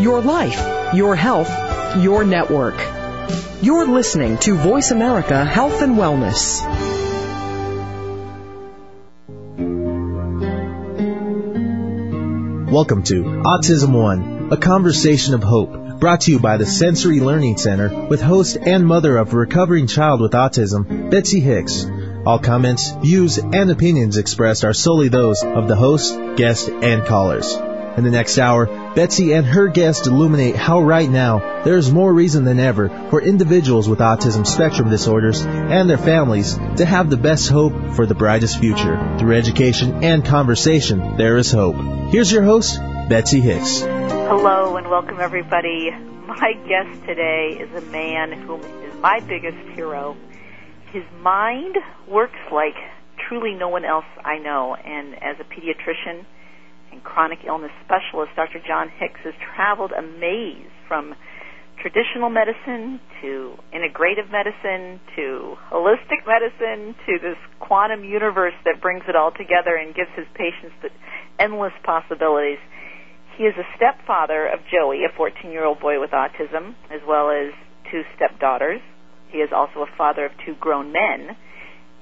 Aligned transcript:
your 0.00 0.20
life, 0.20 0.94
your 0.94 1.16
health, 1.16 1.50
your 1.96 2.22
network. 2.22 2.76
You're 3.60 3.86
listening 3.86 4.38
to 4.38 4.54
Voice 4.54 4.92
America 4.92 5.44
Health 5.44 5.82
and 5.82 5.96
Wellness. 5.96 6.62
Welcome 12.70 13.02
to 13.04 13.24
Autism 13.24 13.92
One, 13.92 14.52
a 14.52 14.56
conversation 14.56 15.34
of 15.34 15.42
hope, 15.42 15.98
brought 15.98 16.20
to 16.22 16.30
you 16.30 16.38
by 16.38 16.58
the 16.58 16.66
Sensory 16.66 17.18
Learning 17.18 17.56
Center 17.56 18.06
with 18.06 18.20
host 18.20 18.56
and 18.56 18.86
mother 18.86 19.16
of 19.16 19.32
a 19.32 19.36
recovering 19.36 19.88
child 19.88 20.20
with 20.20 20.30
autism, 20.30 21.10
Betsy 21.10 21.40
Hicks. 21.40 21.86
All 22.24 22.38
comments, 22.38 22.92
views, 23.02 23.38
and 23.38 23.68
opinions 23.70 24.16
expressed 24.16 24.64
are 24.64 24.74
solely 24.74 25.08
those 25.08 25.42
of 25.42 25.66
the 25.66 25.76
host, 25.76 26.16
guest, 26.36 26.68
and 26.68 27.04
callers. 27.04 27.52
In 27.98 28.04
the 28.04 28.12
next 28.12 28.38
hour, 28.38 28.68
Betsy 28.98 29.32
and 29.32 29.46
her 29.46 29.68
guest 29.68 30.08
illuminate 30.08 30.56
how 30.56 30.80
right 30.80 31.08
now 31.08 31.62
there 31.62 31.76
is 31.76 31.88
more 31.88 32.12
reason 32.12 32.42
than 32.42 32.58
ever 32.58 32.88
for 33.10 33.22
individuals 33.22 33.88
with 33.88 34.00
autism 34.00 34.44
spectrum 34.44 34.90
disorders 34.90 35.40
and 35.40 35.88
their 35.88 35.96
families 35.96 36.58
to 36.78 36.84
have 36.84 37.08
the 37.08 37.16
best 37.16 37.48
hope 37.48 37.94
for 37.94 38.06
the 38.06 38.16
brightest 38.16 38.58
future. 38.58 38.98
Through 39.20 39.36
education 39.36 40.02
and 40.02 40.24
conversation, 40.24 41.16
there 41.16 41.36
is 41.36 41.52
hope. 41.52 41.76
Here's 42.10 42.32
your 42.32 42.42
host, 42.42 42.80
Betsy 43.08 43.38
Hicks. 43.38 43.82
Hello 43.82 44.76
and 44.76 44.90
welcome 44.90 45.20
everybody. 45.20 45.92
My 46.26 46.54
guest 46.66 47.06
today 47.06 47.56
is 47.60 47.72
a 47.80 47.86
man 47.92 48.32
who 48.32 48.56
is 48.56 49.00
my 49.00 49.20
biggest 49.20 49.76
hero. 49.76 50.16
His 50.90 51.04
mind 51.20 51.76
works 52.08 52.40
like 52.50 52.74
truly 53.28 53.54
no 53.54 53.68
one 53.68 53.84
else 53.84 54.06
I 54.24 54.38
know, 54.38 54.74
and 54.74 55.14
as 55.22 55.36
a 55.38 55.44
pediatrician, 55.44 56.24
and 56.92 57.02
chronic 57.04 57.40
illness 57.46 57.72
specialist, 57.84 58.32
Dr. 58.36 58.60
John 58.66 58.88
Hicks 58.98 59.20
has 59.24 59.34
traveled 59.54 59.92
a 59.92 60.02
maze 60.02 60.70
from 60.86 61.14
traditional 61.80 62.28
medicine 62.30 63.00
to 63.22 63.54
integrative 63.72 64.30
medicine 64.30 65.00
to 65.14 65.54
holistic 65.70 66.26
medicine 66.26 66.94
to 67.06 67.18
this 67.22 67.38
quantum 67.60 68.04
universe 68.04 68.54
that 68.64 68.82
brings 68.82 69.02
it 69.08 69.14
all 69.14 69.30
together 69.30 69.76
and 69.76 69.94
gives 69.94 70.10
his 70.16 70.26
patients 70.34 70.74
the 70.82 70.90
endless 71.38 71.72
possibilities. 71.84 72.58
He 73.36 73.44
is 73.44 73.54
a 73.56 73.66
stepfather 73.76 74.46
of 74.46 74.60
Joey, 74.70 75.04
a 75.04 75.16
14 75.16 75.50
year 75.50 75.64
old 75.64 75.80
boy 75.80 76.00
with 76.00 76.10
autism, 76.10 76.74
as 76.90 77.00
well 77.06 77.30
as 77.30 77.54
two 77.90 78.02
stepdaughters. 78.16 78.80
He 79.30 79.38
is 79.38 79.50
also 79.54 79.80
a 79.80 79.96
father 79.96 80.26
of 80.26 80.32
two 80.44 80.54
grown 80.58 80.92
men. 80.92 81.36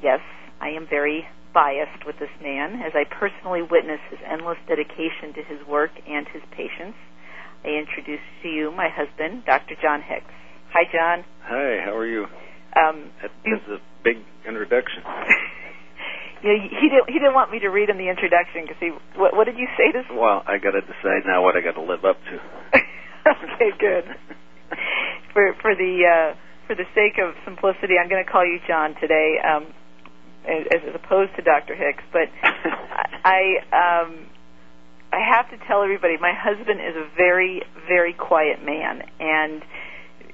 Yes, 0.03 0.21
I 0.61 0.69
am 0.71 0.87
very 0.89 1.27
biased 1.57 2.05
with 2.05 2.21
this 2.21 2.29
man 2.45 2.85
as 2.85 2.93
I 2.93 3.09
personally 3.09 3.65
witness 3.65 3.97
his 4.13 4.21
endless 4.29 4.61
dedication 4.69 5.33
to 5.33 5.41
his 5.41 5.65
work 5.65 5.97
and 6.05 6.29
his 6.29 6.45
patients. 6.53 7.01
I 7.65 7.81
introduce 7.81 8.21
to 8.45 8.49
you 8.53 8.69
my 8.77 8.93
husband, 8.93 9.49
Dr. 9.49 9.73
John 9.81 10.05
Hicks. 10.05 10.37
Hi, 10.77 10.85
John. 10.93 11.25
Hi, 11.49 11.81
how 11.81 11.97
are 11.97 12.05
you? 12.05 12.29
Um, 12.77 13.09
that, 13.25 13.33
that's 13.41 13.65
a 13.73 13.81
big 14.05 14.21
introduction. 14.45 15.01
yeah, 16.45 16.61
he 16.61 16.93
didn't. 16.93 17.09
He 17.09 17.17
didn't 17.17 17.33
want 17.33 17.49
me 17.49 17.65
to 17.65 17.73
read 17.73 17.89
him 17.89 17.97
the 17.97 18.13
introduction 18.13 18.69
because 18.69 18.77
he. 18.77 18.93
What, 19.17 19.33
what 19.33 19.49
did 19.49 19.57
you 19.57 19.67
say 19.81 19.97
to? 19.97 20.05
Well, 20.13 20.45
I 20.45 20.61
got 20.61 20.77
to 20.77 20.85
decide 20.85 21.25
now 21.25 21.41
what 21.41 21.57
I 21.57 21.65
got 21.65 21.81
to 21.81 21.83
live 21.83 22.05
up 22.05 22.21
to. 22.21 22.37
okay, 23.33 23.73
good. 23.81 24.05
for 25.33 25.57
for 25.65 25.73
the 25.73 26.05
uh, 26.05 26.37
for 26.69 26.77
the 26.77 26.85
sake 26.93 27.17
of 27.17 27.33
simplicity, 27.49 27.97
I'm 27.97 28.13
going 28.13 28.21
to 28.21 28.29
call 28.29 28.45
you 28.45 28.61
John 28.69 28.93
today. 29.01 29.41
Um, 29.41 29.73
as, 30.47 30.67
as 30.71 30.95
opposed 30.95 31.35
to 31.37 31.43
Dr. 31.43 31.75
Hicks. 31.75 32.05
But 32.13 32.29
I 32.43 33.61
um, 33.73 34.27
I 35.13 35.21
have 35.21 35.51
to 35.51 35.59
tell 35.67 35.83
everybody, 35.83 36.17
my 36.19 36.33
husband 36.33 36.81
is 36.81 36.97
a 36.97 37.09
very 37.17 37.63
very 37.87 38.13
quiet 38.13 38.65
man, 38.65 39.03
and 39.21 39.63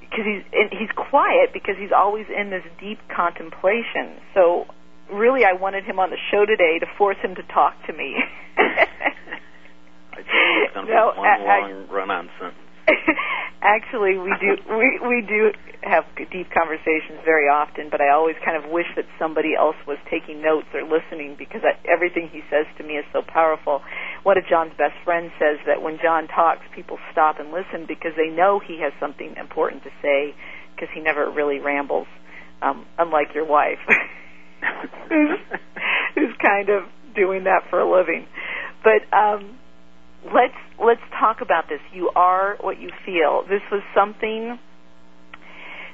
because 0.01 0.25
he's 0.25 0.45
and 0.53 0.71
he's 0.71 0.91
quiet 0.95 1.53
because 1.53 1.77
he's 1.79 1.93
always 1.93 2.27
in 2.29 2.51
this 2.51 2.65
deep 2.81 2.99
contemplation. 3.09 4.21
So 4.35 4.67
really, 5.11 5.45
I 5.45 5.53
wanted 5.55 5.85
him 5.85 5.99
on 5.99 6.11
the 6.11 6.19
show 6.31 6.45
today 6.47 6.79
to 6.79 6.87
force 6.99 7.19
him 7.23 7.35
to 7.35 7.43
talk 7.43 7.75
to 7.87 7.93
me. 7.93 8.17
I 8.57 10.17
think 10.17 10.27
it's 10.29 10.75
going 10.75 10.87
to 10.87 10.93
no, 10.95 11.13
be 11.13 11.19
one 11.19 11.29
I, 11.29 11.39
long 11.39 11.87
I, 11.89 11.93
run-on 11.93 12.31
sentence. 12.39 12.59
Actually, 13.63 14.19
we 14.19 14.35
do 14.41 14.57
we 14.69 14.99
we 15.07 15.23
do 15.27 15.53
have 15.83 16.05
deep 16.31 16.51
conversations 16.51 17.19
very 17.25 17.49
often, 17.49 17.91
but 17.91 18.01
I 18.01 18.11
always 18.11 18.37
kind 18.45 18.57
of 18.57 18.71
wish 18.71 18.87
that 18.97 19.05
somebody 19.19 19.55
else 19.59 19.77
was 19.87 19.99
taking 20.11 20.43
notes 20.43 20.67
or 20.75 20.83
listening 20.83 21.35
because 21.39 21.63
I, 21.63 21.79
everything 21.91 22.29
he 22.33 22.43
says 22.51 22.67
to 22.79 22.85
me 22.85 22.95
is 22.95 23.05
so 23.13 23.23
powerful. 23.23 23.83
One 24.23 24.39
of 24.39 24.47
John's 24.47 24.73
best 24.79 24.95
friends 25.05 25.33
says 25.39 25.59
that 25.67 25.83
when 25.83 25.99
John 26.03 26.29
talks, 26.29 26.63
people 26.75 26.99
stop 27.11 27.39
and 27.39 27.51
listen 27.51 27.87
because 27.87 28.13
they 28.17 28.29
know 28.29 28.61
he 28.61 28.81
has 28.81 28.93
something 29.01 29.35
important 29.39 29.83
to 29.85 29.91
say 30.03 30.35
because 30.75 30.89
he 30.95 31.01
never 31.01 31.31
really 31.31 31.59
rambles, 31.59 32.07
um, 32.63 32.87
unlike 32.99 33.35
your 33.35 33.45
wife, 33.45 33.79
who's, 35.09 35.39
who's 36.15 36.35
kind 36.41 36.69
of 36.69 36.85
doing 37.15 37.45
that 37.45 37.63
for 37.71 37.81
a 37.81 37.91
living. 37.91 38.27
But 38.83 39.07
um, 39.17 39.59
let's 40.27 40.55
let's 40.79 41.03
talk 41.19 41.41
about 41.41 41.69
this. 41.69 41.81
You 41.93 42.11
are 42.15 42.57
what 42.61 42.81
you 42.81 42.91
feel. 43.05 43.43
This 43.49 43.63
was 43.71 43.83
something 43.95 44.59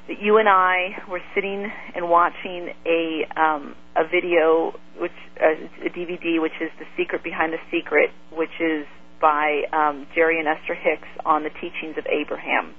that 0.07 0.21
you 0.21 0.37
and 0.37 0.49
I 0.49 1.05
were 1.09 1.21
sitting 1.33 1.69
and 1.95 2.09
watching 2.09 2.73
a 2.85 3.25
um, 3.39 3.75
a 3.95 4.03
video, 4.03 4.73
which 4.99 5.15
uh, 5.39 5.85
a 5.85 5.89
DVD, 5.89 6.41
which 6.41 6.57
is 6.61 6.69
the 6.79 6.85
secret 6.97 7.23
behind 7.23 7.53
the 7.53 7.61
secret, 7.71 8.11
which 8.33 8.53
is 8.59 8.85
by 9.21 9.63
um, 9.73 10.07
Jerry 10.15 10.39
and 10.39 10.47
Esther 10.47 10.75
Hicks 10.75 11.09
on 11.25 11.43
the 11.43 11.49
teachings 11.49 11.97
of 11.97 12.05
Abraham. 12.07 12.73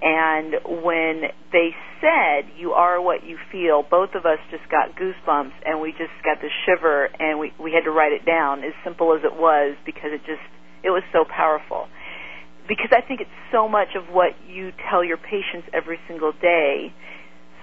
And 0.00 0.82
when 0.84 1.22
they 1.52 1.70
said, 2.00 2.50
"You 2.58 2.72
are 2.72 3.00
what 3.00 3.24
you 3.24 3.38
feel," 3.50 3.82
both 3.82 4.14
of 4.14 4.26
us 4.26 4.38
just 4.50 4.68
got 4.68 4.96
goosebumps, 4.96 5.54
and 5.64 5.80
we 5.80 5.92
just 5.92 6.12
got 6.24 6.40
the 6.40 6.50
shiver, 6.66 7.08
and 7.18 7.38
we 7.38 7.52
we 7.58 7.72
had 7.72 7.84
to 7.84 7.90
write 7.90 8.12
it 8.12 8.26
down, 8.26 8.64
as 8.64 8.74
simple 8.84 9.14
as 9.14 9.24
it 9.24 9.32
was, 9.32 9.76
because 9.86 10.10
it 10.12 10.20
just 10.26 10.44
it 10.84 10.90
was 10.90 11.02
so 11.12 11.24
powerful. 11.24 11.88
Because 12.68 12.92
I 12.92 13.06
think 13.06 13.20
it's 13.20 13.38
so 13.52 13.68
much 13.68 13.88
of 13.96 14.12
what 14.14 14.32
you 14.48 14.72
tell 14.90 15.04
your 15.04 15.18
patients 15.18 15.68
every 15.72 15.98
single 16.08 16.32
day. 16.32 16.92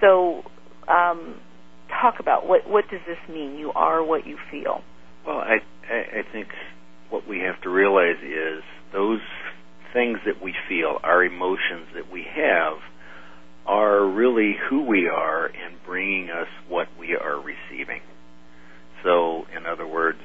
So, 0.00 0.42
um, 0.88 1.40
talk 1.88 2.20
about 2.20 2.46
what 2.46 2.68
what 2.68 2.84
does 2.90 3.00
this 3.06 3.18
mean? 3.28 3.58
You 3.58 3.72
are 3.74 4.02
what 4.04 4.26
you 4.26 4.38
feel. 4.50 4.82
Well, 5.26 5.38
I 5.38 5.58
I, 5.88 6.22
think 6.32 6.48
what 7.10 7.28
we 7.28 7.40
have 7.40 7.60
to 7.62 7.68
realize 7.68 8.22
is 8.22 8.62
those 8.92 9.20
things 9.92 10.18
that 10.24 10.42
we 10.42 10.54
feel, 10.68 10.98
our 11.02 11.24
emotions 11.24 11.88
that 11.94 12.10
we 12.10 12.24
have, 12.34 12.78
are 13.66 14.06
really 14.06 14.56
who 14.68 14.82
we 14.82 15.08
are 15.08 15.46
and 15.46 15.76
bringing 15.84 16.30
us 16.30 16.48
what 16.68 16.88
we 16.98 17.14
are 17.14 17.38
receiving. 17.38 18.00
So, 19.04 19.44
in 19.56 19.66
other 19.66 19.86
words, 19.86 20.20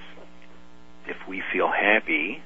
if 1.07 1.17
we 1.27 1.41
feel 1.53 1.69
happy, 1.69 2.41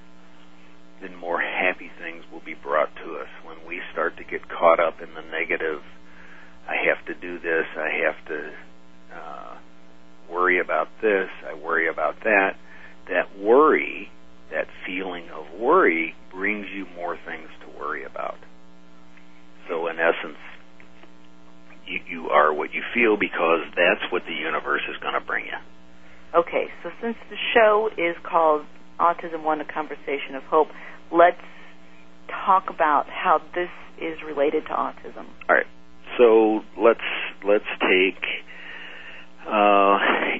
then 1.01 1.15
more 1.15 1.41
happy 1.41 1.91
things 1.99 2.23
will 2.31 2.43
be 2.43 2.53
brought 2.53 2.95
to 3.03 3.15
us. 3.15 3.27
When 3.43 3.57
we 3.67 3.81
start 3.91 4.17
to 4.17 4.23
get 4.23 4.47
caught 4.47 4.79
up 4.79 5.01
in 5.01 5.13
the 5.13 5.21
negative, 5.21 5.81
I 6.67 6.75
have 6.87 7.05
to 7.07 7.13
do 7.13 7.39
this, 7.39 7.65
I 7.75 7.89
have 8.05 8.25
to 8.27 8.51
uh, 9.15 9.57
worry 10.31 10.59
about 10.59 10.87
this, 11.01 11.29
I 11.45 11.53
worry 11.53 11.89
about 11.89 12.15
that, 12.23 12.55
that 13.09 13.37
worry, 13.37 14.09
that 14.51 14.67
feeling 14.85 15.29
of 15.29 15.59
worry, 15.59 16.15
brings 16.31 16.67
you 16.73 16.85
more 16.95 17.17
things 17.25 17.49
to 17.61 17.79
worry 17.79 18.05
about. 18.05 18.37
So, 19.67 19.87
in 19.87 19.97
essence, 19.97 20.37
you, 21.87 21.99
you 22.07 22.29
are 22.29 22.53
what 22.53 22.73
you 22.73 22.83
feel 22.93 23.17
because 23.17 23.65
that's 23.75 24.11
what 24.11 24.23
the 24.27 24.33
universe 24.33 24.81
is 24.89 24.97
going 25.01 25.13
to 25.13 25.25
bring 25.25 25.45
you. 25.45 25.57
Okay, 26.33 26.67
so 26.81 26.89
since 27.01 27.17
the 27.29 27.35
show 27.53 27.89
is 27.97 28.15
called 28.23 28.63
Autism 28.99 29.43
One, 29.43 29.59
a 29.59 29.65
Conversation 29.65 30.35
of 30.35 30.43
Hope, 30.43 30.69
let's 31.11 31.41
talk 32.45 32.69
about 32.69 33.05
how 33.09 33.41
this 33.61 33.69
is 34.01 34.17
related 34.25 34.63
to 34.65 34.73
autism. 34.73 35.25
All 35.49 35.55
right. 35.55 35.65
So 36.17 36.61
let's 36.81 36.99
let's 37.47 37.69
take. 37.79 38.23
Uh, 39.47 39.97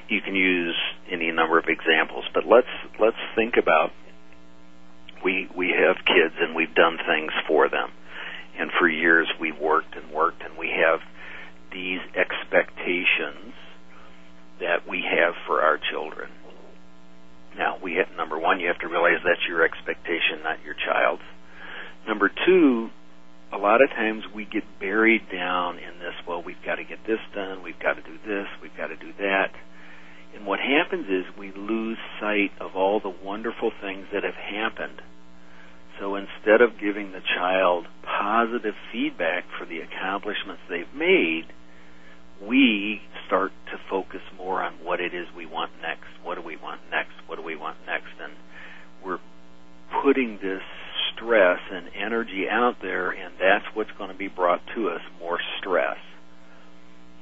you 0.08 0.20
can 0.20 0.34
use 0.34 0.76
any 1.10 1.30
number 1.32 1.58
of 1.58 1.64
examples, 1.68 2.24
but 2.34 2.44
let's 2.46 2.70
let's 3.00 3.16
think 3.36 3.54
about 3.60 3.90
we 5.24 5.48
we 5.56 5.68
have 5.68 5.96
kids 6.04 6.34
and 6.40 6.54
we've 6.54 6.74
done 6.74 6.98
things 7.06 7.32
for 7.46 7.68
them, 7.68 7.90
and 8.58 8.70
for 8.78 8.88
years 8.88 9.28
we've 9.40 9.58
worked 9.58 9.94
and 9.96 10.12
worked 10.12 10.42
and 10.42 10.58
we 10.58 10.68
have 10.68 11.00
these 11.72 12.00
expectations 12.14 13.54
that 14.60 14.86
we 14.88 15.02
have 15.02 15.34
for 15.46 15.62
our 15.62 15.78
children 15.90 16.30
now, 17.56 17.78
we 17.82 17.94
have, 17.94 18.16
number 18.16 18.38
one, 18.38 18.60
you 18.60 18.68
have 18.68 18.78
to 18.78 18.88
realize 18.88 19.20
that's 19.24 19.46
your 19.46 19.64
expectation, 19.64 20.42
not 20.42 20.62
your 20.64 20.74
child's. 20.74 21.22
Number 22.06 22.30
two, 22.46 22.88
a 23.52 23.58
lot 23.58 23.82
of 23.82 23.90
times 23.90 24.24
we 24.34 24.44
get 24.44 24.64
buried 24.80 25.28
down 25.30 25.78
in 25.78 25.98
this, 25.98 26.14
well, 26.26 26.42
we've 26.42 26.62
got 26.64 26.76
to 26.76 26.84
get 26.84 27.04
this 27.06 27.20
done, 27.34 27.62
we've 27.62 27.78
got 27.78 27.94
to 27.94 28.02
do 28.02 28.16
this, 28.26 28.46
we've 28.62 28.76
got 28.76 28.88
to 28.88 28.96
do 28.96 29.12
that. 29.18 29.52
And 30.34 30.46
what 30.46 30.60
happens 30.60 31.06
is 31.08 31.24
we 31.38 31.52
lose 31.52 31.98
sight 32.18 32.52
of 32.58 32.74
all 32.74 33.00
the 33.00 33.12
wonderful 33.22 33.70
things 33.82 34.06
that 34.12 34.24
have 34.24 34.34
happened 34.34 35.02
So 36.00 36.16
instead 36.16 36.62
of 36.62 36.80
giving 36.80 37.12
the 37.12 37.20
child 37.36 37.86
positive 38.02 38.74
feedback 38.90 39.44
for 39.58 39.66
the 39.66 39.80
accomplishments 39.80 40.62
they've 40.68 40.94
made, 40.94 41.44
we 42.40 43.00
start 43.26 43.52
to 43.70 43.78
focus 43.88 44.20
more 44.36 44.62
on 44.62 44.74
what 44.82 45.00
it 45.00 45.14
is 45.14 45.26
we 45.36 45.46
want 45.46 45.70
next. 45.80 46.08
What 46.22 46.36
do 46.36 46.42
we 46.42 46.56
want 46.56 46.80
next? 46.90 47.12
What 47.26 47.36
do 47.36 47.42
we 47.42 47.56
want 47.56 47.76
next? 47.86 48.12
And 48.20 48.32
we're 49.04 49.20
putting 50.02 50.38
this 50.42 50.62
stress 51.14 51.60
and 51.70 51.88
energy 51.96 52.46
out 52.50 52.76
there, 52.82 53.10
and 53.10 53.34
that's 53.40 53.64
what's 53.74 53.90
going 53.98 54.10
to 54.10 54.16
be 54.16 54.28
brought 54.28 54.60
to 54.74 54.88
us 54.88 55.00
more 55.20 55.38
stress 55.58 55.98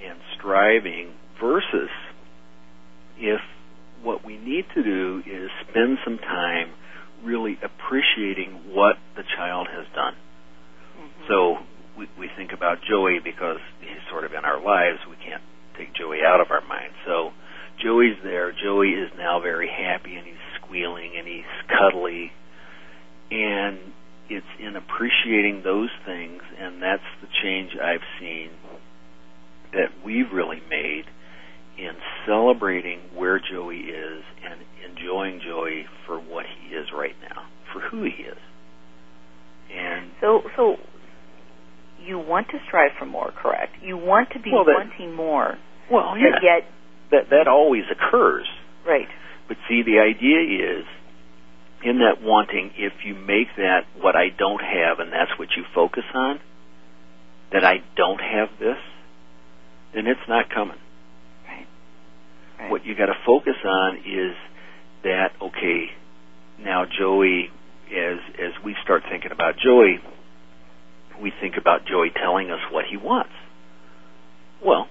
and 0.02 0.18
striving 0.36 1.12
versus 1.40 1.90
if 3.18 3.40
what 4.02 4.24
we 4.24 4.38
need 4.38 4.64
to 4.74 4.82
do 4.82 5.22
is 5.26 5.50
spend 5.68 5.98
some 6.04 6.18
time 6.18 6.72
really 7.22 7.58
appreciating 7.62 8.72
what 8.72 8.96
the 9.16 9.22
child 9.36 9.68
has 9.70 9.84
done. 9.94 10.14
Mm-hmm. 10.96 11.22
So 11.28 11.56
we, 11.98 12.08
we 12.18 12.28
think 12.36 12.52
about 12.52 12.78
Joey 12.88 13.18
because 13.22 13.60
he's 13.80 14.00
sort 14.10 14.24
of 14.24 14.32
in 14.32 14.44
our 14.44 14.56
lives. 14.56 14.98
We 15.08 15.16
can't 15.16 15.42
take 15.76 15.94
Joey 15.94 16.20
out 16.26 16.40
of 16.40 16.50
our 16.50 16.64
mind. 16.66 16.92
So 17.06 17.30
Joey's 17.82 18.16
there. 18.24 18.52
Joey 18.52 18.96
is 18.96 19.12
now 19.18 19.40
very 19.40 19.68
happy 19.68 20.16
and 20.16 20.26
he's 20.26 20.44
squealing 20.62 21.12
and 21.18 21.28
he's 21.28 21.50
cuddly. 21.68 22.32
And 23.30 23.78
it's 24.28 24.46
in 24.58 24.76
appreciating 24.76 25.62
those 25.64 25.90
things, 26.06 26.42
and 26.58 26.82
that's 26.82 27.02
the 27.20 27.28
change 27.42 27.72
I've 27.80 28.04
seen 28.20 28.50
that 29.72 29.90
we've 30.04 30.32
really 30.32 30.60
made 30.68 31.04
in 31.78 31.92
celebrating 32.26 33.00
where 33.14 33.38
Joey 33.40 33.78
is 33.78 34.22
and 34.44 34.60
enjoying 34.90 35.40
Joey 35.40 35.86
for 36.06 36.18
what 36.18 36.44
he 36.46 36.74
is 36.74 36.86
right 36.96 37.14
now, 37.22 37.46
for 37.72 37.80
who 37.80 38.02
he 38.02 38.22
is. 38.22 38.38
And 39.72 40.10
so, 40.20 40.42
so 40.56 40.76
you 42.04 42.18
want 42.18 42.48
to 42.48 42.58
strive 42.66 42.90
for 42.98 43.06
more, 43.06 43.30
correct? 43.30 43.74
You 43.82 43.96
want 43.96 44.30
to 44.32 44.40
be 44.40 44.50
well, 44.52 44.64
that, 44.64 44.74
wanting 44.76 45.14
more. 45.14 45.56
Well, 45.90 46.18
yeah. 46.18 46.38
Yet 46.42 46.68
that 47.10 47.30
that 47.30 47.48
always 47.48 47.84
occurs. 47.90 48.46
Right. 48.86 49.08
But 49.48 49.56
see, 49.68 49.82
the 49.82 49.98
idea 49.98 50.78
is 50.78 50.84
in 51.82 51.98
that 51.98 52.22
wanting, 52.22 52.72
if 52.76 52.92
you 53.04 53.14
make 53.14 53.48
that 53.56 53.86
what 54.00 54.16
I 54.16 54.28
don't 54.28 54.60
have, 54.60 54.98
and 54.98 55.12
that's 55.12 55.38
what 55.38 55.48
you 55.56 55.64
focus 55.74 56.04
on, 56.14 56.40
that 57.52 57.64
I 57.64 57.82
don't 57.96 58.20
have 58.20 58.48
this, 58.58 58.76
then 59.94 60.06
it's 60.06 60.20
not 60.28 60.50
coming. 60.50 60.76
Right. 61.46 61.66
right. 62.58 62.70
What 62.70 62.84
you 62.84 62.94
got 62.94 63.06
to 63.06 63.16
focus 63.26 63.56
on 63.64 63.96
is 63.98 64.36
that 65.02 65.32
okay. 65.40 65.86
Now, 66.62 66.84
Joey, 66.84 67.50
as 67.90 68.18
as 68.38 68.64
we 68.64 68.76
start 68.84 69.02
thinking 69.10 69.32
about 69.32 69.54
Joey, 69.56 70.00
we 71.20 71.32
think 71.40 71.56
about 71.56 71.86
Joey 71.86 72.10
telling 72.10 72.50
us 72.50 72.60
what 72.70 72.84
he 72.84 72.96
wants. 72.96 73.32
Well, 74.64 74.88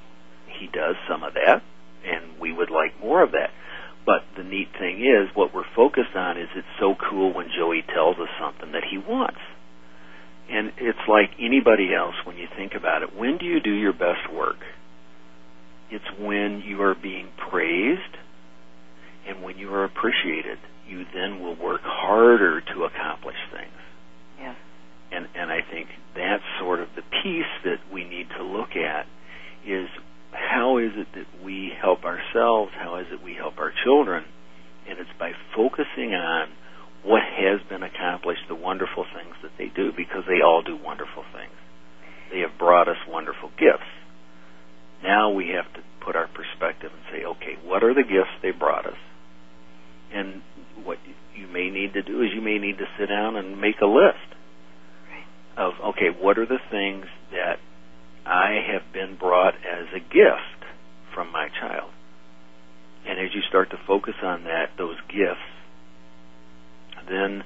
he 0.48 0.68
does 0.68 0.96
some 1.08 1.24
of 1.24 1.36
that, 1.36 1.62
and 2.06 2.40
we 2.40 2.52
would 2.52 2.72
like 2.72 3.00
more 3.00 3.22
of 3.22 3.32
that. 3.32 3.52
But 4.10 4.26
the 4.36 4.44
neat 4.44 4.70
thing 4.80 5.06
is, 5.06 5.30
what 5.36 5.54
we're 5.54 5.70
focused 5.76 6.16
on 6.16 6.36
is 6.36 6.50
it's 6.56 6.66
so 6.80 6.96
cool 6.98 7.32
when 7.32 7.46
Joey 7.56 7.84
tells 7.94 8.18
us 8.18 8.28
something 8.42 8.72
that 8.72 8.82
he 8.90 8.98
wants. 8.98 9.38
And 10.50 10.72
it's 10.80 11.06
like 11.08 11.30
anybody 11.38 11.94
else 11.94 12.16
when 12.26 12.36
you 12.36 12.48
think 12.58 12.74
about 12.74 13.04
it. 13.04 13.16
When 13.16 13.38
do 13.38 13.46
you 13.46 13.60
do 13.60 13.70
your 13.70 13.94
best 13.94 14.34
work? 14.34 14.58
It's 15.92 16.10
when 16.20 16.64
you 16.66 16.82
are 16.82 16.96
being 16.96 17.30
praised 17.52 18.18
and 19.28 19.44
when 19.44 19.60
you 19.60 19.72
are 19.76 19.84
appreciated. 19.84 20.58
You 20.88 21.06
then 21.14 21.40
will 21.44 21.56
work 21.56 21.82
harder 21.84 22.62
to 22.62 22.86
accomplish 22.86 23.38
things. 23.54 23.78
Yeah. 24.40 24.56
And 25.12 25.28
and 25.36 25.52
I 25.52 25.60
think 25.62 25.88
that's 26.16 26.42
sort 26.60 26.80
of 26.80 26.88
the 26.96 27.04
piece 27.22 27.54
that 27.64 27.78
we 27.94 28.06
need 28.06 28.30
to 28.40 28.44
look 28.44 28.74
at 28.74 29.06
is 29.68 29.88
how 30.50 30.80
is 30.80 30.92
it 30.98 31.08
that 31.14 31.46
we 31.46 31.72
help 31.80 32.04
ourselves? 32.04 32.72
How 32.74 32.98
is 32.98 33.06
it 33.14 33.22
we 33.24 33.36
help 33.36 33.60
our 33.60 33.72
children? 33.84 34.26
And 34.90 34.98
it's 34.98 35.14
by 35.20 35.34
focusing 35.56 36.18
on 36.18 36.50
what 37.06 37.22
has 37.22 37.62
been 37.70 37.84
accomplished, 37.84 38.42
the 38.50 38.56
wonderful 38.56 39.06
things 39.14 39.36
that 39.44 39.52
they 39.58 39.70
do, 39.70 39.92
because 39.96 40.24
they 40.28 40.42
all 40.42 40.64
do 40.66 40.76
wonderful 40.76 41.24
things. 41.32 41.54
They 42.34 42.40
have 42.40 42.58
brought 42.58 42.90
us 42.90 42.98
wonderful 43.08 43.50
gifts. 43.60 43.88
Now 45.04 45.30
we 45.32 45.54
have 45.54 45.72
to 45.76 45.82
put 46.04 46.16
our 46.16 46.28
perspective 46.28 46.92
and 46.92 47.04
say, 47.14 47.26
okay, 47.26 47.56
what 47.64 47.84
are 47.84 47.94
the 47.94 48.04
gifts 48.04 48.34
they 48.42 48.52
brought 48.52 48.88
us? 48.88 49.00
And 50.12 50.42
what 50.84 50.98
you 51.36 51.48
may 51.48 51.70
need 51.70 51.94
to 51.94 52.02
do 52.02 52.24
is 52.24 52.30
you 52.34 52.42
may 52.42 52.58
need 52.58 52.80
to 52.80 52.90
sit 52.98 53.06
down 53.06 53.36
and 53.36 53.62
make 53.62 53.80
a 53.82 53.86
list 53.86 54.34
of, 55.58 55.74
okay, 55.94 56.10
what 56.10 56.40
are 56.40 56.48
the 56.48 56.60
things 56.72 57.06
that 57.32 57.62
I 58.30 58.62
have 58.72 58.94
been 58.94 59.18
brought 59.18 59.56
as 59.56 59.88
a 59.90 60.00
gift 60.00 60.62
from 61.16 61.32
my 61.32 61.50
child. 61.60 61.90
And 63.08 63.18
as 63.20 63.34
you 63.34 63.42
start 63.50 63.72
to 63.72 63.78
focus 63.88 64.14
on 64.22 64.44
that, 64.44 64.78
those 64.78 64.98
gifts, 65.10 65.50
then 67.10 67.44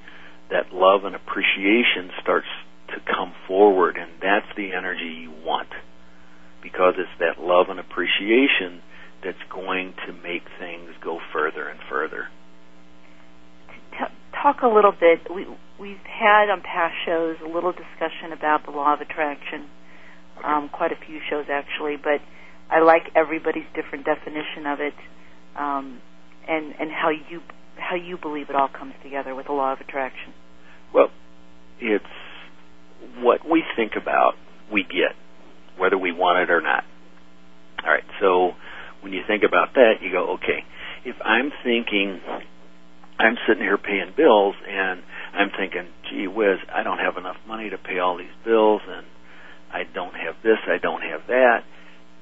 that 0.52 0.74
love 0.74 1.06
and 1.06 1.16
appreciation 1.16 2.12
starts 2.22 2.48
to 2.90 3.00
come 3.00 3.34
forward, 3.48 3.96
and 3.96 4.12
that's 4.22 4.52
the 4.58 4.74
energy 4.74 5.24
you 5.24 5.32
want. 5.32 5.70
Because 6.62 6.96
it's 6.98 7.18
that 7.20 7.42
love 7.42 7.68
and 7.70 7.80
appreciation 7.80 8.82
that's 9.24 9.44
going 9.50 9.94
to 10.06 10.12
make 10.12 10.44
things 10.60 10.92
go 11.02 11.20
further 11.32 11.70
and 11.70 11.80
further. 11.90 12.28
Talk 14.34 14.64
a 14.64 14.68
little 14.68 14.92
bit. 14.92 15.32
We, 15.34 15.48
we've 15.80 16.04
had 16.04 16.52
on 16.52 16.60
past 16.60 16.96
shows 17.06 17.38
a 17.40 17.48
little 17.48 17.72
discussion 17.72 18.34
about 18.34 18.66
the 18.66 18.72
law 18.72 18.94
of 18.94 19.00
attraction 19.00 19.70
um, 20.44 20.70
quite 20.70 20.92
a 20.92 21.06
few 21.06 21.20
shows 21.30 21.46
actually, 21.50 21.98
but 21.98 22.22
I 22.70 22.80
like 22.80 23.04
everybody's 23.16 23.68
different 23.76 24.06
definition 24.06 24.66
of 24.66 24.80
it, 24.80 24.94
um, 25.58 26.02
and 26.48 26.74
and 26.80 26.92
how 26.92 27.10
you 27.10 27.42
how 27.78 27.96
you 27.96 28.18
believe 28.18 28.50
it 28.50 28.56
all 28.56 28.70
comes 28.70 28.94
together 29.04 29.36
with 29.36 29.48
the 29.48 29.54
law 29.54 29.74
of 29.74 29.80
attraction. 29.80 30.34
Well, 30.94 31.10
it's 31.80 32.06
what 33.18 33.48
we 33.50 33.64
think 33.76 33.94
about, 34.00 34.34
we 34.72 34.84
get, 34.84 35.16
whether 35.78 35.98
we 35.98 36.12
want 36.12 36.40
it 36.40 36.52
or 36.52 36.62
not. 36.62 36.84
All 37.84 37.92
right, 37.92 38.04
so 38.22 38.52
when 39.02 39.12
you 39.12 39.22
think 39.28 39.44
about 39.44 39.74
that, 39.74 39.96
you 40.02 40.12
go, 40.12 40.34
okay, 40.36 40.64
if 41.04 41.16
I'm 41.24 41.52
thinking, 41.64 42.22
I'm 43.20 43.36
sitting 43.48 43.64
here 43.64 43.78
paying 43.78 44.14
bills, 44.16 44.56
and 44.68 45.02
I'm 45.34 45.50
thinking, 45.58 45.90
gee 46.10 46.28
whiz, 46.28 46.60
I 46.74 46.84
don't 46.84 47.00
have 47.00 47.18
enough 47.18 47.38
money 47.48 47.70
to 47.70 47.78
pay 47.78 48.00
all 48.00 48.18
these 48.18 48.34
bills, 48.46 48.82
and 48.88 49.06
I 49.74 49.84
don't 49.92 50.14
have 50.14 50.36
this, 50.44 50.60
I 50.68 50.78
don't 50.78 51.02
have 51.02 51.28
that. 51.28 51.64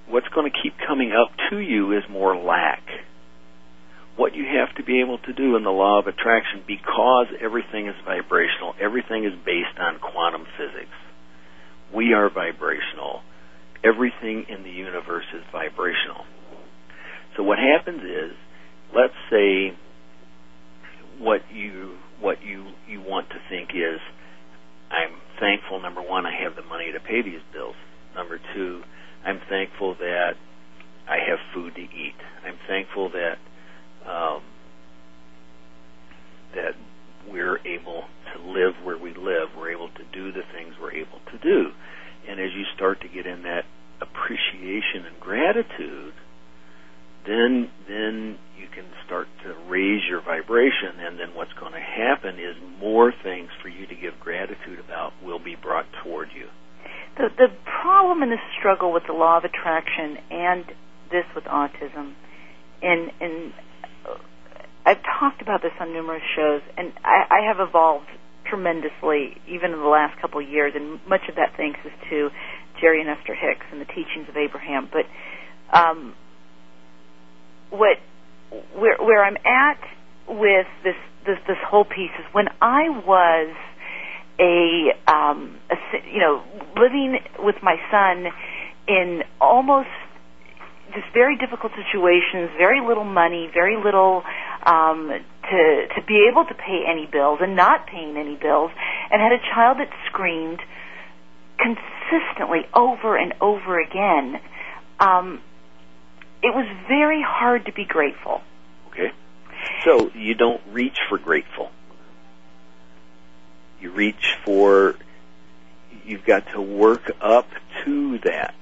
What's 0.07 0.27
going 0.29 0.49
to 0.49 0.57
keep 0.63 0.73
coming 0.87 1.11
up 1.11 1.29
to 1.49 1.59
you 1.59 1.91
is 1.91 2.03
more 2.09 2.35
lack. 2.35 2.81
What 4.15 4.35
you 4.35 4.45
have 4.45 4.75
to 4.77 4.83
be 4.83 5.01
able 5.01 5.19
to 5.19 5.33
do 5.33 5.55
in 5.55 5.63
the 5.63 5.71
law 5.71 5.99
of 5.99 6.07
attraction, 6.07 6.63
because 6.65 7.27
everything 7.39 7.87
is 7.87 7.95
vibrational, 8.05 8.73
everything 8.79 9.25
is 9.25 9.33
based 9.45 9.77
on 9.79 9.99
quantum 9.99 10.45
physics. 10.57 10.95
We 11.93 12.13
are 12.13 12.29
vibrational. 12.29 13.21
Everything 13.83 14.45
in 14.47 14.63
the 14.63 14.69
universe 14.69 15.25
is 15.33 15.43
vibrational. 15.51 16.23
So 17.35 17.43
what 17.43 17.57
happens 17.57 18.01
is, 18.03 18.31
let's 18.95 19.15
say 19.29 19.75
what 21.19 21.41
you 21.51 21.97
what 22.19 22.43
you 22.43 22.65
you 22.87 23.01
want 23.01 23.29
to 23.29 23.35
think 23.49 23.69
is 23.71 23.99
I'm 24.91 25.15
thankful, 25.41 25.81
number 25.81 26.01
one, 26.01 26.25
I 26.25 26.31
have 26.43 26.55
the 26.55 26.63
money 26.63 26.93
to 26.93 26.99
pay 27.01 27.21
these 27.21 27.41
bills. 27.51 27.75
Number 28.15 28.39
two, 28.53 28.83
I'm 29.25 29.41
thankful 29.49 29.95
that 29.99 30.35
I 31.09 31.17
have 31.27 31.39
food 31.53 31.75
to 31.75 31.81
eat. 31.81 32.15
I'm 32.45 32.57
thankful 32.67 33.11
that 33.11 33.37
um, 34.07 34.41
that 36.55 36.73
we're 37.29 37.59
able 37.65 38.05
to 38.33 38.41
live 38.41 38.73
where 38.83 38.97
we 38.97 39.13
live. 39.13 39.49
We're 39.57 39.71
able 39.71 39.89
to 39.89 40.03
do 40.13 40.31
the 40.31 40.41
things 40.53 40.75
we're 40.79 40.93
able 40.93 41.19
to 41.31 41.37
do. 41.37 41.71
And 42.27 42.39
as 42.39 42.51
you 42.55 42.63
start 42.75 43.01
to 43.01 43.07
get 43.07 43.25
in 43.25 43.43
that 43.43 43.65
appreciation 44.01 45.05
and 45.05 45.19
gratitude, 45.19 46.13
then 47.25 47.69
then 47.87 48.37
you 48.57 48.67
can 48.73 48.85
start 49.05 49.27
to 49.43 49.53
raise 49.69 50.01
your 50.07 50.21
vibration 50.21 50.99
and 50.99 51.19
then 51.19 51.35
what's 51.35 51.53
going 51.53 51.73
to 51.73 51.79
happen 51.79 52.39
is 52.39 52.55
more 52.79 53.13
things 53.23 53.49
for 53.61 53.69
you 53.69 53.85
to 53.87 53.95
give 53.95 54.19
gratitude 54.19 54.79
about 54.79 55.13
will 55.23 55.39
be 55.39 55.55
brought 55.55 55.85
toward 56.03 56.29
you. 56.35 56.47
The 57.17 57.29
the 57.37 57.47
problem 57.81 58.23
in 58.23 58.29
the 58.29 58.41
struggle 58.57 58.91
with 58.91 59.03
the 59.07 59.13
law 59.13 59.37
of 59.37 59.43
attraction 59.43 60.17
and 60.29 60.65
this 61.11 61.25
with 61.35 61.45
autism 61.45 62.13
and 62.81 63.11
and 63.19 63.53
uh, 64.07 64.17
I've 64.85 65.03
talked 65.19 65.41
about 65.41 65.61
this 65.61 65.73
on 65.79 65.93
numerous 65.93 66.23
shows 66.35 66.61
and 66.77 66.93
I, 67.03 67.25
I 67.29 67.47
have 67.47 67.57
evolved 67.59 68.09
tremendously 68.45 69.37
even 69.47 69.71
in 69.71 69.79
the 69.79 69.91
last 69.91 70.19
couple 70.19 70.41
of 70.41 70.49
years 70.49 70.73
and 70.75 70.99
much 71.07 71.21
of 71.29 71.35
that 71.35 71.53
thanks 71.55 71.79
is 71.85 71.91
to 72.09 72.29
Jerry 72.79 73.01
and 73.01 73.09
Esther 73.09 73.35
Hicks 73.35 73.65
and 73.71 73.79
the 73.79 73.85
teachings 73.85 74.27
of 74.27 74.37
Abraham 74.37 74.89
but 74.91 75.05
um, 75.77 76.15
what 77.71 77.97
where 78.75 78.97
where 78.99 79.23
I'm 79.23 79.37
at 79.45 79.79
with 80.27 80.67
this 80.83 80.95
this 81.25 81.37
this 81.47 81.57
whole 81.65 81.85
piece 81.85 82.11
is 82.19 82.25
when 82.33 82.47
I 82.61 82.89
was 82.89 83.55
a, 84.39 84.89
um, 85.07 85.57
a 85.69 85.75
you 86.11 86.19
know 86.19 86.43
living 86.75 87.19
with 87.39 87.55
my 87.61 87.75
son 87.89 88.31
in 88.87 89.21
almost 89.39 89.89
just 90.93 91.07
very 91.13 91.37
difficult 91.37 91.71
situations, 91.75 92.49
very 92.57 92.85
little 92.85 93.05
money, 93.05 93.49
very 93.53 93.77
little 93.81 94.23
um, 94.65 95.09
to 95.49 95.87
to 95.95 96.01
be 96.07 96.27
able 96.29 96.45
to 96.45 96.53
pay 96.53 96.83
any 96.87 97.07
bills 97.09 97.39
and 97.41 97.55
not 97.55 97.87
paying 97.87 98.17
any 98.17 98.35
bills, 98.35 98.71
and 99.09 99.21
had 99.21 99.31
a 99.31 99.41
child 99.53 99.77
that 99.79 99.89
screamed 100.07 100.59
consistently 101.57 102.61
over 102.73 103.15
and 103.15 103.33
over 103.41 103.79
again. 103.79 104.41
Um, 104.99 105.41
it 106.43 106.53
was 106.55 106.67
very 106.87 107.21
hard 107.21 107.65
to 107.65 107.71
be 107.71 107.85
grateful. 107.85 108.41
Okay. 108.89 109.11
So 109.85 110.11
you 110.15 110.33
don't 110.35 110.61
reach 110.71 110.97
for 111.09 111.17
grateful. 111.17 111.71
You 113.79 113.91
reach 113.91 114.35
for, 114.45 114.95
you've 116.05 116.25
got 116.25 116.51
to 116.53 116.61
work 116.61 117.11
up 117.21 117.47
to 117.83 118.19
that. 118.19 118.55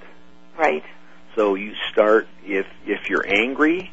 Right. 0.57 0.83
So 1.35 1.55
you 1.55 1.73
start, 1.91 2.27
if, 2.45 2.65
if 2.85 3.09
you're 3.09 3.25
angry, 3.27 3.91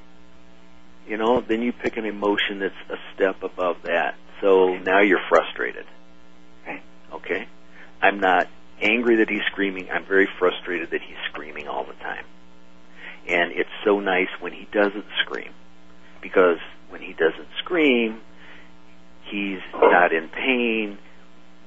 you 1.09 1.17
know, 1.17 1.41
then 1.41 1.63
you 1.63 1.73
pick 1.73 1.97
an 1.97 2.05
emotion 2.05 2.59
that's 2.61 2.75
a 2.91 2.97
step 3.15 3.43
above 3.43 3.83
that. 3.83 4.17
So 4.41 4.75
Okay. 4.75 4.83
now 4.85 5.01
you're 5.01 5.23
frustrated. 5.29 5.87
Right. 6.67 6.83
Okay? 7.13 7.47
I'm 8.03 8.21
not 8.21 8.49
angry 8.81 9.17
that 9.17 9.31
he's 9.31 9.45
screaming. 9.47 9.89
I'm 9.91 10.05
very 10.05 10.29
frustrated 10.39 10.91
that 10.91 11.01
he's 11.03 11.17
screaming 11.31 11.69
all 11.69 11.85
the 11.85 11.95
time. 11.95 12.25
And 13.29 13.53
it's 13.53 13.71
so 13.85 14.01
nice 14.01 14.29
when 14.41 14.53
he 14.53 14.69
doesn't 14.73 15.07
scream. 15.23 15.53
Because 16.23 16.59
when 16.89 17.01
he 17.01 17.13
doesn't 17.13 17.49
scream, 17.59 18.21
he's 19.31 19.61
not 19.75 20.13
in 20.13 20.29
pain. 20.29 20.99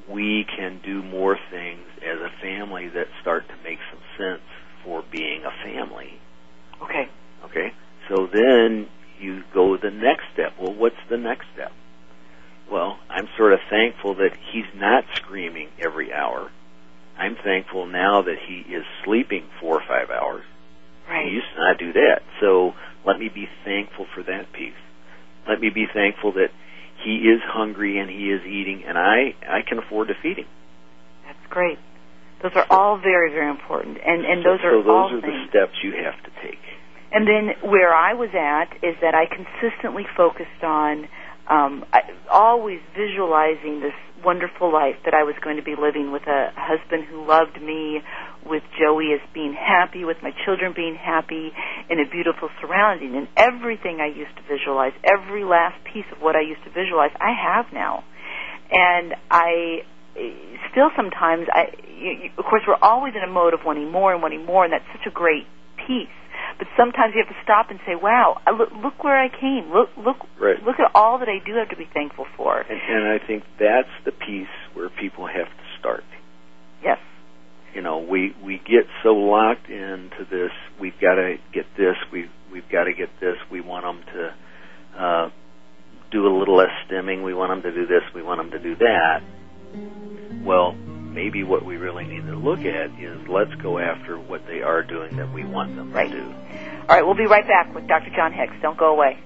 We 0.09 0.45
can 0.45 0.79
do 0.83 1.03
more 1.03 1.37
things 1.51 1.85
as 1.97 2.19
a 2.19 2.29
family 2.41 2.87
that 2.89 3.07
start 3.21 3.47
to 3.47 3.55
make 3.63 3.79
some 3.91 4.01
sense 4.17 4.41
for 4.83 5.03
being 5.11 5.43
a 5.43 5.51
family. 5.63 6.19
Okay. 6.81 7.09
Okay? 7.45 7.73
So 8.07 8.27
then 8.31 8.87
you 9.19 9.43
go 9.53 9.77
the 9.77 9.91
next 9.91 10.23
step. 10.33 10.53
Well, 10.59 10.73
what's 10.73 10.95
the 11.09 11.17
next 11.17 11.45
step? 11.53 11.71
Well, 12.71 12.97
I'm 13.09 13.27
sort 13.37 13.53
of 13.53 13.59
thankful 13.69 14.15
that 14.15 14.31
he's 14.51 14.65
not 14.75 15.03
screaming 15.17 15.69
every 15.79 16.13
hour. 16.13 16.51
I'm 17.17 17.35
thankful 17.43 17.85
now 17.87 18.21
that 18.21 18.37
he 18.47 18.61
is 18.73 18.83
sleeping 19.03 19.43
four 19.59 19.75
or 19.75 19.83
five 19.87 20.09
hours. 20.09 20.45
Right. 21.09 21.31
Used 21.31 21.47
to 21.55 21.59
not 21.59 21.77
do 21.77 21.93
that. 21.93 22.21
So 22.39 22.73
let 23.05 23.17
me 23.17 23.29
be 23.33 23.47
thankful 23.65 24.05
for 24.13 24.23
that 24.23 24.53
piece. 24.53 24.77
Let 25.47 25.59
me 25.59 25.69
be 25.69 25.87
thankful 25.91 26.33
that 26.33 26.49
he 27.03 27.15
is 27.17 27.41
hungry 27.43 27.99
and 27.99 28.09
he 28.09 28.29
is 28.29 28.45
eating 28.45 28.83
and 28.85 28.97
I, 28.97 29.33
I 29.47 29.61
can 29.67 29.79
afford 29.79 30.09
to 30.09 30.13
feed 30.21 30.37
him. 30.37 30.47
That's 31.25 31.47
great. 31.49 31.79
Those 32.41 32.51
are 32.55 32.65
all 32.69 32.97
very, 32.97 33.31
very 33.31 33.49
important, 33.49 33.97
and 33.99 34.23
and 34.23 34.43
so, 34.43 34.51
those 34.51 34.59
are 34.63 34.71
so 34.71 34.77
those 34.77 34.87
all 34.87 35.17
are 35.17 35.21
things. 35.21 35.33
the 35.43 35.49
steps 35.49 35.75
you 35.83 35.91
have 35.91 36.15
to 36.23 36.31
take. 36.41 36.63
And 37.11 37.27
then 37.27 37.69
where 37.69 37.93
I 37.93 38.13
was 38.13 38.29
at 38.31 38.79
is 38.81 38.95
that 39.01 39.13
I 39.13 39.25
consistently 39.25 40.05
focused 40.15 40.63
on 40.63 41.09
um, 41.49 41.83
I, 41.91 42.01
always 42.31 42.79
visualizing 42.95 43.81
this 43.81 43.97
wonderful 44.23 44.71
life 44.71 44.95
that 45.05 45.13
I 45.13 45.23
was 45.23 45.35
going 45.43 45.57
to 45.57 45.63
be 45.63 45.75
living 45.79 46.11
with 46.11 46.23
a 46.27 46.51
husband 46.55 47.05
who 47.05 47.25
loved 47.25 47.61
me, 47.61 48.01
with 48.45 48.63
Joey 48.79 49.13
as 49.13 49.21
being 49.33 49.53
happy, 49.53 50.05
with 50.05 50.17
my 50.23 50.31
children 50.45 50.73
being 50.75 50.95
happy, 50.95 51.51
in 51.89 51.99
a 51.99 52.09
beautiful 52.09 52.49
surrounding. 52.61 53.15
And 53.15 53.27
everything 53.35 53.99
I 53.99 54.07
used 54.07 54.35
to 54.37 54.43
visualize, 54.47 54.93
every 55.03 55.43
last 55.43 55.83
piece 55.83 56.07
of 56.11 56.21
what 56.21 56.35
I 56.35 56.41
used 56.41 56.63
to 56.63 56.71
visualize, 56.71 57.11
I 57.19 57.31
have 57.31 57.71
now. 57.73 58.03
And 58.71 59.15
I 59.31 59.83
eh, 60.15 60.31
still 60.71 60.89
sometimes, 60.95 61.47
I, 61.51 61.73
you, 61.87 62.11
you, 62.11 62.29
of 62.37 62.45
course, 62.45 62.63
we're 62.67 62.81
always 62.81 63.13
in 63.15 63.23
a 63.23 63.31
mode 63.31 63.53
of 63.53 63.61
wanting 63.65 63.91
more 63.91 64.13
and 64.13 64.21
wanting 64.21 64.45
more, 64.45 64.63
and 64.63 64.73
that's 64.73 64.87
such 64.93 65.07
a 65.07 65.11
great 65.11 65.47
piece. 65.87 66.18
Sometimes 66.79 67.13
you 67.13 67.21
have 67.25 67.35
to 67.35 67.41
stop 67.43 67.69
and 67.71 67.79
say, 67.85 67.95
"Wow, 67.95 68.39
look, 68.57 68.69
look 68.81 69.03
where 69.03 69.19
I 69.19 69.27
came. 69.27 69.69
Look, 69.73 69.89
look, 69.97 70.15
Right. 70.39 70.63
look 70.63 70.79
at 70.79 70.91
all 70.95 71.17
that 71.19 71.27
I 71.27 71.39
do 71.45 71.55
have 71.55 71.69
to 71.69 71.75
be 71.75 71.83
thankful 71.93 72.25
for." 72.37 72.57
And, 72.57 72.79
and 72.79 73.05
I 73.09 73.17
think 73.19 73.43
that's 73.59 73.89
the 74.05 74.13
piece 74.13 74.47
where 74.73 74.87
people 74.89 75.27
have 75.27 75.47
to 75.47 75.63
start. 75.77 76.05
Yes, 76.81 76.99
you 77.75 77.81
know 77.81 77.97
we 77.99 78.33
we 78.41 78.57
get 78.59 78.87
so 79.03 79.09
locked 79.09 79.67
into 79.69 80.23
this 80.31 80.51
we've 80.79 80.97
got 81.01 81.15
to 81.15 81.37
get 81.53 81.65
this 81.75 81.95
we 82.13 82.29
we've 82.51 82.67
got 82.69 82.85
to 82.85 82.93
get 82.93 83.09
this 83.19 83.35
we 83.51 83.59
want 83.61 83.83
them 83.83 83.99
to 84.15 84.33
uh 84.97 85.29
do 86.11 86.25
a 86.25 86.33
little 86.35 86.55
less 86.55 86.71
stimming 86.87 87.23
we 87.23 87.33
want 87.33 87.51
them 87.51 87.61
to 87.61 87.71
do 87.77 87.85
this 87.85 88.01
we 88.15 88.23
want 88.23 88.39
them 88.39 88.49
to 88.51 88.59
do 88.59 88.75
that 88.77 89.21
well 90.43 90.71
maybe 90.73 91.43
what 91.43 91.63
we 91.65 91.75
really 91.77 92.05
need 92.05 92.25
to 92.25 92.35
look 92.35 92.59
at 92.59 92.89
is 92.99 93.27
let's 93.27 93.53
go 93.55 93.77
after 93.77 94.17
what 94.17 94.45
they 94.47 94.61
are 94.61 94.81
doing 94.81 95.15
that 95.17 95.31
we 95.33 95.43
want 95.45 95.75
them 95.75 95.91
Right. 95.91 96.09
to 96.09 96.17
do 96.17 96.33
All 96.89 96.95
right, 96.95 97.05
we'll 97.05 97.13
be 97.13 97.27
right 97.27 97.47
back 97.47 97.75
with 97.75 97.87
Dr. 97.87 98.09
John 98.15 98.33
Hicks. 98.33 98.55
Don't 98.63 98.75
go 98.75 98.87
away. 98.87 99.19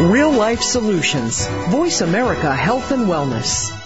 Real 0.00 0.30
life 0.30 0.62
solutions. 0.62 1.48
Voice 1.48 2.00
America 2.00 2.54
Health 2.54 2.92
and 2.92 3.08
Wellness. 3.08 3.79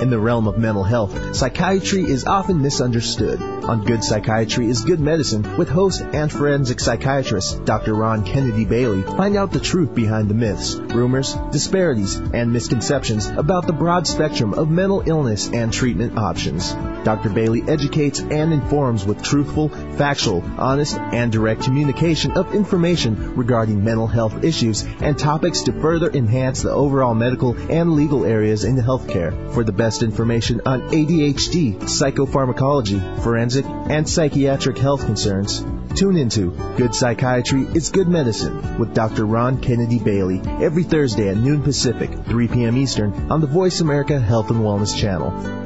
In 0.00 0.10
the 0.10 0.18
realm 0.18 0.48
of 0.48 0.58
mental 0.58 0.82
health, 0.82 1.36
psychiatry 1.36 2.02
is 2.02 2.24
often 2.24 2.62
misunderstood. 2.62 3.38
On 3.66 3.82
Good 3.82 4.04
Psychiatry 4.04 4.68
is 4.68 4.84
Good 4.84 5.00
Medicine 5.00 5.56
with 5.56 5.70
host 5.70 6.02
and 6.02 6.30
forensic 6.30 6.80
psychiatrist 6.80 7.64
Dr. 7.64 7.94
Rahn 7.94 8.22
Kennedy 8.22 8.66
Bailey. 8.66 9.00
Find 9.00 9.38
out 9.38 9.52
the 9.52 9.58
truth 9.60 9.94
behind 9.94 10.28
the 10.28 10.34
myths, 10.34 10.74
rumors, 10.74 11.34
disparities, 11.50 12.16
and 12.16 12.52
misconceptions 12.52 13.26
about 13.26 13.66
the 13.66 13.72
broad 13.72 14.06
spectrum 14.06 14.52
of 14.52 14.68
mental 14.68 15.02
illness 15.06 15.48
and 15.48 15.72
treatment 15.72 16.18
options. 16.18 16.74
Dr. 17.04 17.30
Bailey 17.30 17.62
educates 17.66 18.20
and 18.20 18.52
informs 18.52 19.06
with 19.06 19.22
truthful, 19.22 19.70
factual, 19.70 20.42
honest, 20.58 20.98
and 20.98 21.32
direct 21.32 21.62
communication 21.62 22.32
of 22.32 22.54
information 22.54 23.34
regarding 23.34 23.82
mental 23.82 24.06
health 24.06 24.44
issues 24.44 24.82
and 25.00 25.18
topics 25.18 25.62
to 25.62 25.72
further 25.72 26.10
enhance 26.10 26.60
the 26.60 26.70
overall 26.70 27.14
medical 27.14 27.56
and 27.70 27.94
legal 27.94 28.26
areas 28.26 28.64
in 28.64 28.76
healthcare. 28.76 29.54
For 29.54 29.64
the 29.64 29.72
best 29.72 30.02
information 30.02 30.60
on 30.66 30.90
ADHD, 30.90 31.78
psychopharmacology, 31.78 33.22
forensic, 33.22 33.53
and 33.62 34.08
psychiatric 34.08 34.78
health 34.78 35.04
concerns, 35.04 35.64
tune 35.94 36.16
into 36.16 36.50
Good 36.76 36.94
Psychiatry 36.94 37.62
is 37.74 37.90
Good 37.90 38.08
Medicine 38.08 38.78
with 38.78 38.94
Dr. 38.94 39.24
Rahn 39.26 39.60
Kennedy 39.60 39.98
Bailey 39.98 40.40
every 40.60 40.82
Thursday 40.82 41.28
at 41.28 41.36
noon 41.36 41.62
Pacific, 41.62 42.10
3 42.26 42.48
p.m. 42.48 42.76
Eastern 42.76 43.30
on 43.30 43.40
the 43.40 43.46
Voice 43.46 43.80
America 43.80 44.18
Health 44.18 44.50
and 44.50 44.60
Wellness 44.60 44.98
channel. 44.98 45.63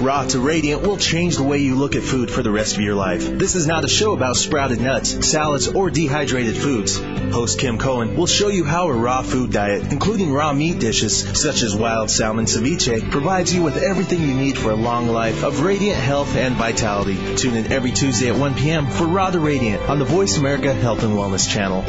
Raw 0.00 0.24
to 0.24 0.40
Radiant 0.40 0.80
will 0.80 0.96
change 0.96 1.36
the 1.36 1.42
way 1.42 1.58
you 1.58 1.74
look 1.74 1.94
at 1.94 2.02
food 2.02 2.30
for 2.30 2.42
the 2.42 2.50
rest 2.50 2.74
of 2.74 2.80
your 2.80 2.94
life. 2.94 3.20
This 3.38 3.54
is 3.54 3.66
not 3.66 3.84
a 3.84 3.88
show 3.88 4.14
about 4.14 4.36
sprouted 4.36 4.80
nuts, 4.80 5.28
salads, 5.28 5.68
or 5.68 5.90
dehydrated 5.90 6.56
foods. 6.56 6.98
Host 6.98 7.58
Kim 7.58 7.76
Cohen 7.76 8.16
will 8.16 8.26
show 8.26 8.48
you 8.48 8.64
how 8.64 8.88
a 8.88 8.94
raw 8.94 9.20
food 9.20 9.52
diet, 9.52 9.92
including 9.92 10.32
raw 10.32 10.54
meat 10.54 10.78
dishes 10.78 11.18
such 11.38 11.62
as 11.62 11.76
wild 11.76 12.10
salmon 12.10 12.46
ceviche, 12.46 13.10
provides 13.10 13.52
you 13.52 13.62
with 13.62 13.76
everything 13.76 14.22
you 14.22 14.34
need 14.34 14.56
for 14.56 14.70
a 14.70 14.74
long 14.74 15.06
life 15.08 15.44
of 15.44 15.60
radiant 15.60 16.00
health 16.00 16.34
and 16.34 16.54
vitality. 16.54 17.36
Tune 17.36 17.56
in 17.56 17.70
every 17.70 17.92
Tuesday 17.92 18.30
at 18.30 18.36
1 18.36 18.54
p.m. 18.54 18.86
for 18.86 19.04
Raw 19.04 19.30
to 19.30 19.38
Radiant 19.38 19.82
on 19.82 19.98
the 19.98 20.06
Voice 20.06 20.38
America 20.38 20.72
Health 20.72 21.02
and 21.02 21.12
Wellness 21.12 21.46
channel. 21.46 21.84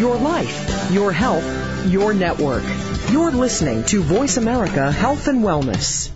Your 0.00 0.16
life, 0.16 0.90
your 0.90 1.12
health, 1.12 1.86
your 1.86 2.14
network. 2.14 2.64
You're 3.12 3.30
listening 3.30 3.84
to 3.88 4.02
Voice 4.02 4.38
America 4.38 4.90
Health 4.90 5.28
and 5.28 5.44
Wellness. 5.44 6.10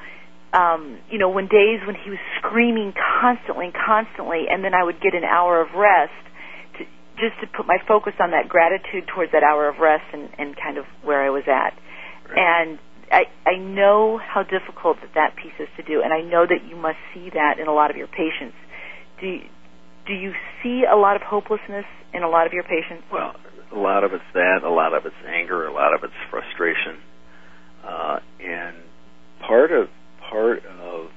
um 0.53 0.99
you 1.09 1.17
know 1.17 1.29
when 1.29 1.47
days 1.47 1.79
when 1.85 1.95
he 1.95 2.09
was 2.09 2.19
screaming 2.37 2.93
constantly 3.21 3.71
constantly 3.73 4.45
and 4.49 4.63
then 4.63 4.73
i 4.73 4.83
would 4.83 4.99
get 5.01 5.13
an 5.13 5.23
hour 5.23 5.61
of 5.61 5.73
rest 5.75 6.13
just 7.19 7.39
to 7.41 7.47
put 7.47 7.67
my 7.67 7.77
focus 7.87 8.13
on 8.19 8.31
that 8.31 8.47
gratitude 8.47 9.07
towards 9.13 9.31
that 9.31 9.43
hour 9.43 9.67
of 9.67 9.79
rest 9.79 10.05
and, 10.13 10.29
and 10.37 10.55
kind 10.55 10.77
of 10.77 10.85
where 11.03 11.21
i 11.21 11.29
was 11.29 11.43
at 11.47 11.77
and 12.35 12.79
I, 13.11 13.25
I 13.45 13.57
know 13.57 14.19
how 14.19 14.43
difficult 14.43 14.97
that 15.01 15.13
that 15.15 15.35
piece 15.35 15.53
is 15.59 15.67
to 15.77 15.83
do, 15.83 16.01
and 16.01 16.13
I 16.13 16.21
know 16.21 16.45
that 16.45 16.67
you 16.67 16.75
must 16.75 16.97
see 17.13 17.29
that 17.33 17.59
in 17.59 17.67
a 17.67 17.73
lot 17.73 17.89
of 17.89 17.97
your 17.97 18.07
patients. 18.07 18.55
Do 19.19 19.27
you, 19.27 19.41
do 20.05 20.13
you 20.13 20.33
see 20.61 20.83
a 20.89 20.95
lot 20.95 21.15
of 21.15 21.21
hopelessness 21.23 21.85
in 22.13 22.23
a 22.23 22.29
lot 22.29 22.45
of 22.45 22.53
your 22.53 22.63
patients? 22.63 23.03
Well, 23.11 23.35
a 23.71 23.77
lot 23.77 24.03
of 24.03 24.13
it's 24.13 24.23
that, 24.33 24.61
a 24.63 24.69
lot 24.69 24.93
of 24.93 25.05
it's 25.05 25.15
anger, 25.27 25.65
a 25.65 25.73
lot 25.73 25.93
of 25.93 26.03
it's 26.03 26.13
frustration, 26.29 26.97
uh, 27.85 28.19
and 28.39 28.77
part 29.45 29.71
of 29.71 29.89
part 30.29 30.65
of 30.65 31.09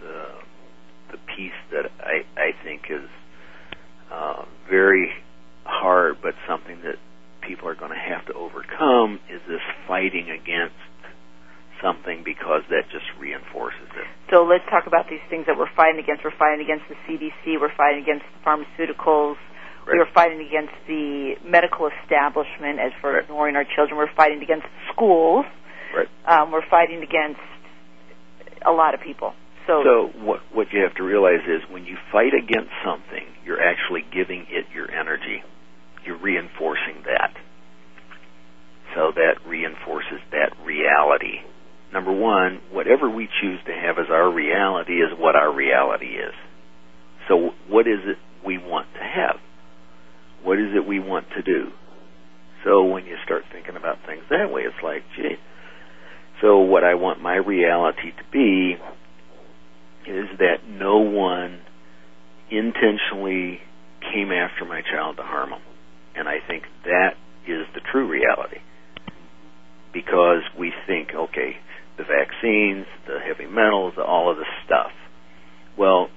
the 0.00 0.26
the 1.12 1.18
piece 1.36 1.52
that 1.70 1.90
I 2.00 2.24
I 2.36 2.50
think 2.62 2.82
is 2.90 3.08
uh, 4.10 4.44
very 4.68 5.12
hard, 5.72 6.20
but 6.22 6.34
something 6.48 6.80
that 6.84 6.96
people 7.40 7.68
are 7.68 7.74
going 7.74 7.90
to 7.90 7.98
have 7.98 8.26
to 8.26 8.34
overcome 8.34 9.18
is 9.32 9.40
this 9.48 9.64
fighting 9.88 10.30
against 10.30 10.76
something 11.82 12.22
because 12.22 12.62
that 12.70 12.86
just 12.92 13.06
reinforces 13.18 13.90
it. 13.98 14.06
So 14.30 14.44
let's 14.44 14.62
talk 14.70 14.86
about 14.86 15.10
these 15.10 15.24
things 15.28 15.46
that 15.50 15.58
we're 15.58 15.72
fighting 15.74 15.98
against. 15.98 16.22
We're 16.22 16.36
fighting 16.38 16.62
against 16.62 16.86
the 16.86 16.94
CDC. 17.08 17.58
We're 17.58 17.74
fighting 17.74 18.02
against 18.06 18.24
the 18.30 18.38
pharmaceuticals. 18.46 19.34
Right. 19.82 19.98
We're 19.98 20.14
fighting 20.14 20.38
against 20.46 20.74
the 20.86 21.34
medical 21.42 21.90
establishment 21.90 22.78
as 22.78 22.92
for 23.00 23.14
Right. 23.18 23.24
ignoring 23.24 23.56
our 23.56 23.64
children. 23.64 23.98
We're 23.98 24.14
fighting 24.14 24.40
against 24.40 24.66
schools. 24.94 25.44
Right. 25.90 26.06
Um, 26.24 26.52
we're 26.52 26.64
fighting 26.70 27.02
against 27.02 27.40
a 28.64 28.70
lot 28.70 28.94
of 28.94 29.00
people. 29.00 29.34
So, 29.66 29.82
So 29.82 29.94
what 30.22 30.40
what 30.54 30.72
you 30.72 30.82
have 30.82 30.94
to 30.96 31.02
realize 31.02 31.42
is 31.46 31.62
when 31.68 31.84
you 31.84 31.96
fight 32.12 32.32
against 32.34 32.70
something, 32.84 33.26
you're 33.44 33.60
actually 33.62 34.02
giving 34.12 34.46
it 34.50 34.66
your 34.74 34.90
energy. 34.90 35.42
You're 36.06 36.16
reinforcing 36.18 37.02
that. 37.06 37.34
So 38.94 39.12
that 39.14 39.38
reinforces 39.46 40.20
that 40.30 40.52
reality. 40.64 41.40
Number 41.92 42.12
one, 42.12 42.60
whatever 42.92 43.08
we 43.14 43.28
choose 43.40 43.58
to 43.66 43.72
have 43.72 43.98
as 43.98 44.10
our 44.10 44.30
reality 44.30 44.94
is 44.94 45.08
what 45.16 45.34
our 45.34 45.54
reality 45.54 46.06
is. 46.06 46.34
So 47.28 47.50
what 47.68 47.86
is 47.86 48.00
it 48.04 48.18
we 48.44 48.58
want 48.58 48.86
to 48.94 49.00
have? 49.00 49.36
What 50.42 50.58
is 50.58 50.74
it 50.74 50.86
we 50.86 51.00
want 51.00 51.26
to 51.36 51.42
do? 51.42 51.70
So 52.64 52.84
when 52.84 53.06
you 53.06 53.16
start 53.24 53.44
thinking 53.50 53.76
about 53.76 53.98
things 54.06 54.22
that 54.28 54.52
way, 54.52 54.62
it's 54.62 54.82
like, 54.82 55.02
gee, 55.16 55.36
so 56.42 56.58
what 56.58 56.84
I 56.84 56.94
want 56.94 57.22
my 57.22 57.36
reality 57.36 58.10
to 58.10 58.24
be 58.30 58.74
is 60.06 60.26
that 60.38 60.68
no 60.68 60.98
one 60.98 61.60
intentionally 62.50 63.60
came 64.12 64.32
after 64.32 64.64
my 64.66 64.82
child 64.82 65.16
to 65.16 65.22
harm 65.22 65.50
him. 65.50 65.62
And 66.14 66.28
I 66.28 66.38
think 66.46 66.64
that 66.84 67.14
is 67.46 67.66
the 67.74 67.80
true 67.90 68.06
reality. 68.06 68.58
Because 69.94 70.42
we 70.58 70.72
think, 70.86 71.08
okay, 71.14 71.56
the 71.96 72.04
vaccines, 72.04 72.86
the 73.06 73.18
heavy 73.20 73.46
metals, 73.46 73.94
all 73.98 74.30
of 74.30 74.36
this 74.36 74.46
stuff. 74.64 74.92
Well, 75.76 76.08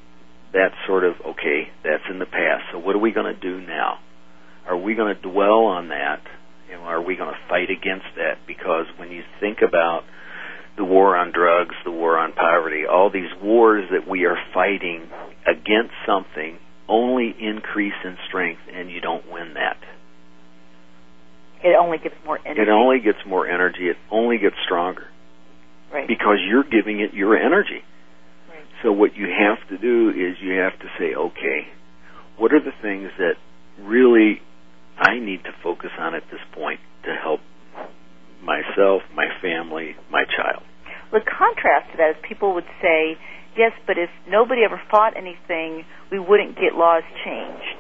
that's 0.53 0.75
sort 0.87 1.03
of, 1.03 1.15
okay, 1.35 1.67
that's 1.83 2.03
in 2.09 2.19
the 2.19 2.25
past. 2.25 2.63
So 2.71 2.79
what 2.79 2.95
are 2.95 2.99
we 2.99 3.11
going 3.11 3.33
to 3.33 3.39
do 3.39 3.59
now? 3.59 3.99
Are 4.67 4.77
we 4.77 4.95
going 4.95 5.13
to 5.13 5.21
dwell 5.21 5.65
on 5.65 5.89
that? 5.89 6.21
You 6.69 6.75
know, 6.75 6.81
are 6.81 7.01
we 7.01 7.15
going 7.15 7.33
to 7.33 7.39
fight 7.49 7.69
against 7.69 8.07
that? 8.15 8.47
Because 8.47 8.85
when 8.97 9.11
you 9.11 9.21
think 9.39 9.59
about 9.67 10.03
the 10.77 10.83
war 10.83 11.15
on 11.15 11.31
drugs, 11.31 11.75
the 11.83 11.91
war 11.91 12.17
on 12.17 12.33
poverty, 12.33 12.83
all 12.89 13.11
these 13.11 13.29
wars 13.41 13.85
that 13.91 14.09
we 14.09 14.25
are 14.25 14.37
fighting 14.53 15.07
against 15.45 15.93
something 16.05 16.57
only 16.87 17.35
increase 17.39 17.93
in 18.03 18.17
strength 18.27 18.61
and 18.71 18.89
you 18.89 19.01
don't 19.01 19.31
win 19.31 19.53
that. 19.55 19.77
it 21.63 21.75
only 21.79 21.97
gives 21.97 22.15
more 22.25 22.39
energy. 22.45 22.61
It 22.61 22.69
only 22.69 22.99
gets 22.99 23.19
more 23.25 23.47
energy, 23.47 23.89
it 23.89 23.97
only 24.11 24.37
gets 24.37 24.55
stronger 24.65 25.07
right. 25.95 26.07
because 26.07 26.37
you're 26.47 26.63
giving 26.67 26.99
it 26.99 27.13
your 27.13 27.37
energy. 27.37 27.81
Right. 28.49 28.65
So 28.83 28.91
what 28.91 29.15
you 29.15 29.27
have 29.31 29.63
to 29.69 29.77
do 29.77 30.09
is 30.09 30.35
you 30.41 30.59
have 30.59 30.77
to 30.79 30.87
say, 30.99 31.15
okay, 31.15 31.67
what 32.37 32.53
are 32.53 32.59
the 32.59 32.75
things 32.81 33.09
that 33.17 33.35
really 33.79 34.41
I 34.97 35.19
need 35.19 35.43
to 35.45 35.51
focus 35.63 35.91
on 35.97 36.15
at 36.15 36.23
this 36.31 36.41
point 36.53 36.79
to 37.05 37.15
help 37.15 37.39
myself, 38.43 39.01
my 39.15 39.27
family, 39.41 39.95
my 40.11 40.23
child? 40.25 40.63
The 41.11 41.21
contrast 41.23 41.91
to 41.91 41.97
that 41.97 42.09
is 42.11 42.15
people 42.27 42.53
would 42.55 42.67
say, 42.81 43.15
yes, 43.57 43.71
but 43.87 43.97
if 43.97 44.09
nobody 44.27 44.61
ever 44.65 44.81
fought 44.91 45.15
anything, 45.15 45.85
we 46.11 46.19
wouldn't 46.19 46.55
get 46.55 46.75
laws 46.75 47.03
changed. 47.23 47.79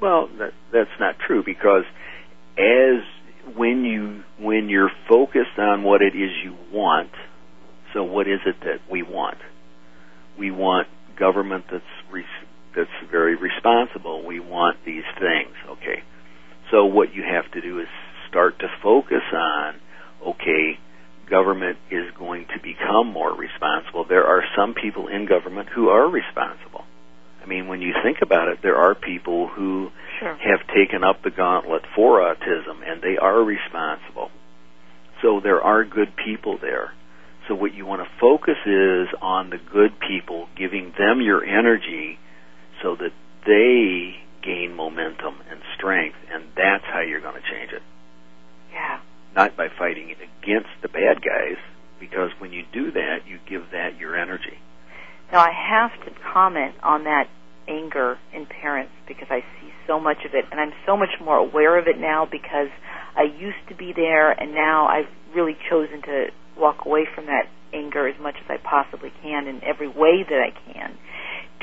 Well, 0.00 0.28
that, 0.38 0.52
that's 0.72 0.96
not 1.00 1.16
true 1.18 1.42
because 1.44 1.84
as 2.58 3.02
when 3.56 3.84
you 3.84 4.22
when 4.38 4.68
you're 4.68 4.90
focused 5.08 5.58
on 5.58 5.82
what 5.82 6.02
it 6.02 6.14
is 6.14 6.30
you 6.44 6.56
want, 6.72 7.10
so 7.92 8.04
what 8.04 8.26
is 8.28 8.40
it 8.46 8.56
that 8.60 8.80
we 8.90 9.02
want? 9.02 9.38
We 10.38 10.50
want 10.50 10.88
government 11.18 11.64
that's 11.70 11.84
re- 12.10 12.24
that's 12.74 12.90
very 13.10 13.36
responsible. 13.36 14.24
We 14.24 14.40
want 14.40 14.78
these 14.84 15.04
things. 15.18 15.54
Okay, 15.68 16.02
so 16.70 16.86
what 16.86 17.14
you 17.14 17.22
have 17.22 17.50
to 17.52 17.60
do 17.60 17.80
is 17.80 17.88
start 18.28 18.58
to 18.60 18.68
focus 18.82 19.22
on 19.32 19.74
okay. 20.28 20.78
Government 21.30 21.78
is 21.90 22.10
going 22.18 22.46
to 22.54 22.60
become 22.60 23.06
more 23.06 23.34
responsible. 23.34 24.04
There 24.06 24.26
are 24.26 24.42
some 24.54 24.74
people 24.74 25.08
in 25.08 25.26
government 25.26 25.68
who 25.74 25.88
are 25.88 26.06
responsible. 26.10 26.71
I 27.42 27.46
mean, 27.46 27.66
when 27.66 27.82
you 27.82 27.92
think 28.02 28.18
about 28.22 28.48
it, 28.48 28.58
there 28.62 28.76
are 28.76 28.94
people 28.94 29.48
who 29.48 29.90
Sure. 30.20 30.34
have 30.34 30.66
taken 30.68 31.02
up 31.02 31.22
the 31.22 31.30
gauntlet 31.30 31.84
for 31.94 32.20
autism 32.20 32.82
and 32.86 33.02
they 33.02 33.18
are 33.18 33.42
responsible. 33.42 34.30
So 35.20 35.40
there 35.40 35.60
are 35.60 35.84
good 35.84 36.14
people 36.16 36.58
there. 36.58 36.92
So 37.48 37.54
what 37.54 37.74
you 37.74 37.84
want 37.86 38.02
to 38.02 38.08
focus 38.20 38.58
is 38.64 39.08
on 39.20 39.50
the 39.50 39.58
good 39.58 39.98
people, 39.98 40.48
giving 40.56 40.92
them 40.96 41.20
your 41.20 41.44
energy 41.44 42.18
so 42.82 42.94
that 42.96 43.12
they 43.44 44.16
gain 44.42 44.74
momentum 44.74 45.34
and 45.50 45.60
strength 45.74 46.18
and 46.32 46.44
that's 46.56 46.84
how 46.84 47.00
you're 47.00 47.20
going 47.20 47.40
to 47.40 47.48
change 47.50 47.72
it. 47.72 47.82
Yeah. 48.72 49.00
Not 49.34 49.56
by 49.56 49.68
fighting 49.68 50.10
against 50.12 50.70
the 50.82 50.88
bad 50.88 51.22
guys 51.22 51.58
because 51.98 52.30
when 52.38 52.52
you 52.52 52.64
do 52.72 52.92
that, 52.92 53.26
you 53.26 53.38
give 53.48 53.70
that 53.72 53.98
your 53.98 54.16
energy. 54.16 54.58
Now 55.32 55.40
I 55.40 55.50
have 55.50 55.90
to 56.04 56.12
comment 56.32 56.74
on 56.82 57.04
that 57.04 57.28
anger 57.66 58.18
in 58.34 58.46
parents 58.46 58.92
because 59.08 59.28
I 59.30 59.40
see 59.60 59.72
so 59.86 59.98
much 59.98 60.18
of 60.26 60.34
it 60.34 60.44
and 60.50 60.60
I'm 60.60 60.72
so 60.84 60.96
much 60.96 61.08
more 61.20 61.36
aware 61.36 61.78
of 61.78 61.86
it 61.88 61.98
now 61.98 62.28
because 62.30 62.68
I 63.16 63.24
used 63.24 63.68
to 63.68 63.74
be 63.74 63.92
there, 63.94 64.30
and 64.30 64.54
now 64.54 64.86
I've 64.86 65.10
really 65.34 65.56
chosen 65.68 66.02
to 66.02 66.26
walk 66.56 66.86
away 66.86 67.06
from 67.14 67.26
that 67.26 67.48
anger 67.72 68.08
as 68.08 68.18
much 68.20 68.36
as 68.36 68.46
I 68.48 68.56
possibly 68.56 69.12
can 69.22 69.46
in 69.46 69.62
every 69.64 69.88
way 69.88 70.24
that 70.28 70.40
I 70.40 70.72
can. 70.72 70.96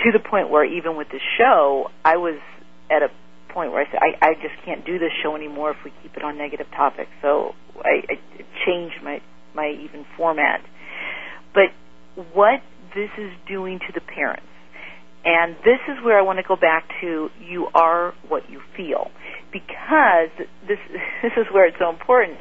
To 0.03 0.11
the 0.11 0.19
point 0.19 0.49
where 0.49 0.63
even 0.63 0.95
with 0.95 1.09
the 1.09 1.19
show, 1.37 1.89
I 2.05 2.17
was 2.17 2.39
at 2.89 3.01
a 3.03 3.09
point 3.53 3.71
where 3.71 3.81
I 3.81 3.91
said, 3.91 3.99
I, 4.01 4.29
I 4.29 4.33
just 4.35 4.55
can't 4.63 4.85
do 4.85 4.99
this 4.99 5.11
show 5.23 5.35
anymore 5.35 5.71
if 5.71 5.77
we 5.83 5.91
keep 6.03 6.15
it 6.15 6.23
on 6.23 6.37
negative 6.37 6.67
topics. 6.75 7.11
So 7.21 7.55
I, 7.83 8.05
I 8.09 8.15
changed 8.65 9.01
my 9.03 9.21
my 9.55 9.69
even 9.69 10.05
format. 10.15 10.61
But 11.53 11.73
what 12.33 12.61
this 12.95 13.09
is 13.17 13.31
doing 13.47 13.79
to 13.79 13.93
the 13.93 14.01
parents, 14.01 14.45
and 15.25 15.55
this 15.65 15.79
is 15.87 16.03
where 16.03 16.17
I 16.17 16.21
want 16.21 16.39
to 16.39 16.47
go 16.47 16.55
back 16.55 16.89
to 17.01 17.29
you 17.41 17.67
are 17.73 18.13
what 18.27 18.49
you 18.49 18.61
feel, 18.75 19.11
because 19.51 20.31
this 20.67 20.79
this 21.23 21.33
is 21.37 21.45
where 21.51 21.67
it's 21.67 21.77
so 21.79 21.89
important. 21.89 22.37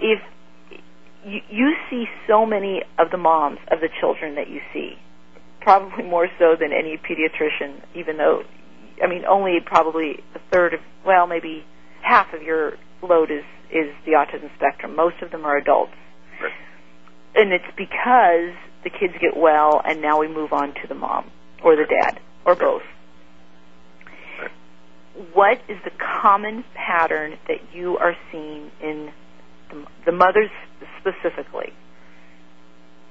If 0.00 0.20
you, 1.24 1.40
you 1.48 1.74
see 1.90 2.04
so 2.26 2.44
many 2.46 2.82
of 2.98 3.10
the 3.10 3.18
moms 3.18 3.58
of 3.70 3.80
the 3.80 3.88
children 4.00 4.34
that 4.34 4.48
you 4.48 4.60
see, 4.72 4.94
probably 5.60 6.04
more 6.04 6.28
so 6.38 6.56
than 6.58 6.72
any 6.72 6.98
pediatrician, 6.98 7.82
even 7.94 8.16
though, 8.16 8.42
I 9.02 9.06
mean, 9.08 9.24
only 9.24 9.58
probably 9.64 10.22
a 10.34 10.40
third 10.52 10.74
of, 10.74 10.80
well, 11.06 11.26
maybe 11.26 11.64
half 12.02 12.32
of 12.34 12.42
your 12.42 12.72
load 13.02 13.30
is, 13.30 13.44
is 13.70 13.94
the 14.04 14.12
autism 14.12 14.54
spectrum. 14.56 14.96
Most 14.96 15.22
of 15.22 15.30
them 15.30 15.44
are 15.44 15.56
adults. 15.56 15.92
Right. 16.42 16.52
And 17.34 17.52
it's 17.52 17.64
because 17.76 18.54
the 18.84 18.90
kids 18.90 19.14
get 19.20 19.36
well 19.36 19.80
and 19.84 20.00
now 20.00 20.20
we 20.20 20.28
move 20.28 20.52
on 20.52 20.74
to 20.74 20.88
the 20.88 20.94
mom 20.94 21.30
or 21.62 21.76
the 21.76 21.86
dad 21.86 22.20
or 22.44 22.54
both. 22.54 22.82
What 25.34 25.58
is 25.68 25.76
the 25.84 25.90
common 26.22 26.64
pattern 26.74 27.38
that 27.46 27.74
you 27.74 27.98
are 27.98 28.16
seeing 28.30 28.70
in 28.82 29.12
the, 29.70 29.86
the 30.06 30.12
mothers 30.12 30.50
specifically? 31.00 31.72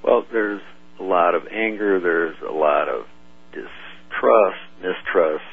Well, 0.02 0.26
there's 0.32 0.60
a 0.98 1.02
lot 1.02 1.34
of 1.34 1.46
anger. 1.46 2.00
There's 2.00 2.36
a 2.46 2.52
lot 2.52 2.88
of 2.88 3.06
distrust, 3.52 4.58
mistrust, 4.80 5.44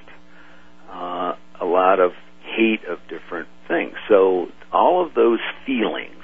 uh, 0.91 1.35
a 1.61 1.65
lot 1.65 1.99
of 1.99 2.11
hate 2.41 2.83
of 2.85 2.99
different 3.07 3.47
things. 3.67 3.93
So 4.07 4.47
all 4.71 5.05
of 5.05 5.13
those 5.13 5.39
feelings 5.65 6.18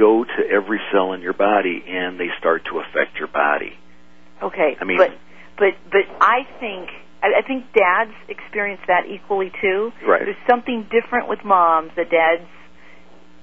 go 0.00 0.24
to 0.24 0.40
every 0.48 0.80
cell 0.90 1.12
in 1.12 1.20
your 1.20 1.34
body, 1.34 1.84
and 1.86 2.18
they 2.18 2.28
start 2.38 2.64
to 2.72 2.80
affect 2.80 3.18
your 3.18 3.28
body. 3.28 3.76
Okay, 4.42 4.76
I 4.80 4.84
mean- 4.84 4.96
but 4.96 5.12
but 5.58 5.74
but 5.92 6.06
I 6.20 6.48
think 6.58 6.88
I, 7.22 7.40
I 7.40 7.42
think 7.46 7.72
dads 7.74 8.16
experience 8.28 8.80
that 8.88 9.04
equally 9.06 9.52
too. 9.60 9.92
Right. 10.02 10.24
There's 10.24 10.44
something 10.48 10.88
different 10.90 11.28
with 11.28 11.44
moms 11.44 11.92
that 11.96 12.10
dads 12.10 12.48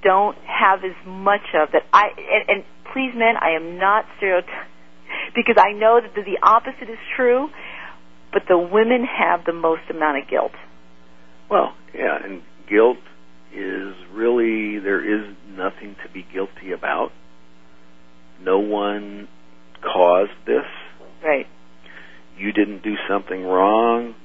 don't 0.02 0.38
have 0.46 0.84
as 0.84 0.98
much 1.06 1.46
of 1.54 1.70
that. 1.74 1.84
I 1.94 2.10
and, 2.18 2.50
and 2.50 2.64
please, 2.92 3.14
men, 3.14 3.38
I 3.40 3.52
am 3.56 3.78
not 3.78 4.06
stereotyping 4.18 4.54
because 5.36 5.56
I 5.60 5.78
know 5.78 6.02
that 6.02 6.16
the, 6.16 6.24
the 6.24 6.40
opposite 6.42 6.90
is 6.90 7.00
true, 7.16 7.50
but 8.34 8.44
the 8.50 8.58
women 8.58 9.06
have 9.06 9.46
the 9.46 9.54
most 9.54 9.84
amount 9.90 10.24
of 10.24 10.30
guilt. 10.30 10.54
Well, 11.50 11.76
yeah, 11.94 12.18
and 12.24 12.42
guilt 12.68 12.98
is 13.54 13.96
really 14.12 14.80
there 14.80 15.04
is 15.04 15.36
nothing 15.50 15.96
to 16.04 16.12
be 16.12 16.26
guilty 16.34 16.72
about. 16.72 17.12
No 18.42 18.60
one 18.60 19.28
caused 19.82 20.32
this. 20.46 20.66
Right. 21.24 21.48
You 22.38 22.52
didn't 22.52 22.84
do 22.84 22.96
something 23.10 23.44
wrong. 23.44 24.16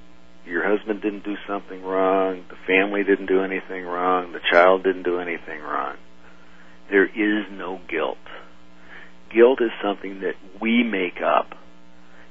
Your 0.46 0.68
husband 0.68 1.00
didn't 1.00 1.24
do 1.24 1.36
something 1.46 1.82
wrong. 1.82 2.44
The 2.48 2.56
family 2.66 3.04
didn't 3.04 3.26
do 3.26 3.42
anything 3.42 3.84
wrong. 3.84 4.32
The 4.32 4.40
child 4.50 4.82
didn't 4.82 5.04
do 5.04 5.18
anything 5.18 5.60
wrong. 5.60 5.96
There 6.90 7.06
is 7.06 7.46
no 7.50 7.80
guilt. 7.88 8.18
Guilt 9.34 9.60
is 9.62 9.70
something 9.82 10.20
that 10.20 10.34
we 10.60 10.82
make 10.82 11.22
up, 11.24 11.54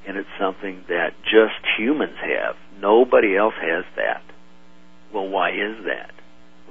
and 0.07 0.17
it's 0.17 0.29
something 0.39 0.83
that 0.87 1.13
just 1.23 1.65
humans 1.77 2.17
have. 2.21 2.55
Nobody 2.79 3.35
else 3.35 3.55
has 3.59 3.85
that. 3.95 4.21
Well, 5.13 5.27
why 5.27 5.49
is 5.51 5.85
that? 5.85 6.11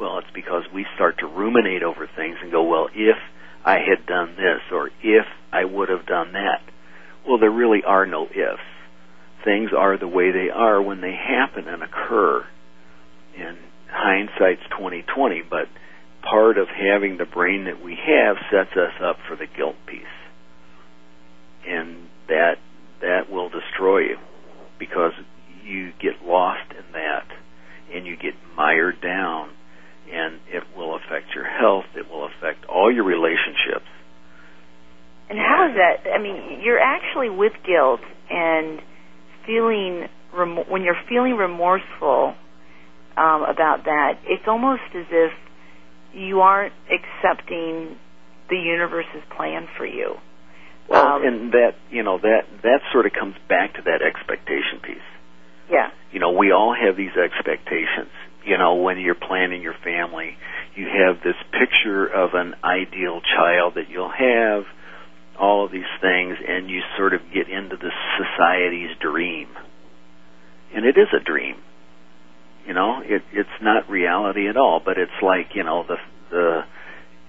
Well, 0.00 0.18
it's 0.18 0.34
because 0.34 0.62
we 0.72 0.86
start 0.94 1.18
to 1.18 1.26
ruminate 1.26 1.82
over 1.82 2.08
things 2.16 2.38
and 2.42 2.50
go, 2.50 2.62
well, 2.62 2.88
if 2.94 3.18
I 3.66 3.80
had 3.80 4.06
done 4.06 4.34
this 4.34 4.62
or 4.72 4.90
if 5.02 5.26
I 5.52 5.66
would 5.66 5.90
have 5.90 6.06
done 6.06 6.32
that. 6.32 6.62
Well, 7.28 7.38
there 7.38 7.50
really 7.50 7.82
are 7.84 8.06
no 8.06 8.24
ifs. 8.24 8.62
Things 9.44 9.70
are 9.76 9.98
the 9.98 10.08
way 10.08 10.30
they 10.30 10.48
are 10.48 10.80
when 10.80 11.02
they 11.02 11.12
happen 11.12 11.68
and 11.68 11.82
occur. 11.82 12.46
And 13.38 13.58
hindsight's 13.90 14.62
2020, 14.70 15.42
but 15.42 15.68
part 16.22 16.56
of 16.56 16.68
having 16.68 17.18
the 17.18 17.26
brain 17.26 17.64
that 17.64 17.84
we 17.84 17.94
have 17.94 18.36
sets 18.50 18.74
us 18.76 18.94
up 19.02 19.18
for 19.28 19.36
the 19.36 19.46
guilt 19.46 19.76
piece. 19.86 20.02
And 21.68 22.08
that 22.28 22.56
that 23.02 23.30
will 23.30 23.50
destroy 23.50 24.00
you 24.00 24.18
because 24.78 25.12
you 25.62 25.92
get 26.00 26.24
lost 26.24 26.70
in 26.70 26.92
that 26.92 27.26
and 27.92 28.06
you 28.06 28.16
get 28.16 28.34
mired 28.56 29.00
down 29.02 29.50
and 30.12 30.40
it 30.48 30.64
will 30.76 30.96
affect 30.96 31.34
your 31.34 31.46
health, 31.46 31.86
it 31.94 32.10
will 32.10 32.26
affect 32.26 32.66
all 32.80 32.90
your 32.92 33.04
relationships. 33.04 33.86
And 35.28 35.38
how 35.38 35.68
is 35.68 35.76
that? 35.76 36.10
I 36.10 36.18
mean, 36.20 36.60
you're 36.64 36.80
actually 36.80 37.28
with 37.30 37.52
guilt 37.64 38.00
and 38.30 38.80
feeling 39.46 40.08
rem- 40.34 40.68
when 40.68 40.82
you're 40.82 40.98
feeling 41.08 41.36
remorseful 41.36 42.34
um, 43.16 43.42
about 43.44 43.84
that. 43.84 44.18
It's 44.24 44.48
almost 44.48 44.82
as 44.96 45.06
if 45.10 45.32
you 46.14 46.40
aren't 46.40 46.72
accepting 46.90 47.96
the 48.48 48.56
universe's 48.56 49.22
plan 49.36 49.68
for 49.76 49.86
you. 49.86 50.16
Well, 50.88 51.06
Um, 51.16 51.22
and 51.26 51.52
that, 51.52 51.74
you 51.90 52.02
know, 52.02 52.18
that 52.18 52.42
that 52.62 52.80
sort 52.92 53.06
of 53.06 53.12
comes 53.12 53.36
back 53.48 53.74
to 53.74 53.82
that 53.82 54.02
expectation 54.02 54.80
piece. 54.82 55.08
Yeah. 55.70 55.90
you 56.10 56.18
know, 56.18 56.32
we 56.32 56.50
all 56.50 56.74
have 56.74 56.96
these 56.96 57.14
expectations. 57.16 58.10
You 58.44 58.59
know, 58.59 58.76
when 58.76 58.98
you're 58.98 59.14
planning 59.14 59.62
your 59.62 59.74
family, 59.85 60.37
you 60.74 60.87
have 60.87 61.22
this 61.22 61.37
picture 61.53 62.07
of 62.07 62.31
an 62.35 62.55
ideal 62.64 63.20
child 63.20 63.74
that 63.74 63.90
you'll 63.90 64.11
have, 64.11 64.64
all 65.38 65.64
of 65.64 65.72
these 65.72 65.90
things, 66.00 66.37
and 66.46 66.70
you 66.70 66.81
sort 66.96 67.14
of 67.14 67.20
get 67.35 67.48
into 67.48 67.76
the 67.76 67.90
society's 68.18 68.96
dream. 69.00 69.48
And 70.74 70.85
it 70.85 70.96
is 70.96 71.09
a 71.14 71.22
dream. 71.22 71.57
You 72.66 72.74
know, 72.74 73.00
it, 73.03 73.22
it's 73.33 73.48
not 73.62 73.88
reality 73.90 74.48
at 74.48 74.57
all, 74.57 74.81
but 74.85 74.98
it's 74.98 75.22
like, 75.22 75.55
you 75.55 75.64
know, 75.64 75.85
the, 75.87 75.96
the 76.31 76.61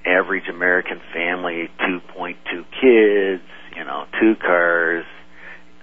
average 0.06 0.48
American 0.50 1.00
family, 1.14 1.70
2.2 1.80 2.36
kids, 2.82 3.44
you 3.76 3.86
know, 3.86 4.06
two 4.20 4.36
cars, 4.36 5.06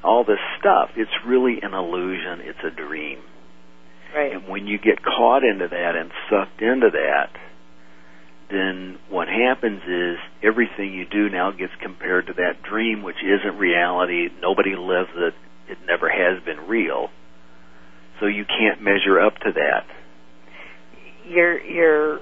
all 0.04 0.24
this 0.24 0.38
stuff. 0.60 0.90
It's 0.96 1.10
really 1.26 1.58
an 1.62 1.74
illusion. 1.74 2.40
It's 2.42 2.58
a 2.64 2.70
dream. 2.70 3.18
Right. 4.14 4.32
And 4.32 4.48
when 4.48 4.66
you 4.66 4.78
get 4.78 5.02
caught 5.02 5.44
into 5.44 5.68
that 5.68 5.96
and 5.96 6.10
sucked 6.30 6.62
into 6.62 6.90
that, 6.92 7.30
then 8.50 8.98
what 9.10 9.28
happens 9.28 9.82
is 9.86 10.16
everything 10.42 10.94
you 10.94 11.04
do 11.04 11.28
now 11.28 11.50
gets 11.50 11.72
compared 11.82 12.28
to 12.28 12.32
that 12.34 12.62
dream, 12.62 13.02
which 13.02 13.22
isn't 13.22 13.58
reality. 13.58 14.28
Nobody 14.40 14.74
lives 14.74 15.10
it. 15.14 15.34
It 15.68 15.78
never 15.86 16.08
has 16.08 16.42
been 16.44 16.66
real. 16.66 17.10
So 18.20 18.26
you 18.26 18.44
can't 18.44 18.82
measure 18.82 19.20
up 19.20 19.36
to 19.38 19.52
that. 19.52 19.84
You're 21.26 21.60
you're 21.60 22.20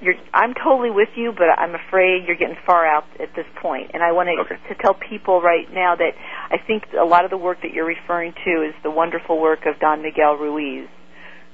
you're 0.00 0.14
I'm 0.32 0.54
totally 0.54 0.90
with 0.90 1.10
you, 1.16 1.32
but 1.36 1.48
I'm 1.58 1.74
afraid 1.74 2.24
you're 2.26 2.36
getting 2.36 2.56
far 2.64 2.86
out 2.86 3.04
at 3.20 3.34
this 3.36 3.46
point. 3.60 3.90
And 3.92 4.02
I 4.02 4.12
want 4.12 4.28
to 4.28 4.40
Okay. 4.40 4.74
to 4.74 4.82
tell 4.82 4.94
people 4.94 5.42
right 5.42 5.72
now 5.72 5.94
that 5.96 6.12
I 6.50 6.56
think 6.58 6.84
a 6.98 7.04
lot 7.04 7.24
of 7.24 7.30
the 7.30 7.36
work 7.36 7.58
that 7.62 7.72
you're 7.74 7.86
referring 7.86 8.32
to 8.44 8.62
is 8.62 8.74
the 8.82 8.90
wonderful 8.90 9.38
work 9.38 9.66
of 9.66 9.78
Don 9.80 10.02
Miguel 10.02 10.34
Ruiz, 10.36 10.88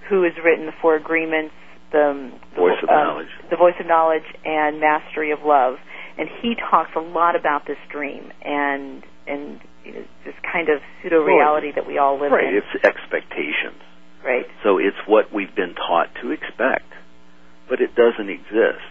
who 0.09 0.23
has 0.23 0.33
written 0.45 0.67
the 0.67 0.73
Four 0.83 0.97
Agreements, 0.97 1.55
the, 1.93 2.31
the 2.55 2.57
Voice 2.61 2.79
of 2.83 2.89
um, 2.89 2.95
Knowledge. 2.97 3.29
the 3.51 3.57
Voice 3.57 3.75
of 3.81 3.87
Knowledge, 3.87 4.27
and 4.45 4.81
Mastery 4.81 5.31
of 5.33 5.41
Love. 5.45 5.77
And 6.19 6.29
he 6.43 6.55
talks 6.71 6.91
a 6.97 7.01
lot 7.01 7.35
about 7.37 7.67
this 7.67 7.79
dream 7.91 8.31
and 8.45 9.03
and 9.27 9.59
you 9.85 9.93
know, 9.93 10.05
this 10.25 10.35
kind 10.53 10.69
of 10.69 10.81
pseudo 11.03 11.23
reality 11.25 11.73
that 11.75 11.87
we 11.87 11.99
all 11.99 12.21
live 12.21 12.31
Right. 12.33 12.45
in. 12.45 12.55
Right, 12.55 12.63
it's 12.63 12.85
expectations. 12.85 13.81
Right. 14.25 14.47
So 14.63 14.79
it's 14.79 14.97
what 15.07 15.33
we've 15.35 15.55
been 15.55 15.75
taught 15.75 16.09
to 16.23 16.31
expect, 16.31 16.89
but 17.69 17.81
it 17.81 17.95
doesn't 17.95 18.29
exist. 18.31 18.85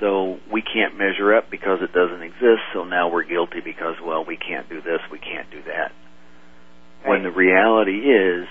So 0.00 0.38
we 0.52 0.62
can't 0.62 0.96
measure 0.96 1.34
up 1.34 1.50
because 1.50 1.78
it 1.82 1.92
doesn't 1.92 2.22
exist. 2.22 2.62
So 2.72 2.84
now 2.84 3.10
we're 3.10 3.24
guilty 3.24 3.60
because 3.64 3.96
well 4.04 4.24
we 4.24 4.36
can't 4.36 4.68
do 4.68 4.80
this, 4.80 5.00
we 5.10 5.18
can't 5.18 5.50
do 5.50 5.62
that. 5.66 5.92
When 7.06 7.22
the 7.22 7.30
reality 7.30 7.98
is, 7.98 8.46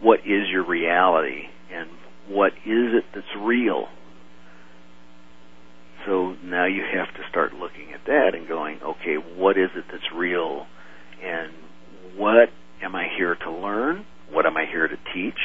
what 0.00 0.20
is 0.20 0.48
your 0.50 0.66
reality, 0.66 1.42
and 1.72 1.88
what 2.28 2.52
is 2.64 2.94
it 2.94 3.04
that's 3.14 3.26
real? 3.40 3.86
So 6.06 6.36
now 6.44 6.66
you 6.66 6.82
have 6.94 7.12
to 7.14 7.20
start 7.30 7.54
looking 7.54 7.92
at 7.92 8.04
that 8.06 8.34
and 8.34 8.46
going, 8.46 8.80
okay, 8.82 9.16
what 9.16 9.58
is 9.58 9.70
it 9.74 9.84
that's 9.90 10.12
real, 10.14 10.66
and 11.22 11.52
what 12.16 12.50
am 12.82 12.94
I 12.94 13.06
here 13.16 13.34
to 13.34 13.50
learn? 13.50 14.04
What 14.30 14.46
am 14.46 14.56
I 14.56 14.66
here 14.70 14.86
to 14.86 14.96
teach? 15.14 15.38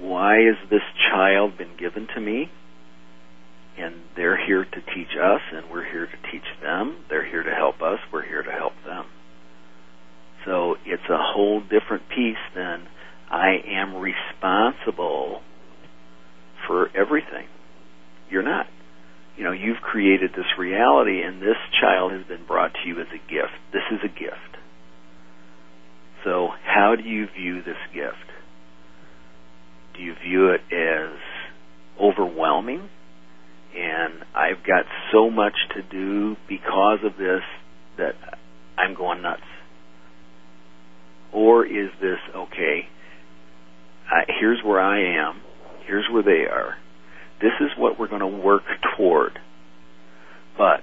why 0.00 0.36
has 0.46 0.70
this 0.70 0.82
child 1.10 1.58
been 1.58 1.76
given 1.78 2.06
to 2.14 2.20
me? 2.20 2.50
And 3.76 3.94
they're 4.16 4.44
here 4.44 4.64
to 4.64 4.80
teach 4.94 5.14
us, 5.14 5.40
and 5.52 5.70
we're 5.70 5.88
here 5.88 6.06
to 6.06 6.32
teach 6.32 6.46
them. 6.62 7.04
They're 7.08 7.28
here 7.28 7.42
to 7.42 7.54
help 7.54 7.80
us. 7.80 7.98
We're 8.12 8.26
here 8.26 8.42
to 8.42 8.50
help 8.50 8.72
them. 8.84 9.06
So 10.44 10.74
it's 10.84 11.08
a 11.08 11.18
whole 11.18 11.60
different 11.60 12.08
piece 12.08 12.42
than 12.54 12.88
I 13.30 13.58
am 13.66 13.96
responsible 13.96 15.42
for 16.66 16.88
everything. 16.96 17.46
You're 18.30 18.42
not. 18.42 18.66
You 19.36 19.44
know, 19.44 19.52
you've 19.52 19.80
created 19.80 20.32
this 20.32 20.58
reality, 20.58 21.22
and 21.22 21.40
this 21.40 21.56
child 21.80 22.12
has 22.12 22.26
been 22.26 22.44
brought 22.46 22.72
to 22.74 22.88
you 22.88 23.00
as 23.00 23.06
a 23.08 23.30
gift. 23.30 23.54
This 23.72 23.82
is 23.92 24.00
a 24.04 24.08
gift. 24.08 24.58
So, 26.24 26.48
how 26.64 26.96
do 26.96 27.08
you 27.08 27.26
view 27.26 27.62
this 27.62 27.76
gift? 27.94 28.16
Do 29.94 30.02
you 30.02 30.14
view 30.14 30.50
it 30.50 30.60
as 30.72 31.16
overwhelming? 32.00 32.88
And 33.76 34.24
I've 34.34 34.66
got 34.66 34.84
so 35.12 35.30
much 35.30 35.54
to 35.76 35.82
do 35.82 36.36
because 36.48 36.98
of 37.04 37.16
this 37.16 37.42
that 37.96 38.14
I'm 38.76 38.94
going 38.94 39.22
nuts. 39.22 39.42
Or 41.32 41.64
is 41.64 41.90
this, 42.00 42.18
okay, 42.34 42.88
here's 44.40 44.62
where 44.64 44.80
I 44.80 45.28
am, 45.28 45.40
here's 45.86 46.06
where 46.12 46.22
they 46.22 46.46
are, 46.50 46.76
this 47.40 47.52
is 47.60 47.70
what 47.78 47.98
we're 47.98 48.08
going 48.08 48.20
to 48.20 48.26
work 48.26 48.64
toward. 48.96 49.38
But 50.56 50.80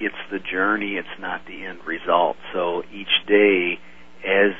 it's 0.00 0.14
the 0.30 0.38
journey, 0.38 0.96
it's 0.96 1.20
not 1.20 1.42
the 1.46 1.64
end 1.64 1.78
result. 1.86 2.36
So 2.52 2.82
each 2.92 3.26
day, 3.28 3.78
as 4.26 4.52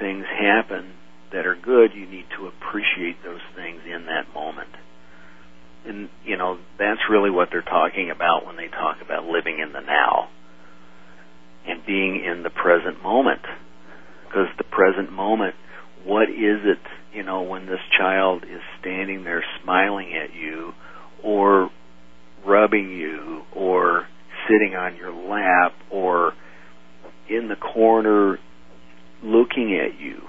things 0.00 0.24
happen 0.24 0.92
that 1.32 1.46
are 1.46 1.56
good, 1.56 1.92
you 1.94 2.06
need 2.06 2.24
to 2.38 2.46
appreciate 2.46 3.22
those 3.22 3.42
things 3.54 3.82
in 3.84 4.06
that 4.06 4.32
moment. 4.32 4.70
And, 5.86 6.08
you 6.24 6.36
know, 6.36 6.58
that's 6.78 7.00
really 7.10 7.30
what 7.30 7.48
they're 7.52 7.62
talking 7.62 8.10
about 8.10 8.46
when 8.46 8.56
they 8.56 8.68
talk 8.68 8.96
about 9.04 9.24
living 9.24 9.58
in 9.60 9.72
the 9.72 9.80
now 9.80 10.28
and 11.66 11.84
being 11.86 12.24
in 12.24 12.42
the 12.42 12.50
present 12.50 13.02
moment. 13.02 13.42
Because 14.26 14.48
the 14.56 14.64
present 14.64 15.12
moment, 15.12 15.54
what 16.04 16.28
is 16.30 16.64
it, 16.64 16.80
you 17.12 17.22
know, 17.22 17.42
when 17.42 17.66
this 17.66 17.80
child 17.96 18.44
is 18.44 18.60
standing 18.80 19.24
there 19.24 19.44
smiling 19.62 20.12
at 20.14 20.34
you 20.34 20.72
or 21.22 21.70
rubbing 22.46 22.90
you 22.90 23.42
or 23.54 24.06
sitting 24.48 24.74
on 24.74 24.96
your 24.96 25.12
lap 25.12 25.72
or 25.90 26.32
in 27.28 27.48
the 27.48 27.56
corner 27.56 28.38
looking 29.22 29.78
at 29.78 30.00
you. 30.00 30.22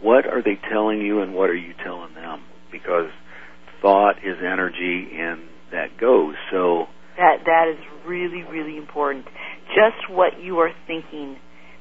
What 0.00 0.26
are 0.26 0.42
they 0.42 0.58
telling 0.70 1.00
you 1.00 1.20
and 1.20 1.34
what 1.34 1.50
are 1.50 1.56
you 1.56 1.74
telling 1.84 2.14
them? 2.14 2.42
Because 2.72 3.10
thought 3.82 4.18
is 4.18 4.36
energy 4.40 5.08
and 5.12 5.40
that 5.72 5.98
goes. 6.00 6.34
So 6.50 6.86
that 7.16 7.44
that 7.44 7.66
is 7.68 7.84
really 8.06 8.42
really 8.44 8.76
important. 8.76 9.26
Just 9.68 10.10
what 10.10 10.40
you 10.40 10.58
are 10.58 10.72
thinking, 10.86 11.36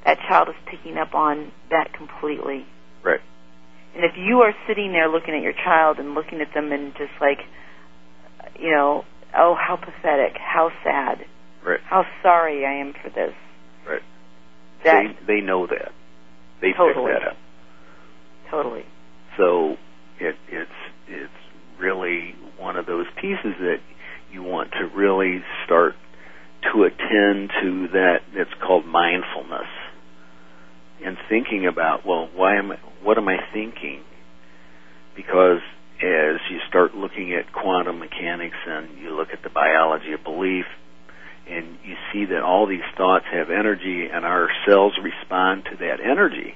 that 0.05 0.17
child 0.27 0.49
is 0.49 0.55
picking 0.69 0.97
up 0.97 1.13
on 1.13 1.51
that 1.69 1.93
completely. 1.93 2.65
Right. 3.03 3.19
And 3.95 4.03
if 4.03 4.11
you 4.17 4.41
are 4.41 4.53
sitting 4.67 4.91
there 4.91 5.09
looking 5.09 5.33
at 5.33 5.41
your 5.41 5.53
child 5.53 5.97
and 5.97 6.13
looking 6.13 6.41
at 6.41 6.53
them 6.53 6.71
and 6.71 6.93
just 6.93 7.13
like, 7.19 7.39
you 8.59 8.71
know, 8.71 9.03
oh 9.35 9.55
how 9.55 9.75
pathetic, 9.77 10.37
how 10.37 10.69
sad, 10.83 11.25
right. 11.65 11.79
how 11.83 12.05
sorry 12.21 12.65
I 12.65 12.81
am 12.81 12.93
for 12.93 13.09
this. 13.09 13.33
Right. 13.87 14.01
That 14.83 15.15
they 15.27 15.35
they 15.35 15.41
know 15.41 15.67
that. 15.67 15.91
They 16.61 16.73
Totally. 16.73 17.11
pick 17.11 17.21
that 17.21 17.27
up. 17.29 17.37
totally. 18.51 18.83
So 19.37 19.77
it, 20.19 20.35
it's 20.49 20.71
it's 21.07 21.33
really 21.79 22.35
one 22.57 22.75
of 22.75 22.85
those 22.85 23.05
pieces 23.15 23.55
that 23.59 23.79
you 24.31 24.43
want 24.43 24.71
to 24.73 24.85
really 24.95 25.41
start 25.65 25.95
to 26.73 26.83
attend 26.83 27.51
to 27.61 27.87
that. 27.93 28.17
It's 28.33 28.51
called 28.61 28.85
mindfulness 28.85 29.67
and 31.03 31.17
thinking 31.29 31.65
about 31.65 32.05
well, 32.05 32.29
why 32.35 32.57
am 32.57 32.71
I, 32.71 32.77
what 33.03 33.17
am 33.17 33.27
I 33.27 33.37
thinking? 33.53 34.03
Because 35.15 35.61
as 35.97 36.39
you 36.49 36.59
start 36.67 36.95
looking 36.95 37.33
at 37.33 37.51
quantum 37.51 37.99
mechanics 37.99 38.55
and 38.65 38.97
you 38.99 39.15
look 39.15 39.29
at 39.33 39.43
the 39.43 39.49
biology 39.49 40.13
of 40.13 40.23
belief, 40.23 40.65
and 41.49 41.77
you 41.83 41.95
see 42.13 42.25
that 42.25 42.43
all 42.43 42.67
these 42.67 42.85
thoughts 42.95 43.25
have 43.31 43.49
energy 43.49 44.07
and 44.11 44.23
our 44.23 44.49
cells 44.67 44.93
respond 45.01 45.65
to 45.65 45.77
that 45.77 45.99
energy. 45.99 46.53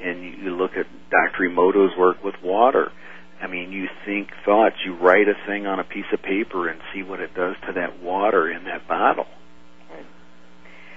And 0.00 0.22
you, 0.22 0.54
look 0.56 0.72
at 0.76 0.86
Dr. 1.10 1.48
Emoto's 1.48 1.96
work 1.96 2.22
with 2.22 2.34
water. 2.42 2.92
I 3.40 3.46
mean, 3.46 3.72
you 3.72 3.88
think 4.04 4.28
thoughts, 4.44 4.76
you 4.84 4.96
write 4.96 5.28
a 5.28 5.34
thing 5.46 5.66
on 5.66 5.80
a 5.80 5.84
piece 5.84 6.06
of 6.12 6.22
paper 6.22 6.68
and 6.68 6.80
see 6.92 7.02
what 7.02 7.20
it 7.20 7.34
does 7.34 7.56
to 7.66 7.72
that 7.74 8.02
water 8.02 8.50
in 8.50 8.64
that 8.64 8.86
bottle. 8.86 9.26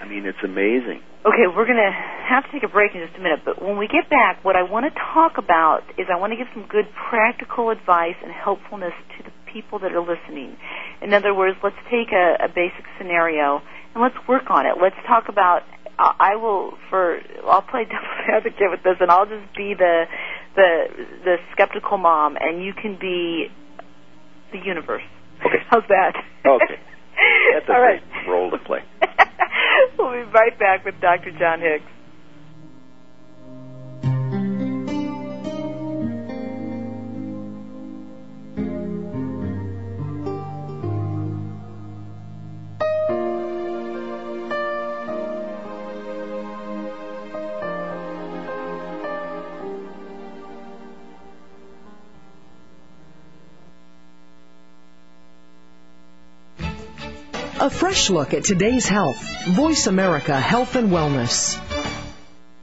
I 0.02 0.06
mean, 0.08 0.26
it's 0.26 0.42
amazing. 0.44 1.02
Okay, 1.26 1.48
we're 1.50 1.66
going 1.66 1.82
to 1.82 1.92
have 2.30 2.46
to 2.46 2.52
take 2.52 2.64
a 2.64 2.68
break 2.72 2.94
in 2.94 3.02
just 3.02 3.18
a 3.18 3.22
minute, 3.22 3.42
but 3.44 3.62
when 3.62 3.78
we 3.78 3.88
get 3.88 4.10
back, 4.10 4.44
what 4.46 4.56
I 4.56 4.62
want 4.62 4.86
to 4.86 4.94
talk 5.14 5.38
about 5.38 5.82
is 5.98 6.06
I 6.12 6.20
want 6.20 6.34
to 6.34 6.38
give 6.38 6.48
some 6.54 6.68
good 6.70 6.86
practical 7.10 7.72
advice 7.72 8.16
and 8.22 8.32
helpfulness 8.32 8.94
to 9.18 9.24
the 9.24 9.34
people 9.52 9.80
that 9.80 9.92
are 9.92 10.02
listening. 10.06 10.56
In 11.02 11.14
other 11.14 11.34
words, 11.34 11.58
let's 11.64 11.80
take 11.90 12.14
a, 12.14 12.46
a 12.46 12.48
basic 12.48 12.86
scenario 13.00 13.62
and 13.96 14.04
let's 14.04 14.16
work 14.28 14.52
on 14.52 14.66
it. 14.66 14.76
Let's 14.82 14.98
talk 15.08 15.26
about. 15.30 15.64
I 15.98 16.36
will 16.36 16.74
for 16.90 17.20
I'll 17.48 17.62
play 17.62 17.86
devil's 17.86 18.20
advocate 18.28 18.68
with 18.70 18.84
this, 18.84 18.98
and 19.00 19.10
I'll 19.10 19.26
just 19.26 19.48
be 19.56 19.74
the 19.74 20.04
the 20.54 20.86
the 21.24 21.36
skeptical 21.54 21.98
mom, 21.98 22.36
and 22.38 22.62
you 22.62 22.74
can 22.74 23.00
be 23.00 23.48
the 24.52 24.60
universe. 24.60 25.08
Okay. 25.40 25.64
How's 25.70 25.88
that? 25.88 26.14
Okay. 26.46 26.76
That's 27.54 27.70
a 27.70 27.74
All 27.74 27.82
right. 27.82 28.02
great 28.12 28.28
role 28.28 28.52
to 28.52 28.58
play. 28.58 28.80
We'll 30.16 30.26
be 30.26 30.32
right 30.32 30.58
back 30.60 30.86
with 30.86 30.96
Dr. 31.02 31.32
John 31.38 31.60
Hicks. 31.60 31.95
Fresh 58.06 58.16
look 58.16 58.34
at 58.34 58.44
today's 58.44 58.88
health. 58.88 59.18
Voice 59.48 59.88
America 59.88 60.40
Health 60.40 60.76
and 60.76 60.90
Wellness. 60.90 61.60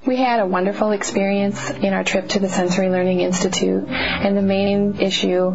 We 0.07 0.16
had 0.16 0.40
a 0.40 0.46
wonderful 0.46 0.90
experience 0.90 1.70
in 1.70 1.92
our 1.92 2.05
trip 2.05 2.28
to 2.31 2.40
the 2.40 2.48
Sensory 2.48 2.90
Learning 2.90 3.20
Institute, 3.20 3.85
and 3.88 4.37
the 4.37 4.42
main 4.42 5.00
issue 5.00 5.55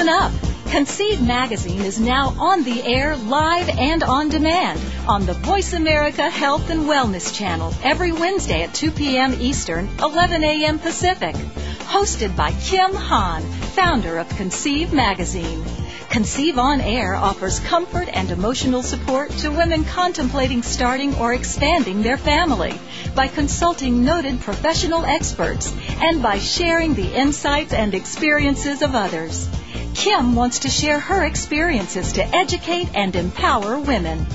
Listen 0.00 0.14
up. 0.14 0.32
Conceive 0.70 1.20
Magazine 1.20 1.82
is 1.82 2.00
now 2.00 2.34
on 2.38 2.64
the 2.64 2.82
air 2.82 3.16
live 3.16 3.68
and 3.68 4.02
on 4.02 4.30
demand 4.30 4.80
on 5.06 5.26
the 5.26 5.34
Voice 5.34 5.74
America 5.74 6.30
Health 6.30 6.70
and 6.70 6.84
Wellness 6.84 7.34
Channel 7.34 7.74
every 7.82 8.10
Wednesday 8.10 8.62
at 8.62 8.72
2 8.72 8.92
p.m. 8.92 9.34
Eastern, 9.34 9.90
11 9.98 10.42
a.m. 10.42 10.78
Pacific. 10.78 11.34
Hosted 11.34 12.34
by 12.34 12.50
Kim 12.52 12.94
Hahn, 12.94 13.42
founder 13.42 14.16
of 14.16 14.26
Conceive 14.30 14.94
Magazine. 14.94 15.62
Conceive 16.08 16.58
On 16.58 16.80
Air 16.80 17.14
offers 17.14 17.60
comfort 17.60 18.08
and 18.10 18.30
emotional 18.30 18.82
support 18.82 19.30
to 19.30 19.50
women 19.50 19.84
contemplating 19.84 20.62
starting 20.62 21.14
or 21.16 21.34
expanding 21.34 22.02
their 22.02 22.16
family 22.16 22.72
by 23.14 23.28
consulting 23.28 24.02
noted 24.02 24.40
professional 24.40 25.04
experts 25.04 25.70
and 26.00 26.22
by 26.22 26.38
sharing 26.38 26.94
the 26.94 27.14
insights 27.14 27.74
and 27.74 27.94
experiences 27.94 28.80
of 28.80 28.94
others. 28.94 29.46
Kim 29.94 30.34
wants 30.34 30.60
to 30.60 30.68
share 30.68 30.98
her 30.98 31.24
experiences 31.24 32.12
to 32.14 32.24
educate 32.24 32.88
and 32.94 33.14
empower 33.16 33.78
women. 33.78 34.26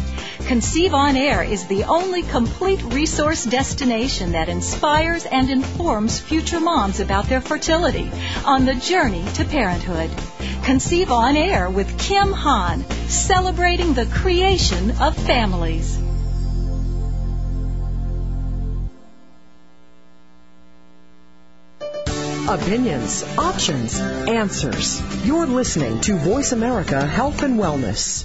Conceive 0.47 0.93
On 0.93 1.15
Air 1.15 1.41
is 1.41 1.65
the 1.65 1.85
only 1.85 2.21
complete 2.21 2.81
resource 2.93 3.45
destination 3.45 4.33
that 4.33 4.47
inspires 4.47 5.25
and 5.25 5.49
informs 5.49 6.19
future 6.19 6.59
moms 6.59 6.99
about 6.99 7.27
their 7.27 7.41
fertility 7.41 8.11
on 8.45 8.65
the 8.65 8.75
journey 8.75 9.25
to 9.33 9.45
parenthood. 9.45 10.11
Conceive 10.63 11.09
On 11.09 11.35
Air 11.35 11.69
with 11.69 11.97
Kim 11.97 12.31
Hahn, 12.31 12.85
celebrating 13.07 13.93
the 13.93 14.05
creation 14.05 14.91
of 14.99 15.15
families. 15.15 16.04
Opinions, 22.47 23.23
options, 23.39 23.99
answers. 23.99 25.01
You're 25.25 25.47
listening 25.47 25.99
to 26.01 26.15
Voice 26.15 26.51
America 26.51 27.03
Health 27.03 27.41
and 27.41 27.59
Wellness. 27.59 28.23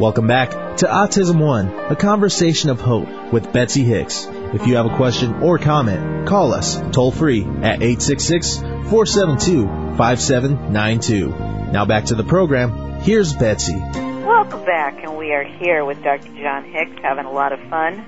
Welcome 0.00 0.26
back 0.26 0.50
to 0.78 0.86
Autism 0.86 1.38
One, 1.38 1.68
a 1.68 1.94
conversation 1.94 2.70
of 2.70 2.80
hope 2.80 3.32
with 3.32 3.52
Betsy 3.52 3.84
Hicks. 3.84 4.26
If 4.26 4.66
you 4.66 4.74
have 4.74 4.86
a 4.86 4.96
question 4.96 5.34
or 5.34 5.58
comment, 5.58 6.26
call 6.26 6.52
us 6.52 6.76
toll 6.90 7.12
free 7.12 7.44
at 7.44 7.80
866 7.82 8.56
472 8.56 9.68
5792. 9.96 11.28
Now 11.70 11.84
back 11.84 12.06
to 12.06 12.16
the 12.16 12.24
program. 12.24 13.00
Here's 13.02 13.32
Betsy. 13.32 13.76
Welcome 13.76 14.64
back, 14.64 15.04
and 15.04 15.16
we 15.16 15.30
are 15.30 15.44
here 15.44 15.84
with 15.84 16.02
Dr. 16.02 16.34
John 16.34 16.64
Hicks, 16.64 17.00
having 17.00 17.26
a 17.26 17.32
lot 17.32 17.52
of 17.52 17.60
fun, 17.70 18.04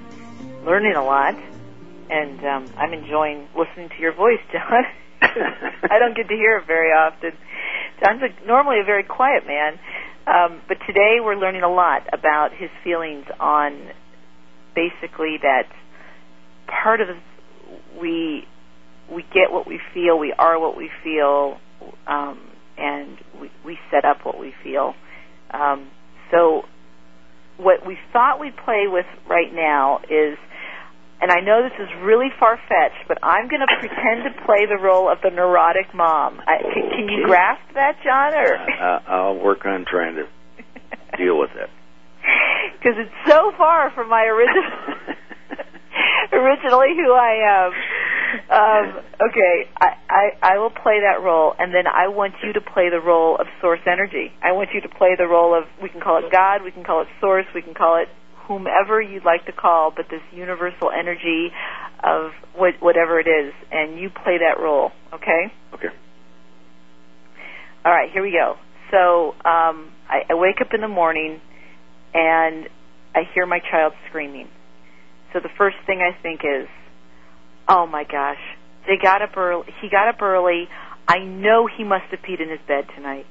learning 0.64 0.96
a 0.96 1.04
lot, 1.04 1.36
and 2.10 2.44
um, 2.44 2.74
I'm 2.76 2.92
enjoying 2.92 3.48
listening 3.56 3.88
to 3.90 4.00
your 4.00 4.14
voice, 4.14 4.40
John. 4.52 4.84
I 5.22 5.98
don't 5.98 6.16
get 6.16 6.28
to 6.28 6.34
hear 6.34 6.58
it 6.58 6.66
very 6.66 6.90
often. 6.90 7.32
John's 8.02 8.22
a, 8.22 8.46
normally 8.46 8.80
a 8.80 8.84
very 8.84 9.02
quiet 9.02 9.46
man, 9.46 9.78
um, 10.26 10.60
but 10.68 10.78
today 10.86 11.18
we're 11.20 11.36
learning 11.36 11.62
a 11.62 11.72
lot 11.72 12.02
about 12.12 12.50
his 12.52 12.70
feelings 12.84 13.24
on 13.40 13.90
basically 14.74 15.38
that 15.42 15.64
part 16.66 17.00
of 17.00 17.08
we 17.98 18.46
we 19.10 19.22
get 19.32 19.52
what 19.52 19.66
we 19.66 19.80
feel, 19.94 20.18
we 20.18 20.32
are 20.32 20.58
what 20.58 20.76
we 20.76 20.90
feel, 21.02 21.58
um, 22.06 22.40
and 22.76 23.18
we, 23.40 23.50
we 23.64 23.78
set 23.90 24.04
up 24.04 24.26
what 24.26 24.38
we 24.38 24.52
feel. 24.64 24.94
Um, 25.50 25.88
so 26.30 26.62
what 27.56 27.86
we 27.86 27.96
thought 28.12 28.40
we'd 28.40 28.56
play 28.56 28.86
with 28.88 29.06
right 29.28 29.52
now 29.54 30.00
is 30.10 30.36
and 31.20 31.32
I 31.32 31.40
know 31.40 31.62
this 31.62 31.78
is 31.80 31.88
really 32.02 32.28
far 32.38 32.58
fetched, 32.68 33.08
but 33.08 33.18
I'm 33.22 33.48
going 33.48 33.60
to 33.60 33.72
pretend 33.80 34.24
to 34.24 34.44
play 34.44 34.66
the 34.66 34.76
role 34.76 35.10
of 35.10 35.18
the 35.22 35.30
neurotic 35.30 35.94
mom. 35.94 36.40
I, 36.46 36.60
can, 36.62 36.90
can 36.90 37.08
you 37.08 37.24
grasp 37.24 37.62
that, 37.74 37.96
John? 38.04 38.34
Or 38.34 38.54
uh, 38.54 39.00
I'll 39.08 39.38
work 39.38 39.64
on 39.64 39.86
trying 39.88 40.16
to 40.16 40.26
deal 41.16 41.38
with 41.38 41.50
it. 41.54 41.70
Because 42.76 42.98
it's 42.98 43.30
so 43.30 43.52
far 43.56 43.90
from 43.94 44.08
my 44.08 44.24
original, 44.26 44.62
originally 46.32 46.94
who 46.94 47.12
I 47.12 47.32
am. 47.42 47.72
Um, 48.50 49.02
okay, 49.30 49.70
I, 49.80 49.88
I 50.08 50.54
I 50.54 50.58
will 50.58 50.70
play 50.70 51.00
that 51.00 51.22
role, 51.22 51.54
and 51.58 51.74
then 51.74 51.86
I 51.86 52.08
want 52.08 52.34
you 52.44 52.52
to 52.52 52.60
play 52.60 52.90
the 52.90 53.00
role 53.00 53.36
of 53.38 53.46
source 53.60 53.80
energy. 53.86 54.30
I 54.42 54.52
want 54.52 54.70
you 54.74 54.80
to 54.82 54.88
play 54.88 55.16
the 55.16 55.26
role 55.26 55.56
of 55.56 55.64
we 55.82 55.88
can 55.88 56.00
call 56.00 56.18
it 56.18 56.30
God, 56.30 56.62
we 56.62 56.70
can 56.70 56.84
call 56.84 57.02
it 57.02 57.08
source, 57.20 57.46
we 57.54 57.62
can 57.62 57.74
call 57.74 57.96
it 58.02 58.08
whomever 58.46 59.00
you'd 59.00 59.24
like 59.24 59.46
to 59.46 59.52
call, 59.52 59.92
but 59.94 60.06
this 60.10 60.22
universal 60.32 60.90
energy 60.90 61.50
of 62.02 62.30
what, 62.54 62.74
whatever 62.80 63.18
it 63.18 63.26
is, 63.26 63.52
and 63.72 63.98
you 63.98 64.10
play 64.10 64.38
that 64.38 64.60
role. 64.60 64.90
Okay. 65.12 65.52
Okay. 65.74 65.88
All 67.84 67.92
right. 67.92 68.10
Here 68.12 68.22
we 68.22 68.32
go. 68.32 68.56
So 68.90 69.32
um, 69.48 69.92
I, 70.08 70.22
I 70.30 70.34
wake 70.34 70.60
up 70.60 70.68
in 70.74 70.80
the 70.80 70.88
morning, 70.88 71.40
and 72.14 72.68
I 73.14 73.22
hear 73.34 73.46
my 73.46 73.58
child 73.70 73.92
screaming. 74.08 74.48
So 75.32 75.40
the 75.40 75.50
first 75.58 75.76
thing 75.86 76.00
I 76.00 76.20
think 76.22 76.40
is, 76.40 76.68
"Oh 77.68 77.86
my 77.86 78.04
gosh, 78.04 78.40
they 78.86 78.96
got 79.00 79.22
up 79.22 79.36
early. 79.36 79.66
He 79.80 79.88
got 79.88 80.08
up 80.08 80.22
early. 80.22 80.68
I 81.08 81.18
know 81.18 81.66
he 81.66 81.84
must 81.84 82.04
have 82.10 82.20
peed 82.20 82.40
in 82.40 82.48
his 82.48 82.60
bed 82.66 82.86
tonight." 82.94 83.26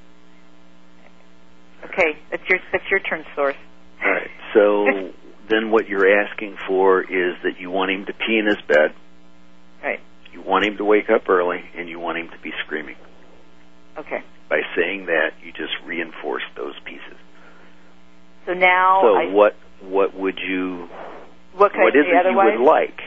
Okay, 1.86 2.18
that's 2.32 2.44
your 2.50 2.60
that's 2.72 2.84
your 2.90 3.00
turn, 3.00 3.24
source. 3.36 3.56
All 4.04 4.12
right. 4.12 4.30
So 4.56 5.12
then 5.50 5.70
what 5.70 5.88
you're 5.88 6.22
asking 6.24 6.58
for 6.68 7.02
is 7.02 7.36
that 7.44 7.60
you 7.60 7.70
want 7.70 7.92
him 7.92 8.06
to 8.06 8.14
pee 8.14 8.38
in 8.40 8.48
his 8.48 8.62
bed. 8.68 8.96
Right. 9.84 10.00
You 10.34 10.42
want 10.42 10.66
him 10.66 10.78
to 10.78 10.86
wake 10.86 11.10
up 11.10 11.30
early, 11.30 11.64
and 11.78 11.88
you 11.88 12.00
want 12.00 12.18
him 12.18 12.30
to 12.30 12.40
be 12.42 12.52
screaming. 12.66 12.96
Okay. 13.98 14.24
By 14.50 14.62
saying 14.76 15.06
that, 15.08 15.32
you 15.44 15.52
just 15.52 15.74
reinforce 15.86 16.44
those 16.56 16.74
pieces. 16.86 17.18
So 18.46 18.54
now, 18.54 19.02
So 19.04 19.16
I, 19.16 19.34
what 19.34 19.56
what 19.82 20.18
would 20.18 20.40
you 20.40 20.88
what 21.56 21.72
what 21.76 21.96
is 21.96 22.06
it 22.08 22.30
you 22.30 22.36
would 22.36 22.66
like? 22.66 23.00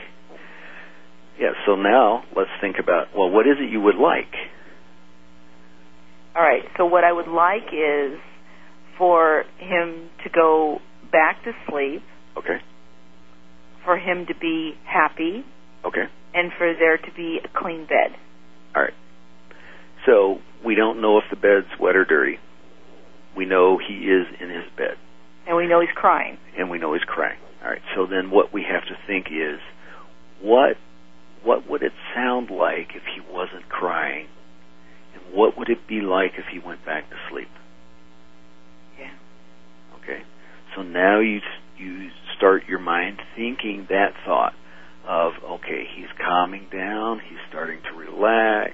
Yeah. 1.39 1.51
So 1.65 1.75
now 1.75 2.23
let's 2.35 2.49
think 2.61 2.77
about 2.79 3.15
well, 3.15 3.29
what 3.29 3.47
is 3.47 3.57
it 3.59 3.71
you 3.71 3.81
would 3.81 3.95
like? 3.95 4.33
All 6.35 6.43
right. 6.43 6.63
So 6.77 6.85
what 6.85 7.03
I 7.03 7.11
would 7.11 7.27
like 7.27 7.73
is 7.73 8.19
for 8.97 9.45
him 9.57 10.09
to 10.23 10.29
go 10.29 10.81
back 11.11 11.43
to 11.43 11.51
sleep, 11.69 12.01
Okay. 12.37 12.59
for 13.83 13.97
him 13.97 14.25
to 14.27 14.35
be 14.35 14.73
happy, 14.85 15.43
Okay. 15.85 16.05
and 16.33 16.51
for 16.57 16.73
there 16.73 16.97
to 16.97 17.11
be 17.15 17.39
a 17.43 17.47
clean 17.47 17.85
bed. 17.85 18.15
All 18.75 18.81
right. 18.83 18.93
So 20.05 20.39
we 20.63 20.75
don't 20.75 21.01
know 21.01 21.17
if 21.17 21.23
the 21.29 21.35
bed's 21.35 21.77
wet 21.79 21.95
or 21.95 22.05
dirty. 22.05 22.39
We 23.35 23.45
know 23.45 23.77
he 23.77 23.93
is 24.09 24.27
in 24.39 24.49
his 24.49 24.65
bed, 24.77 24.97
And 25.47 25.55
we 25.57 25.67
know 25.67 25.79
he's 25.81 25.91
crying. 25.95 26.37
and 26.57 26.69
we 26.69 26.77
know 26.77 26.93
he's 26.93 27.03
crying. 27.03 27.39
All 27.63 27.69
right. 27.69 27.81
So 27.95 28.05
then, 28.05 28.31
what 28.31 28.51
we 28.53 28.63
have 28.63 28.83
to 28.85 28.95
think 29.07 29.27
is, 29.31 29.59
what 30.41 30.77
what 31.43 31.67
would 31.69 31.83
it 31.83 31.93
sound 32.13 32.49
like 32.49 32.95
if 32.95 33.03
he 33.15 33.21
wasn't 33.31 33.69
crying, 33.69 34.27
and 35.13 35.33
what 35.33 35.57
would 35.57 35.69
it 35.69 35.87
be 35.87 36.01
like 36.01 36.33
if 36.37 36.45
he 36.51 36.59
went 36.59 36.85
back 36.85 37.09
to 37.09 37.15
sleep? 37.29 37.47
Yeah. 38.99 39.11
Okay. 40.03 40.23
So 40.75 40.83
now 40.83 41.19
you 41.19 41.39
you 41.77 42.09
start 42.37 42.63
your 42.67 42.79
mind 42.79 43.19
thinking 43.35 43.87
that 43.89 44.13
thought 44.25 44.53
of 45.07 45.33
okay, 45.43 45.85
he's 45.95 46.09
calming 46.23 46.67
down, 46.71 47.19
he's 47.19 47.39
starting 47.49 47.79
to 47.91 47.97
relax. 47.97 48.73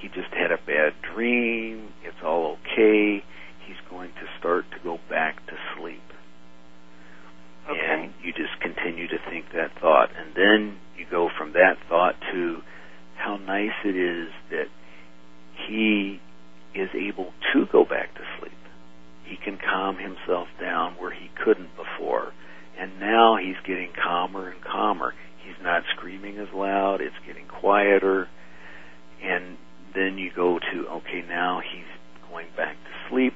He 0.00 0.08
just 0.08 0.32
had 0.32 0.52
a 0.52 0.58
bad 0.58 0.92
dream. 1.14 1.88
It's 2.04 2.18
all 2.24 2.58
okay. 2.60 3.24
He's 3.66 3.80
going 3.90 4.10
to 4.10 4.26
start 4.38 4.66
to 4.72 4.76
go 4.84 4.98
back 5.08 5.46
to 5.46 5.54
sleep. 5.76 6.02
Okay. 7.68 7.80
And 7.80 8.12
you 8.22 8.32
just 8.32 8.60
continue 8.60 9.08
to 9.08 9.16
think 9.30 9.46
that 9.54 9.72
thought. 9.80 10.10
And 10.16 10.34
then 10.36 10.78
you 10.98 11.06
go 11.10 11.28
from 11.36 11.52
that 11.54 11.76
thought 11.88 12.14
to 12.32 12.58
how 13.16 13.36
nice 13.38 13.74
it 13.84 13.96
is 13.96 14.28
that 14.50 14.68
he 15.66 16.20
is 16.74 16.90
able 16.94 17.32
to 17.52 17.66
go 17.72 17.84
back 17.84 18.14
to 18.14 18.20
sleep. 18.38 18.52
He 19.26 19.36
can 19.36 19.58
calm 19.58 19.96
himself 19.98 20.48
down 20.60 20.94
where 20.94 21.12
he 21.12 21.30
couldn't 21.44 21.70
before. 21.76 22.32
And 22.78 23.00
now 23.00 23.36
he's 23.36 23.56
getting 23.66 23.90
calmer 23.92 24.50
and 24.50 24.62
calmer. 24.62 25.14
He's 25.44 25.62
not 25.62 25.82
screaming 25.96 26.38
as 26.38 26.48
loud, 26.54 27.00
it's 27.00 27.16
getting 27.26 27.46
quieter. 27.46 28.28
And 29.22 29.56
then 29.94 30.18
you 30.18 30.30
go 30.34 30.58
to, 30.58 30.88
okay, 30.88 31.24
now 31.26 31.60
he's 31.60 31.88
going 32.30 32.48
back 32.56 32.76
to 32.76 33.10
sleep. 33.10 33.34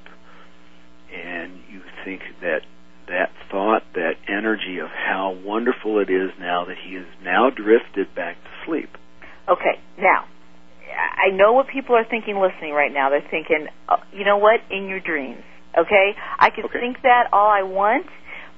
And 1.12 1.61
you 1.70 1.80
think 2.05 2.22
that 2.41 2.61
that 3.09 3.30
thought, 3.51 3.82
that 3.95 4.14
energy 4.28 4.78
of 4.78 4.88
how 4.88 5.36
wonderful 5.45 5.99
it 5.99 6.11
is 6.11 6.30
now 6.38 6.64
that 6.66 6.76
he 6.78 6.95
has 6.95 7.07
now 7.24 7.51
drifted 7.51 8.14
back 8.14 8.36
to 8.45 8.51
sleep. 8.66 8.91
Okay. 9.49 9.80
Now, 9.99 10.26
I 10.95 11.34
know 11.34 11.53
what 11.53 11.66
people 11.66 11.97
are 11.97 12.05
thinking 12.05 12.38
listening 12.38 12.72
right 12.72 12.93
now. 12.93 13.11
They're 13.11 13.26
thinking, 13.28 13.66
oh, 13.88 13.97
you 14.12 14.24
know 14.24 14.38
what? 14.38 14.61
In 14.70 14.86
your 14.86 15.01
dreams, 15.01 15.43
okay? 15.77 16.14
I 16.39 16.51
can 16.51 16.64
Okay. 16.64 16.81
think 16.81 17.03
that 17.03 17.29
all 17.33 17.49
I 17.51 17.62
want, 17.62 18.07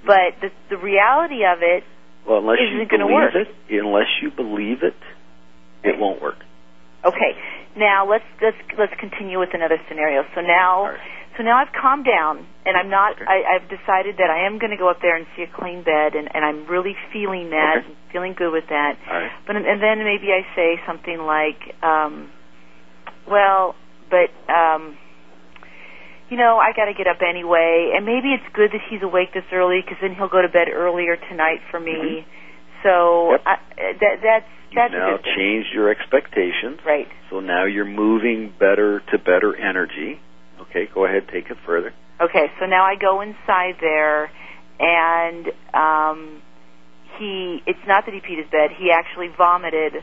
but 0.06 0.40
the 0.40 0.50
the 0.70 0.76
reality 0.78 1.44
of 1.44 1.62
it, 1.62 1.84
Well, 2.26 2.38
unless 2.38 2.60
Isn't 2.60 2.78
you 2.78 2.86
gonna 2.86 3.06
believe 3.06 3.34
work? 3.34 3.48
it, 3.68 3.80
unless 3.80 4.08
you 4.22 4.30
believe 4.30 4.82
it, 4.82 4.96
it 5.82 5.98
won't 5.98 6.22
work. 6.22 6.38
okay. 7.04 7.36
Now 7.76 8.06
let's 8.08 8.24
let's 8.40 8.56
let's 8.78 8.94
continue 9.00 9.38
with 9.38 9.54
another 9.54 9.78
scenario. 9.88 10.24
So 10.34 10.40
now. 10.40 10.86
Right. 10.86 11.00
So 11.38 11.42
now 11.42 11.56
I've 11.56 11.72
calmed 11.72 12.04
down, 12.04 12.44
and 12.66 12.76
I'm 12.76 12.90
not. 12.90 13.16
Okay. 13.16 13.24
I, 13.24 13.56
I've 13.56 13.64
decided 13.66 14.18
that 14.18 14.28
I 14.28 14.44
am 14.46 14.58
going 14.58 14.68
to 14.70 14.76
go 14.76 14.90
up 14.90 15.00
there 15.00 15.16
and 15.16 15.24
see 15.34 15.42
a 15.42 15.46
clean 15.48 15.82
bed, 15.82 16.14
and, 16.14 16.28
and 16.34 16.44
I'm 16.44 16.66
really 16.66 16.94
feeling 17.10 17.48
that, 17.56 17.76
Okay. 17.78 17.86
and 17.86 17.96
feeling 18.12 18.34
good 18.36 18.52
with 18.52 18.68
that. 18.68 18.98
Right. 19.08 19.30
But 19.46 19.56
and 19.56 19.80
then 19.80 20.04
maybe 20.04 20.28
I 20.28 20.44
say 20.54 20.78
something 20.86 21.16
like, 21.24 21.72
um, 21.82 22.28
"Well, 23.26 23.74
but 24.10 24.28
um, 24.52 24.98
you 26.32 26.38
know, 26.40 26.56
I 26.56 26.72
got 26.72 26.86
to 26.88 26.94
get 26.96 27.04
up 27.06 27.20
anyway, 27.20 27.92
and 27.94 28.06
maybe 28.08 28.32
it's 28.32 28.48
good 28.56 28.72
that 28.72 28.80
he's 28.88 29.02
awake 29.04 29.34
this 29.36 29.44
early 29.52 29.84
because 29.84 29.98
then 30.00 30.14
he'll 30.16 30.32
go 30.32 30.40
to 30.40 30.48
bed 30.48 30.68
earlier 30.72 31.16
tonight 31.28 31.60
for 31.70 31.78
me." 31.78 32.24
So 32.82 33.32
Yep. 33.36 33.42
I, 33.44 33.54
that 34.00 34.14
that's 34.24 34.50
that's 34.74 34.94
a 34.94 34.96
now 34.96 35.10
good 35.16 35.24
thing. 35.28 35.34
changed 35.36 35.68
your 35.76 35.90
expectations. 35.92 36.80
right. 36.86 37.06
So 37.28 37.40
now 37.40 37.64
you're 37.66 37.84
moving 37.84 38.52
better 38.58 39.00
to 39.12 39.18
better 39.18 39.54
energy. 39.54 40.18
Okay, 40.62 40.88
go 40.92 41.04
ahead, 41.04 41.28
take 41.28 41.50
it 41.50 41.58
further. 41.66 41.92
Okay, 42.20 42.46
so 42.58 42.66
now 42.66 42.84
I 42.84 42.94
go 42.96 43.20
inside 43.20 43.76
there, 43.80 44.30
and 44.80 45.46
um, 45.74 46.42
he. 47.18 47.60
It's 47.66 47.84
not 47.86 48.06
that 48.06 48.14
he 48.14 48.20
peed 48.20 48.38
his 48.40 48.50
bed. 48.50 48.70
He 48.78 48.90
actually 48.90 49.28
vomited 49.36 50.02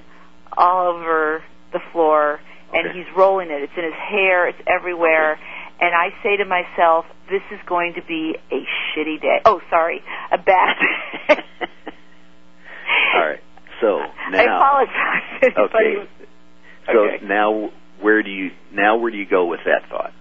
all 0.55 0.87
over 0.93 1.43
the 1.73 1.79
floor, 1.91 2.39
and 2.73 2.91
he's 2.95 3.05
rolling 3.15 3.49
it. 3.51 3.61
It's 3.63 3.73
in 3.77 3.83
his 3.83 3.93
hair. 3.93 4.47
It's 4.47 4.59
everywhere. 4.67 5.39
And 5.81 5.95
I 5.95 6.09
say 6.23 6.37
to 6.37 6.45
myself, 6.45 7.05
"This 7.29 7.41
is 7.51 7.59
going 7.65 7.93
to 7.95 8.01
be 8.01 8.35
a 8.51 8.65
shitty 8.91 9.21
day." 9.21 9.39
Oh, 9.45 9.61
sorry, 9.69 10.01
a 10.31 10.37
bad. 10.37 10.75
All 13.15 13.21
right. 13.21 13.39
So 13.81 13.99
now. 14.31 14.61
I 14.61 14.83
apologize. 14.83 15.23
to 15.41 15.45
anybody 15.45 15.97
Okay. 15.97 16.09
so 16.87 16.99
Okay. 16.99 17.25
now 17.25 17.69
where 18.01 18.23
do 18.23 18.29
you 18.29 18.51
now 18.73 18.97
where 18.97 19.11
do 19.11 19.17
you 19.17 19.25
go 19.25 19.45
with 19.45 19.61
that 19.65 19.87
thought? 19.89 20.11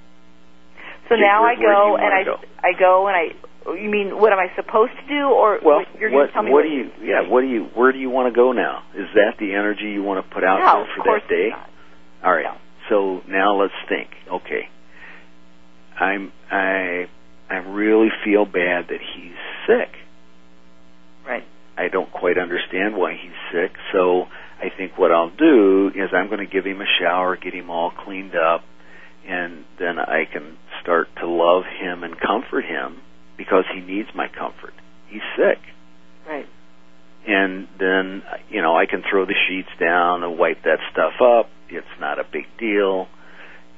So 1.09 1.17
now 1.17 1.43
where- 1.43 1.51
I 1.51 1.55
where 1.59 1.75
do 1.75 1.81
you 1.81 1.97
go 1.97 1.97
and 1.97 2.15
I 2.15 2.25
go? 2.25 2.37
I 2.63 2.73
go 2.79 3.09
and 3.09 3.17
I. 3.17 3.35
You 3.75 3.91
mean 3.91 4.17
what 4.19 4.33
am 4.33 4.39
I 4.39 4.51
supposed 4.57 4.93
to 4.97 5.07
do, 5.09 5.29
or 5.29 5.59
Well, 5.63 5.83
you're 5.99 6.09
going 6.11 6.21
what 6.21 6.27
to 6.29 6.33
tell 6.33 6.43
me 6.43 6.51
what 6.53 6.63
do 6.63 6.69
you 6.71 6.91
yeah 7.03 7.29
what 7.29 7.41
do 7.43 7.49
you 7.49 7.65
where 7.75 7.93
do 7.93 7.99
you 7.99 8.09
want 8.11 8.33
to 8.33 8.37
go 8.37 8.53
now? 8.53 8.83
Is 8.95 9.09
that 9.15 9.35
the 9.39 9.53
energy 9.55 9.91
you 9.91 10.03
want 10.03 10.25
to 10.25 10.35
put 10.35 10.45
out 10.45 10.61
No, 10.61 10.85
there 10.85 10.95
for 10.97 11.03
that 11.05 11.29
day? 11.29 11.49
not. 11.51 11.69
All 12.25 12.33
right. 12.33 12.45
No. 12.45 12.57
So 12.89 13.23
now 13.29 13.55
let's 13.61 13.75
think. 13.89 14.09
Okay. 14.31 14.69
I'm 15.99 16.33
I 16.51 17.09
I 17.51 17.57
really 17.57 18.09
feel 18.25 18.45
bad 18.45 18.89
that 18.89 19.01
he's 19.01 19.37
sick. 19.67 19.95
Right. 21.27 21.45
I 21.77 21.89
don't 21.89 22.11
quite 22.11 22.39
understand 22.39 22.97
why 22.97 23.13
he's 23.13 23.39
sick. 23.53 23.73
So 23.93 24.27
I 24.61 24.71
think 24.77 24.99
what 24.99 25.13
I'll 25.13 25.35
do 25.35 25.91
is 25.95 26.11
I'm 26.13 26.27
going 26.29 26.45
to 26.45 26.53
give 26.53 26.65
him 26.65 26.81
a 26.81 26.87
shower, 27.01 27.37
get 27.37 27.55
him 27.55 27.71
all 27.71 27.91
cleaned 27.91 28.35
up, 28.35 28.65
and 29.27 29.65
then 29.79 29.99
I 29.99 30.25
can 30.31 30.57
start 30.83 31.09
to 31.21 31.29
love 31.29 31.65
him 31.65 32.03
and 32.03 32.19
comfort 32.19 32.65
him 32.65 33.01
because 33.37 33.65
he 33.73 33.81
needs 33.81 34.09
my 34.15 34.27
comfort. 34.29 34.75
He's 35.09 35.23
sick. 35.37 35.59
Right. 36.27 36.47
And 37.27 37.69
then, 37.79 38.23
you 38.51 38.63
know, 38.63 38.77
I 38.77 38.87
can 38.87 39.03
throw 39.09 39.27
the 39.27 39.35
sheets 39.49 39.69
down 39.79 40.25
and 40.25 40.39
wipe 40.39 40.63
that 40.65 40.79
stuff 40.93 41.21
up. 41.21 41.51
It's 41.69 41.87
not 42.01 42.19
a 42.19 42.25
big 42.25 42.47
deal. 42.59 43.07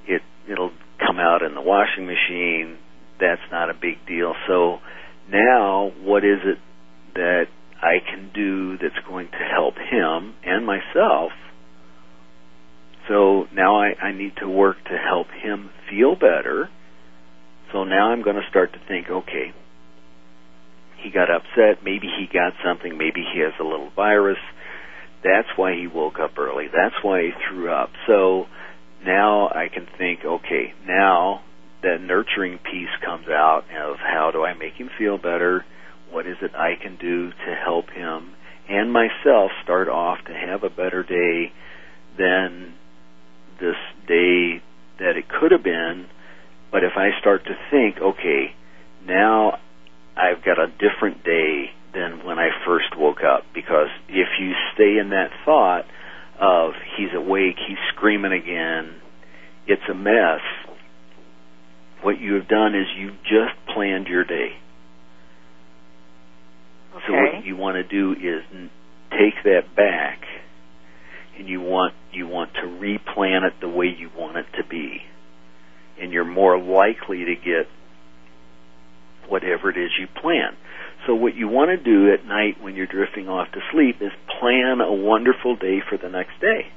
It 0.06 0.22
it'll 0.48 0.72
come 1.06 1.18
out 1.18 1.42
in 1.42 1.54
the 1.54 1.60
washing 1.60 2.06
machine. 2.06 2.78
That's 3.20 3.40
not 3.50 3.70
a 3.70 3.74
big 3.74 4.06
deal. 4.06 4.34
So 4.46 4.78
now 5.30 5.92
what 6.02 6.24
is 6.24 6.38
it 6.44 6.58
that 7.14 7.46
I 7.82 7.98
can 8.04 8.30
do 8.34 8.78
that's 8.78 8.98
going 9.08 9.28
to 9.28 9.38
help 9.38 9.74
him 9.76 10.34
and 10.44 10.66
myself? 10.66 11.32
So 13.08 13.46
now 13.52 13.80
I, 13.80 13.94
I 14.00 14.12
need 14.12 14.36
to 14.40 14.48
work 14.48 14.76
to 14.84 14.96
help 14.96 15.26
him 15.28 15.70
feel 15.90 16.14
better. 16.14 16.68
So 17.72 17.84
now 17.84 18.12
I'm 18.12 18.22
going 18.22 18.36
to 18.36 18.48
start 18.48 18.72
to 18.72 18.78
think, 18.88 19.08
okay, 19.10 19.52
he 21.02 21.10
got 21.10 21.30
upset. 21.30 21.82
Maybe 21.84 22.06
he 22.06 22.26
got 22.32 22.52
something. 22.64 22.96
Maybe 22.96 23.24
he 23.32 23.40
has 23.40 23.52
a 23.60 23.64
little 23.64 23.90
virus. 23.94 24.38
That's 25.24 25.48
why 25.56 25.74
he 25.74 25.86
woke 25.86 26.18
up 26.18 26.38
early. 26.38 26.66
That's 26.66 26.94
why 27.02 27.22
he 27.22 27.30
threw 27.48 27.70
up. 27.70 27.90
So 28.06 28.46
now 29.04 29.48
I 29.48 29.68
can 29.72 29.86
think, 29.98 30.20
okay, 30.24 30.74
now 30.86 31.42
that 31.82 32.00
nurturing 32.00 32.58
piece 32.58 32.90
comes 33.04 33.26
out 33.28 33.64
of 33.70 33.96
how 33.98 34.30
do 34.32 34.44
I 34.44 34.54
make 34.54 34.74
him 34.74 34.90
feel 34.98 35.16
better? 35.16 35.64
What 36.10 36.26
is 36.26 36.36
it 36.42 36.54
I 36.54 36.74
can 36.80 36.96
do 36.96 37.30
to 37.30 37.54
help 37.64 37.88
him 37.90 38.32
and 38.68 38.92
myself 38.92 39.50
start 39.64 39.88
off 39.88 40.18
to 40.26 40.32
have 40.32 40.62
a 40.62 40.70
better 40.70 41.02
day 41.02 41.52
than 42.18 42.74
this 43.58 43.76
day 44.06 44.62
that 44.98 45.16
it 45.16 45.28
could 45.28 45.52
have 45.52 45.62
been? 45.64 46.06
But 46.70 46.84
if 46.84 46.92
I 46.96 47.18
start 47.20 47.44
to 47.46 47.56
think, 47.70 47.96
okay, 47.98 48.54
now 49.06 49.58
I've 50.16 50.44
got 50.44 50.58
a 50.58 50.66
different 50.66 51.24
day 51.24 51.70
than 51.94 52.24
when 52.24 52.38
I 52.38 52.50
first 52.66 52.96
woke 52.96 53.24
up 53.24 53.44
because 53.54 53.88
if 54.08 54.28
you 54.40 54.52
stay 54.74 54.98
in 54.98 55.10
that 55.10 55.30
thought 55.44 55.86
of 56.40 56.72
he's 56.96 57.10
awake, 57.14 57.56
he's 57.68 57.78
screaming 57.94 58.32
again, 58.32 59.00
it's 59.66 59.82
a 59.90 59.94
mess. 59.94 60.40
What 62.02 62.18
you 62.18 62.34
have 62.34 62.48
done 62.48 62.74
is 62.74 62.86
you've 62.96 63.22
just 63.22 63.54
planned 63.74 64.06
your 64.06 64.24
day. 64.24 64.52
Okay. 66.94 67.04
So 67.06 67.12
what 67.12 67.44
you 67.44 67.56
want 67.56 67.76
to 67.76 67.84
do 67.84 68.12
is 68.12 68.42
take 69.10 69.44
that 69.44 69.76
back 69.76 70.20
and 71.38 71.48
you 71.48 71.60
want 71.60 71.94
you 72.12 72.26
want 72.26 72.52
to 72.54 72.62
replan 72.62 73.46
it 73.46 73.54
the 73.60 73.68
way 73.68 73.86
you 73.86 74.10
want 74.16 74.36
it 74.36 74.46
to 74.56 74.66
be. 74.68 74.98
And 76.00 76.12
you're 76.12 76.24
more 76.24 76.58
likely 76.58 77.24
to 77.26 77.34
get 77.34 77.68
whatever 79.30 79.70
it 79.70 79.78
is 79.78 79.90
you 79.98 80.06
plan. 80.20 80.56
So 81.06 81.14
what 81.14 81.34
you 81.34 81.48
want 81.48 81.70
to 81.70 81.82
do 81.82 82.12
at 82.12 82.26
night 82.26 82.60
when 82.60 82.76
you're 82.76 82.86
drifting 82.86 83.28
off 83.28 83.50
to 83.52 83.60
sleep 83.72 83.96
is 84.02 84.10
plan 84.38 84.80
a 84.80 84.92
wonderful 84.92 85.56
day 85.56 85.78
for 85.88 85.96
the 85.96 86.08
next 86.10 86.40
day. 86.40 86.68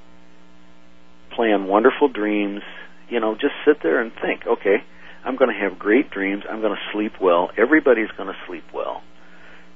Plan 1.35 1.67
wonderful 1.67 2.07
dreams. 2.07 2.61
You 3.09 3.19
know, 3.19 3.33
just 3.33 3.53
sit 3.65 3.77
there 3.83 3.99
and 3.99 4.11
think, 4.21 4.43
okay, 4.47 4.77
I'm 5.25 5.35
going 5.35 5.49
to 5.53 5.59
have 5.59 5.77
great 5.77 6.09
dreams. 6.09 6.43
I'm 6.49 6.61
going 6.61 6.75
to 6.75 6.93
sleep 6.93 7.13
well. 7.21 7.49
Everybody's 7.57 8.11
going 8.15 8.29
to 8.29 8.37
sleep 8.47 8.63
well. 8.73 9.01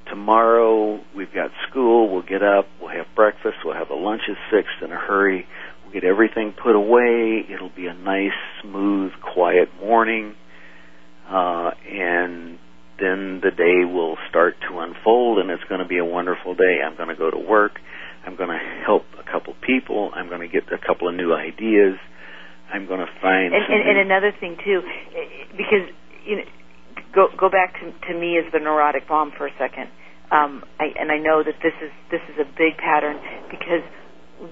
Tomorrow 0.10 1.02
we've 1.16 1.34
got 1.34 1.52
school. 1.70 2.10
We'll 2.10 2.24
get 2.24 2.42
up. 2.42 2.68
We'll 2.80 2.92
have 2.92 3.08
breakfast. 3.16 3.58
We'll 3.66 3.76
have 3.76 3.90
the 3.90 3.96
lunches 3.96 4.38
fixed 4.50 4.82
in 4.82 4.92
a 4.92 4.98
hurry. 4.98 5.46
We'll 5.84 5.94
get 5.94 6.06
everything 6.06 6.54
put 6.54 6.76
away. 6.76 7.46
It'll 7.54 7.74
be 7.76 7.88
a 7.88 7.94
nice, 7.94 8.38
smooth, 8.62 9.12
quiet 9.34 9.70
morning. 9.82 10.36
Uh, 11.30 11.72
and 11.92 12.58
then 13.00 13.42
the 13.44 13.52
day 13.52 13.86
will 13.86 14.18
start 14.30 14.56
to 14.70 14.80
unfold 14.80 15.40
and 15.40 15.50
it's 15.50 15.64
going 15.70 15.82
to 15.82 15.88
be 15.88 15.98
a 15.98 16.06
wonderful 16.06 16.56
day. 16.56 16.82
I'm 16.86 16.96
going 16.98 17.10
to 17.10 17.16
go 17.16 17.30
to 17.30 17.38
work. 17.38 17.80
I'm 18.26 18.36
going 18.36 18.50
to 18.50 18.60
help 18.86 19.04
a 19.20 19.24
couple 19.24 19.54
people. 19.62 20.12
I'm 20.14 20.28
going 20.28 20.42
to 20.42 20.48
get 20.48 20.72
a 20.74 20.82
couple 20.82 21.08
of 21.08 21.16
new 21.16 21.34
ideas. 21.34 21.96
I'm 22.74 22.88
going 22.88 23.00
to 23.00 23.12
find 23.22 23.54
And, 23.54 23.64
and, 23.64 23.82
and 23.90 23.98
another 24.00 24.34
thing 24.38 24.58
too, 24.64 24.82
because 25.56 25.88
you 26.26 26.38
know, 26.38 26.44
go 27.16 27.28
go 27.38 27.50
back 27.50 27.80
to 27.80 27.92
to 28.12 28.20
me 28.20 28.38
as 28.38 28.52
the 28.52 28.60
neurotic 28.60 29.08
mom 29.10 29.32
for 29.38 29.48
a 29.48 29.56
second. 29.58 29.90
Um, 30.30 30.64
I, 30.78 30.92
and 31.00 31.10
I 31.10 31.20
know 31.20 31.42
that 31.44 31.56
this 31.64 31.74
is 31.82 31.92
this 32.12 32.20
is 32.28 32.36
a 32.36 32.48
big 32.58 32.76
pattern 32.76 33.16
because 33.50 33.86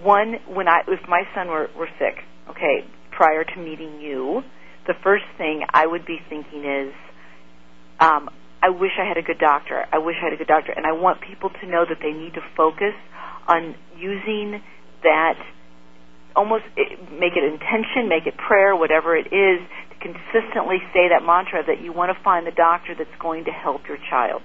one, 0.02 0.40
when 0.48 0.68
I 0.68 0.82
if 0.88 1.04
my 1.08 1.24
son 1.36 1.48
were 1.50 1.68
were 1.76 1.90
sick, 2.00 2.24
okay, 2.50 2.88
prior 3.12 3.44
to 3.44 3.58
meeting 3.60 4.00
you, 4.00 4.42
the 4.88 4.94
first 5.04 5.26
thing 5.38 5.66
I 5.74 5.86
would 5.86 6.06
be 6.06 6.20
thinking 6.30 6.64
is, 6.64 6.94
um, 8.00 8.30
I 8.62 8.70
wish 8.70 8.92
I 9.00 9.08
had 9.08 9.18
a 9.18 9.22
good 9.22 9.40
doctor. 9.40 9.86
I 9.92 10.00
wish 10.00 10.16
I 10.22 10.26
had 10.26 10.34
a 10.34 10.38
good 10.38 10.48
doctor, 10.48 10.72
and 10.72 10.86
I 10.86 10.94
want 10.94 11.22
people 11.22 11.50
to 11.50 11.66
know 11.68 11.86
that 11.88 12.00
they 12.02 12.12
need 12.12 12.34
to 12.34 12.42
focus 12.58 12.96
on 13.48 13.76
using 13.98 14.62
that 15.04 15.38
almost 16.36 16.66
eh, 16.78 16.98
make 17.16 17.38
it 17.38 17.44
intention, 17.46 18.10
make 18.10 18.26
it 18.26 18.36
prayer, 18.38 18.76
whatever 18.76 19.16
it 19.16 19.28
is, 19.32 19.62
to 19.90 19.96
consistently 20.02 20.82
say 20.94 21.10
that 21.10 21.24
mantra 21.24 21.64
that 21.66 21.82
you 21.82 21.94
want 21.94 22.16
to 22.16 22.18
find 22.24 22.46
the 22.46 22.52
doctor 22.52 22.94
that's 22.98 23.16
going 23.22 23.46
to 23.46 23.52
help 23.52 23.88
your 23.88 23.98
child. 24.10 24.42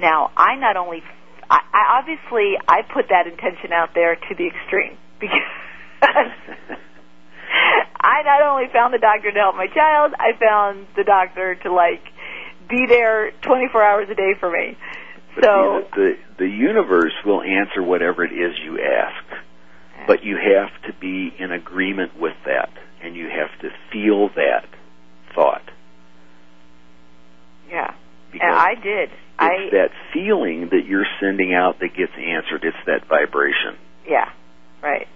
Now, 0.00 0.30
I 0.36 0.56
not 0.56 0.76
only, 0.76 1.02
I, 1.50 1.58
I 1.72 1.98
obviously, 1.98 2.54
I 2.68 2.82
put 2.82 3.08
that 3.10 3.26
intention 3.26 3.72
out 3.72 3.90
there 3.94 4.14
to 4.14 4.32
the 4.36 4.46
extreme 4.46 4.96
because 5.18 5.40
I 7.96 8.22
not 8.24 8.42
only 8.42 8.68
found 8.72 8.94
the 8.94 8.98
doctor 8.98 9.30
to 9.30 9.38
help 9.38 9.56
my 9.56 9.68
child, 9.72 10.12
I 10.18 10.38
found 10.38 10.86
the 10.96 11.04
doctor 11.04 11.54
to 11.64 11.72
like 11.72 12.02
be 12.68 12.86
there 12.88 13.30
24 13.42 13.82
hours 13.82 14.08
a 14.10 14.14
day 14.14 14.34
for 14.38 14.50
me. 14.50 14.76
But 15.34 15.44
So, 15.44 15.84
the, 15.94 15.96
the 15.96 16.44
the 16.44 16.48
universe 16.48 17.12
will 17.24 17.42
answer 17.42 17.82
whatever 17.82 18.24
it 18.24 18.32
is 18.32 18.58
you 18.64 18.80
ask. 18.80 19.24
But 20.06 20.24
you 20.24 20.36
have 20.36 20.70
to 20.82 20.92
be 21.00 21.32
in 21.38 21.52
agreement 21.52 22.18
with 22.18 22.34
that, 22.44 22.70
and 23.02 23.14
you 23.14 23.28
have 23.28 23.56
to 23.60 23.70
feel 23.92 24.28
that 24.30 24.66
thought. 25.34 25.62
Yeah. 27.70 27.94
Because 28.32 28.48
And 28.50 28.54
I 28.56 28.74
did. 28.74 29.10
I 29.38 29.48
it's 29.60 29.72
that 29.72 29.90
feeling 30.12 30.68
that 30.70 30.86
you're 30.86 31.06
sending 31.20 31.54
out 31.54 31.78
that 31.80 31.94
gets 31.96 32.12
answered. 32.18 32.64
It's 32.64 32.76
that 32.86 33.06
vibration. 33.08 33.76
yeah. 34.08 34.30
Right. 34.82 35.06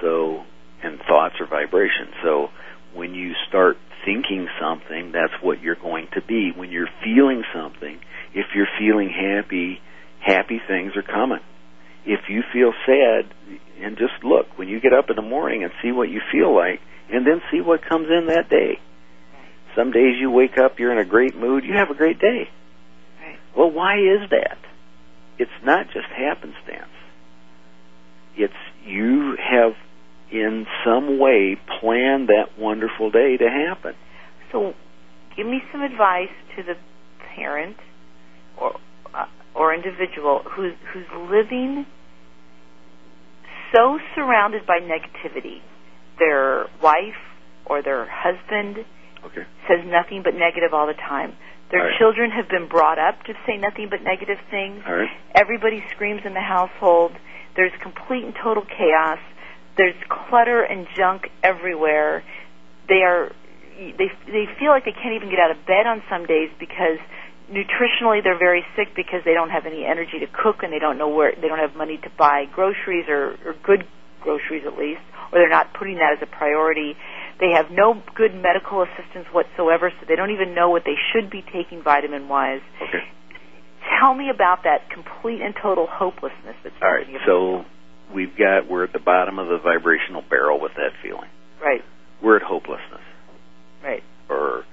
So, 0.00 0.44
and 0.84 1.00
thoughts 1.08 1.34
are 1.40 1.46
vibration. 1.46 2.08
So, 2.22 2.50
when 2.94 3.14
you 3.14 3.32
start 3.48 3.76
thinking 4.08 4.48
something, 4.58 5.12
that's 5.12 5.36
what 5.42 5.60
you're 5.60 5.76
going 5.76 6.08
to 6.14 6.22
be. 6.22 6.50
When 6.56 6.70
you're 6.70 6.88
feeling 7.04 7.42
something, 7.54 8.00
if 8.32 8.46
you're 8.54 8.68
feeling 8.78 9.10
happy, 9.10 9.80
happy 10.24 10.60
things 10.66 10.92
are 10.96 11.02
coming. 11.02 11.40
If 12.06 12.20
you 12.30 12.42
feel 12.50 12.72
sad, 12.86 13.28
and 13.82 13.98
just 13.98 14.24
look, 14.24 14.46
when 14.56 14.68
you 14.68 14.80
get 14.80 14.94
up 14.94 15.10
in 15.10 15.16
the 15.16 15.22
morning 15.22 15.62
and 15.62 15.72
see 15.82 15.92
what 15.92 16.08
you 16.08 16.20
feel 16.32 16.54
like, 16.54 16.80
and 17.10 17.26
then 17.26 17.42
see 17.52 17.60
what 17.60 17.86
comes 17.86 18.08
in 18.08 18.28
that 18.28 18.48
day. 18.48 18.80
Some 19.76 19.92
days 19.92 20.16
you 20.18 20.30
wake 20.30 20.56
up, 20.56 20.78
you're 20.78 20.92
in 20.92 20.98
a 20.98 21.08
great 21.08 21.36
mood, 21.36 21.64
you 21.64 21.74
have 21.74 21.90
a 21.90 21.94
great 21.94 22.18
day. 22.18 22.48
Right. 23.20 23.38
Well, 23.56 23.70
why 23.70 23.96
is 23.96 24.30
that? 24.30 24.58
It's 25.38 25.50
not 25.62 25.86
just 25.92 26.06
happenstance. 26.16 26.92
It's 28.36 28.54
you 28.86 29.36
have 29.36 29.74
in 30.30 30.66
some 30.84 31.18
way 31.18 31.56
plan 31.80 32.26
that 32.26 32.58
wonderful 32.58 33.10
day 33.10 33.36
to 33.36 33.48
happen. 33.48 33.94
So, 34.52 34.74
give 35.36 35.46
me 35.46 35.60
some 35.72 35.82
advice 35.82 36.32
to 36.56 36.62
the 36.62 36.74
parent 37.36 37.76
or 38.60 38.78
uh, 39.14 39.26
or 39.54 39.74
individual 39.74 40.42
who's 40.54 40.74
who's 40.92 41.06
living 41.30 41.86
so 43.74 43.98
surrounded 44.14 44.66
by 44.66 44.78
negativity. 44.80 45.60
Their 46.18 46.66
wife 46.82 47.20
or 47.66 47.82
their 47.82 48.06
husband 48.10 48.84
Okay. 49.24 49.42
says 49.66 49.84
nothing 49.84 50.22
but 50.22 50.34
negative 50.34 50.72
all 50.72 50.86
the 50.86 50.94
time. 50.94 51.34
Their 51.70 51.84
right. 51.84 51.98
children 51.98 52.30
have 52.30 52.48
been 52.48 52.68
brought 52.68 52.98
up 52.98 53.22
to 53.24 53.34
say 53.46 53.56
nothing 53.58 53.88
but 53.90 54.02
negative 54.02 54.38
things. 54.50 54.82
Right. 54.88 55.10
Everybody 55.34 55.84
screams 55.90 56.22
in 56.24 56.34
the 56.34 56.40
household. 56.40 57.12
There's 57.56 57.72
complete 57.82 58.24
and 58.24 58.34
total 58.42 58.62
chaos. 58.64 59.18
There's 59.78 59.94
clutter 60.10 60.62
and 60.62 60.86
junk 60.94 61.30
everywhere. 61.42 62.22
They 62.88 63.02
are 63.06 63.32
they 63.78 64.10
they 64.26 64.44
feel 64.58 64.70
like 64.70 64.84
they 64.84 64.92
can't 64.92 65.14
even 65.14 65.30
get 65.30 65.38
out 65.38 65.50
of 65.50 65.64
bed 65.64 65.86
on 65.86 66.02
some 66.10 66.26
days 66.26 66.50
because 66.58 66.98
nutritionally 67.48 68.22
they're 68.22 68.38
very 68.38 68.66
sick 68.76 68.88
because 68.94 69.22
they 69.24 69.32
don't 69.32 69.50
have 69.50 69.64
any 69.64 69.86
energy 69.86 70.18
to 70.18 70.26
cook 70.26 70.62
and 70.62 70.72
they 70.72 70.78
don't 70.78 70.98
know 70.98 71.08
where 71.08 71.32
they 71.40 71.48
don't 71.48 71.62
have 71.62 71.76
money 71.76 71.96
to 71.96 72.10
buy 72.18 72.44
groceries 72.52 73.06
or, 73.08 73.38
or 73.46 73.54
good 73.62 73.86
groceries 74.20 74.64
at 74.66 74.76
least 74.76 75.00
or 75.32 75.38
they're 75.40 75.48
not 75.48 75.72
putting 75.74 75.96
that 75.96 76.16
as 76.16 76.22
a 76.22 76.26
priority. 76.26 76.96
They 77.40 77.50
have 77.54 77.70
no 77.70 78.02
good 78.14 78.34
medical 78.34 78.82
assistance 78.82 79.26
whatsoever, 79.32 79.92
so 80.00 80.06
they 80.08 80.16
don't 80.16 80.30
even 80.30 80.54
know 80.54 80.70
what 80.70 80.82
they 80.84 80.96
should 81.12 81.30
be 81.30 81.44
taking 81.52 81.82
vitamin 81.82 82.28
wise. 82.28 82.60
Okay. 82.82 83.04
Tell 84.00 84.14
me 84.14 84.30
about 84.30 84.64
that 84.64 84.90
complete 84.90 85.40
and 85.40 85.54
total 85.60 85.86
hopelessness 85.88 86.56
that's 86.62 86.74
All 86.82 86.92
right. 86.92 87.06
So 87.26 87.64
we've 88.14 88.36
got 88.36 88.68
we're 88.68 88.84
at 88.84 88.92
the 88.92 88.98
bottom 88.98 89.38
of 89.38 89.48
the 89.48 89.58
vibrational 89.58 90.22
barrel 90.28 90.60
with 90.60 90.72
that 90.76 90.92
feeling. 91.02 91.28
right, 91.62 91.82
We're 92.22 92.36
at 92.36 92.42
hopelessness 92.42 93.02
right. 93.82 94.02
or 94.28 94.64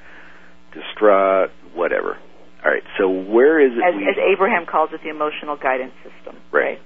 distraught, 0.74 1.52
whatever. 1.74 2.18
All 2.64 2.72
right. 2.72 2.84
So 2.98 3.08
where 3.10 3.60
is 3.60 3.72
it 3.78 3.84
As, 3.84 3.96
we 3.96 4.04
as 4.08 4.16
Abraham 4.34 4.66
calls 4.66 4.90
it, 4.94 5.02
the 5.04 5.10
emotional 5.10 5.56
guidance 5.56 5.94
system. 6.04 6.42
Right. 6.52 6.80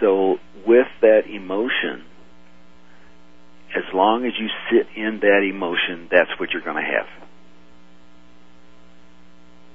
So 0.00 0.36
with 0.66 0.86
that 1.02 1.22
emotion, 1.28 2.04
as 3.76 3.84
long 3.92 4.24
as 4.24 4.32
you 4.38 4.48
sit 4.70 4.86
in 4.96 5.20
that 5.20 5.42
emotion, 5.48 6.08
that's 6.10 6.30
what 6.40 6.50
you're 6.52 6.62
going 6.62 6.82
to 6.82 6.90
have. 6.90 7.06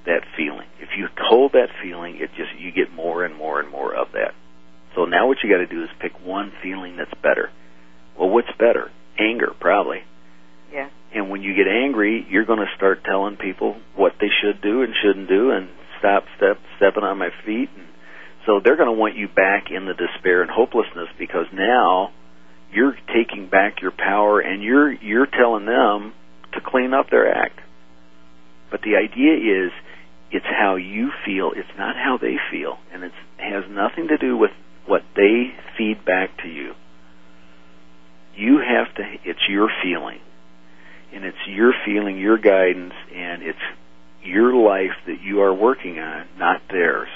That 0.05 0.23
feeling. 0.35 0.67
If 0.81 0.89
you 0.97 1.07
hold 1.17 1.53
that 1.53 1.69
feeling, 1.81 2.17
it 2.17 2.29
just 2.35 2.59
you 2.59 2.71
get 2.71 2.91
more 2.91 3.23
and 3.23 3.35
more 3.37 3.59
and 3.61 3.69
more 3.69 3.93
of 3.93 4.07
that. 4.13 4.33
So 4.95 5.05
now 5.05 5.27
what 5.27 5.37
you 5.43 5.49
got 5.49 5.57
to 5.57 5.67
do 5.67 5.83
is 5.83 5.89
pick 5.99 6.13
one 6.23 6.51
feeling 6.61 6.97
that's 6.97 7.13
better. 7.21 7.49
Well, 8.17 8.29
what's 8.29 8.51
better? 8.59 8.91
Anger, 9.17 9.51
probably. 9.59 10.03
Yeah. 10.71 10.89
And 11.13 11.29
when 11.29 11.41
you 11.41 11.55
get 11.55 11.67
angry, 11.67 12.25
you're 12.29 12.45
going 12.45 12.59
to 12.59 12.75
start 12.75 13.03
telling 13.03 13.37
people 13.37 13.77
what 13.95 14.13
they 14.19 14.29
should 14.41 14.61
do 14.61 14.81
and 14.81 14.93
shouldn't 15.01 15.29
do, 15.29 15.51
and 15.51 15.69
stop 15.99 16.25
step 16.37 16.57
stepping 16.77 17.03
on 17.03 17.17
my 17.17 17.29
feet. 17.45 17.69
And 17.75 17.87
so 18.45 18.59
they're 18.63 18.75
going 18.75 18.87
to 18.87 18.99
want 18.99 19.15
you 19.15 19.27
back 19.27 19.69
in 19.69 19.85
the 19.85 19.93
despair 19.93 20.41
and 20.41 20.51
hopelessness 20.51 21.09
because 21.17 21.45
now 21.53 22.11
you're 22.71 22.97
taking 23.13 23.47
back 23.49 23.81
your 23.81 23.91
power 23.91 24.39
and 24.39 24.63
you're 24.63 24.91
you're 24.91 25.27
telling 25.27 25.65
them 25.65 26.13
to 26.53 26.61
clean 26.61 26.93
up 26.93 27.09
their 27.09 27.31
act. 27.31 27.59
But 28.71 28.81
the 28.81 28.95
idea 28.97 29.65
is 29.65 29.71
it's 30.31 30.45
how 30.45 30.75
you 30.75 31.11
feel, 31.25 31.51
it's 31.55 31.77
not 31.77 31.95
how 31.95 32.17
they 32.19 32.37
feel, 32.51 32.79
and 32.91 33.03
it 33.03 33.11
has 33.37 33.63
nothing 33.69 34.07
to 34.07 34.17
do 34.17 34.35
with 34.35 34.49
what 34.87 35.01
they 35.15 35.51
feed 35.77 36.05
back 36.05 36.37
to 36.43 36.47
you. 36.47 36.73
You 38.35 38.59
have 38.59 38.93
to 38.95 39.03
it's 39.23 39.47
your 39.47 39.69
feeling 39.83 40.19
and 41.13 41.25
it's 41.25 41.37
your 41.47 41.73
feeling, 41.85 42.17
your 42.17 42.37
guidance, 42.37 42.93
and 43.13 43.43
it's 43.43 43.59
your 44.23 44.55
life 44.55 44.95
that 45.05 45.21
you 45.21 45.41
are 45.41 45.53
working 45.53 45.99
on, 45.99 46.27
not 46.37 46.61
theirs. 46.71 47.09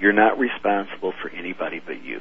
You're 0.00 0.12
not 0.12 0.38
responsible 0.38 1.12
for 1.22 1.30
anybody 1.30 1.80
but 1.84 2.02
you. 2.02 2.20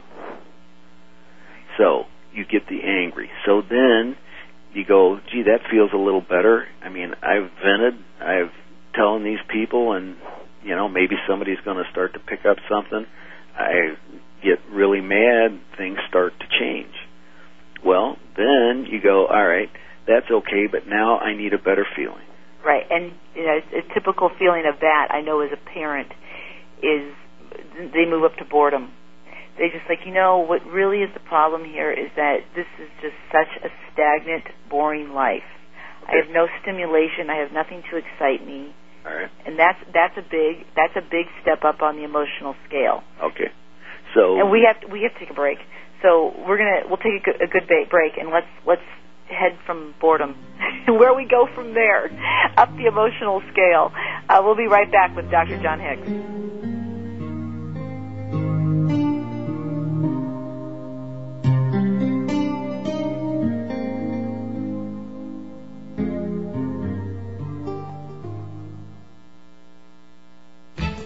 So 1.78 2.04
you 2.34 2.46
get 2.46 2.68
the 2.70 2.82
angry. 2.84 3.30
So 3.46 3.62
then 3.62 4.16
you 4.74 4.86
go, 4.86 5.20
gee, 5.32 5.44
that 5.44 5.70
feels 5.70 5.92
a 5.94 5.98
little 5.98 6.22
better. 6.22 6.68
I 6.84 6.90
mean, 6.90 7.14
I've 7.24 7.50
vented, 7.64 7.96
I've 8.22 8.52
telling 8.94 9.24
these 9.24 9.40
people, 9.50 9.94
and 9.94 10.16
you 10.64 10.76
know, 10.76 10.88
maybe 10.88 11.16
somebody's 11.28 11.60
going 11.66 11.78
to 11.78 11.90
start 11.92 12.14
to 12.14 12.20
pick 12.20 12.46
up 12.46 12.58
something. 12.70 13.06
I 13.56 13.96
get 14.44 14.60
really 14.72 15.02
mad. 15.02 15.60
Things 15.78 15.98
start 16.10 16.34
to 16.40 16.46
change. 16.60 16.94
Well, 17.86 18.18
then 18.38 18.86
you 18.90 19.02
go, 19.02 19.28
all 19.28 19.48
right, 19.48 19.70
that's 20.08 20.30
okay, 20.30 20.68
but 20.72 20.88
now 20.88 21.18
I 21.18 21.36
need 21.36 21.54
a 21.54 21.58
better 21.58 21.86
feeling. 21.96 22.26
Right, 22.64 22.86
and 22.90 23.14
you 23.36 23.44
know, 23.44 23.58
a 23.58 23.94
typical 23.94 24.30
feeling 24.38 24.64
of 24.72 24.80
that 24.82 25.08
I 25.10 25.22
know 25.22 25.42
as 25.42 25.50
a 25.52 25.58
parent 25.58 26.12
is 26.84 27.14
they 27.94 28.06
move 28.06 28.24
up 28.24 28.38
to 28.38 28.46
boredom. 28.46 28.92
They 29.58 29.70
just 29.70 29.90
like, 29.90 30.06
you 30.06 30.14
know, 30.14 30.40
what 30.40 30.66
really 30.66 31.02
is 31.02 31.10
the 31.14 31.20
problem 31.20 31.66
here 31.66 31.92
is 31.92 32.10
that 32.16 32.46
this 32.56 32.70
is 32.80 32.90
just 33.02 33.18
such 33.32 33.50
a 33.66 33.70
stagnant, 33.92 34.46
boring 34.70 35.14
life. 35.14 35.46
I 36.08 36.18
have 36.24 36.34
no 36.34 36.48
stimulation. 36.62 37.30
I 37.30 37.38
have 37.38 37.52
nothing 37.52 37.84
to 37.92 37.98
excite 37.98 38.46
me, 38.46 38.74
All 39.06 39.14
right. 39.14 39.32
and 39.46 39.58
that's 39.58 39.80
that's 39.94 40.18
a 40.18 40.22
big 40.22 40.66
that's 40.76 40.96
a 40.96 41.02
big 41.02 41.26
step 41.42 41.64
up 41.64 41.82
on 41.82 41.96
the 41.98 42.04
emotional 42.04 42.56
scale. 42.68 43.04
Okay. 43.22 43.52
So 44.14 44.38
And 44.40 44.52
we 44.52 44.68
have 44.68 44.82
to, 44.82 44.88
we 44.88 45.04
have 45.04 45.14
to 45.14 45.20
take 45.20 45.30
a 45.32 45.34
break. 45.34 45.58
So 46.02 46.34
we're 46.48 46.58
gonna 46.58 46.88
we'll 46.88 46.98
take 46.98 47.22
a 47.22 47.26
good, 47.26 47.42
a 47.42 47.48
good 47.48 47.68
break 47.90 48.18
and 48.18 48.30
let's 48.30 48.48
let's 48.66 48.82
head 49.28 49.58
from 49.66 49.96
boredom 50.02 50.36
where 50.88 51.14
we 51.14 51.26
go 51.26 51.48
from 51.56 51.74
there 51.74 52.12
up 52.58 52.76
the 52.78 52.86
emotional 52.88 53.42
scale. 53.52 53.92
Uh, 54.28 54.42
we'll 54.44 54.56
be 54.58 54.68
right 54.68 54.92
back 54.92 55.16
with 55.16 55.32
Dr. 55.32 55.62
John 55.62 55.80
Hicks. 55.80 56.71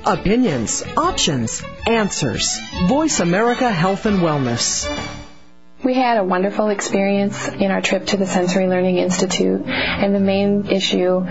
Opinions, 0.05 0.83
options, 0.95 1.63
answers. 1.87 2.59
Voice 2.87 3.19
America 3.19 3.71
Health 3.71 4.05
and 4.05 4.19
Wellness. 4.19 4.85
We 5.83 5.95
had 5.95 6.17
a 6.17 6.23
wonderful 6.23 6.69
experience 6.69 7.47
in 7.47 7.71
our 7.71 7.81
trip 7.81 8.05
to 8.07 8.17
the 8.17 8.27
Sensory 8.27 8.67
Learning 8.67 8.97
Institute, 8.97 9.63
and 9.65 10.13
the 10.13 10.19
main 10.19 10.67
issue 10.67 11.25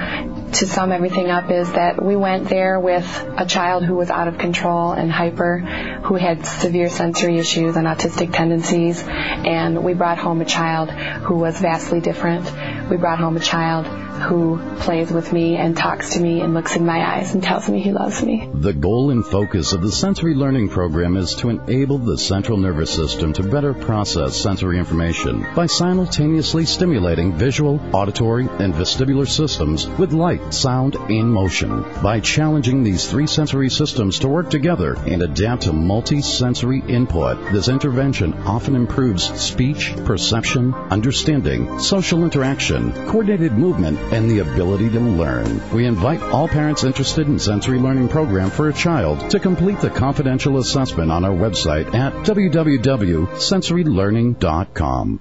to 0.54 0.66
sum 0.68 0.92
everything 0.92 1.30
up 1.30 1.50
is 1.50 1.72
that 1.72 2.02
we 2.02 2.16
went 2.16 2.48
there 2.48 2.78
with 2.78 3.04
a 3.36 3.44
child 3.44 3.84
who 3.84 3.94
was 3.94 4.10
out 4.10 4.28
of 4.28 4.38
control 4.38 4.92
and 4.92 5.10
hyper, 5.10 5.58
who 5.58 6.14
had 6.14 6.46
severe 6.46 6.88
sensory 6.88 7.38
issues 7.38 7.76
and 7.76 7.86
autistic 7.86 8.32
tendencies, 8.32 9.02
and 9.02 9.82
we 9.82 9.94
brought 9.94 10.18
home 10.18 10.40
a 10.40 10.44
child 10.44 10.90
who 10.90 11.36
was 11.36 11.60
vastly 11.60 12.00
different 12.00 12.44
we 12.90 12.98
brought 12.98 13.18
home 13.18 13.36
a 13.36 13.40
child 13.40 13.86
who 13.86 14.58
plays 14.80 15.10
with 15.10 15.32
me 15.32 15.56
and 15.56 15.76
talks 15.76 16.14
to 16.14 16.20
me 16.20 16.40
and 16.40 16.54
looks 16.54 16.76
in 16.76 16.84
my 16.84 17.16
eyes 17.16 17.34
and 17.34 17.42
tells 17.42 17.68
me 17.68 17.80
he 17.80 17.92
loves 17.92 18.22
me. 18.22 18.48
The 18.52 18.72
goal 18.72 19.10
and 19.10 19.24
focus 19.24 19.72
of 19.72 19.82
the 19.82 19.90
sensory 19.90 20.34
learning 20.34 20.68
program 20.68 21.16
is 21.16 21.34
to 21.36 21.48
enable 21.48 21.98
the 21.98 22.18
central 22.18 22.58
nervous 22.58 22.90
system 22.90 23.32
to 23.34 23.42
better 23.42 23.74
process 23.74 24.40
sensory 24.40 24.78
information 24.78 25.46
by 25.54 25.66
simultaneously 25.66 26.66
stimulating 26.66 27.32
visual, 27.32 27.80
auditory, 27.92 28.46
and 28.46 28.74
vestibular 28.74 29.28
systems 29.28 29.86
with 29.86 30.12
light, 30.12 30.43
sound, 30.50 30.96
and 30.96 31.32
motion. 31.32 31.84
By 32.02 32.20
challenging 32.20 32.82
these 32.82 33.10
three 33.10 33.26
sensory 33.26 33.70
systems 33.70 34.18
to 34.20 34.28
work 34.28 34.50
together 34.50 34.94
and 34.94 35.22
adapt 35.22 35.62
to 35.62 35.72
multi-sensory 35.72 36.82
input, 36.86 37.52
this 37.52 37.68
intervention 37.68 38.34
often 38.44 38.76
improves 38.76 39.24
speech, 39.40 39.94
perception, 40.04 40.74
understanding, 40.74 41.78
social 41.78 42.24
interaction, 42.24 42.92
coordinated 43.06 43.52
movement, 43.52 43.98
and 44.12 44.30
the 44.30 44.40
ability 44.40 44.90
to 44.90 45.00
learn. 45.00 45.62
We 45.72 45.86
invite 45.86 46.22
all 46.22 46.48
parents 46.48 46.84
interested 46.84 47.26
in 47.26 47.38
sensory 47.38 47.78
learning 47.78 48.08
program 48.08 48.50
for 48.50 48.68
a 48.68 48.74
child 48.74 49.30
to 49.30 49.40
complete 49.40 49.80
the 49.80 49.88
confidential 49.90 50.58
assessment 50.58 51.10
on 51.10 51.24
our 51.24 51.34
website 51.34 51.94
at 51.94 52.12
www.sensorylearning.com. 52.24 55.20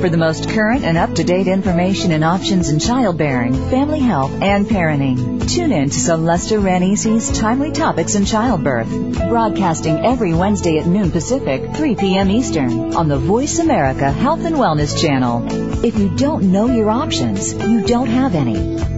For 0.00 0.08
the 0.08 0.16
most 0.16 0.48
current 0.50 0.84
and 0.84 0.96
up-to-date 0.96 1.48
information 1.48 2.12
and 2.12 2.22
options 2.22 2.68
in 2.68 2.78
childbearing, 2.78 3.52
family 3.68 3.98
health, 3.98 4.30
and 4.40 4.64
parenting, 4.64 5.48
tune 5.48 5.72
in 5.72 5.90
to 5.90 5.96
Celesta 5.96 6.60
Ranisi's 6.60 7.36
Timely 7.36 7.72
Topics 7.72 8.14
in 8.14 8.24
Childbirth, 8.24 8.88
broadcasting 9.28 10.06
every 10.06 10.34
Wednesday 10.34 10.78
at 10.78 10.86
noon 10.86 11.10
Pacific, 11.10 11.74
3 11.74 11.96
p.m. 11.96 12.30
Eastern, 12.30 12.94
on 12.94 13.08
the 13.08 13.18
Voice 13.18 13.58
America 13.58 14.12
Health 14.12 14.44
and 14.44 14.54
Wellness 14.54 15.02
Channel. 15.02 15.84
If 15.84 15.98
you 15.98 16.10
don't 16.16 16.52
know 16.52 16.66
your 16.68 16.90
options, 16.90 17.52
you 17.52 17.82
don't 17.84 18.08
have 18.08 18.36
any. 18.36 18.97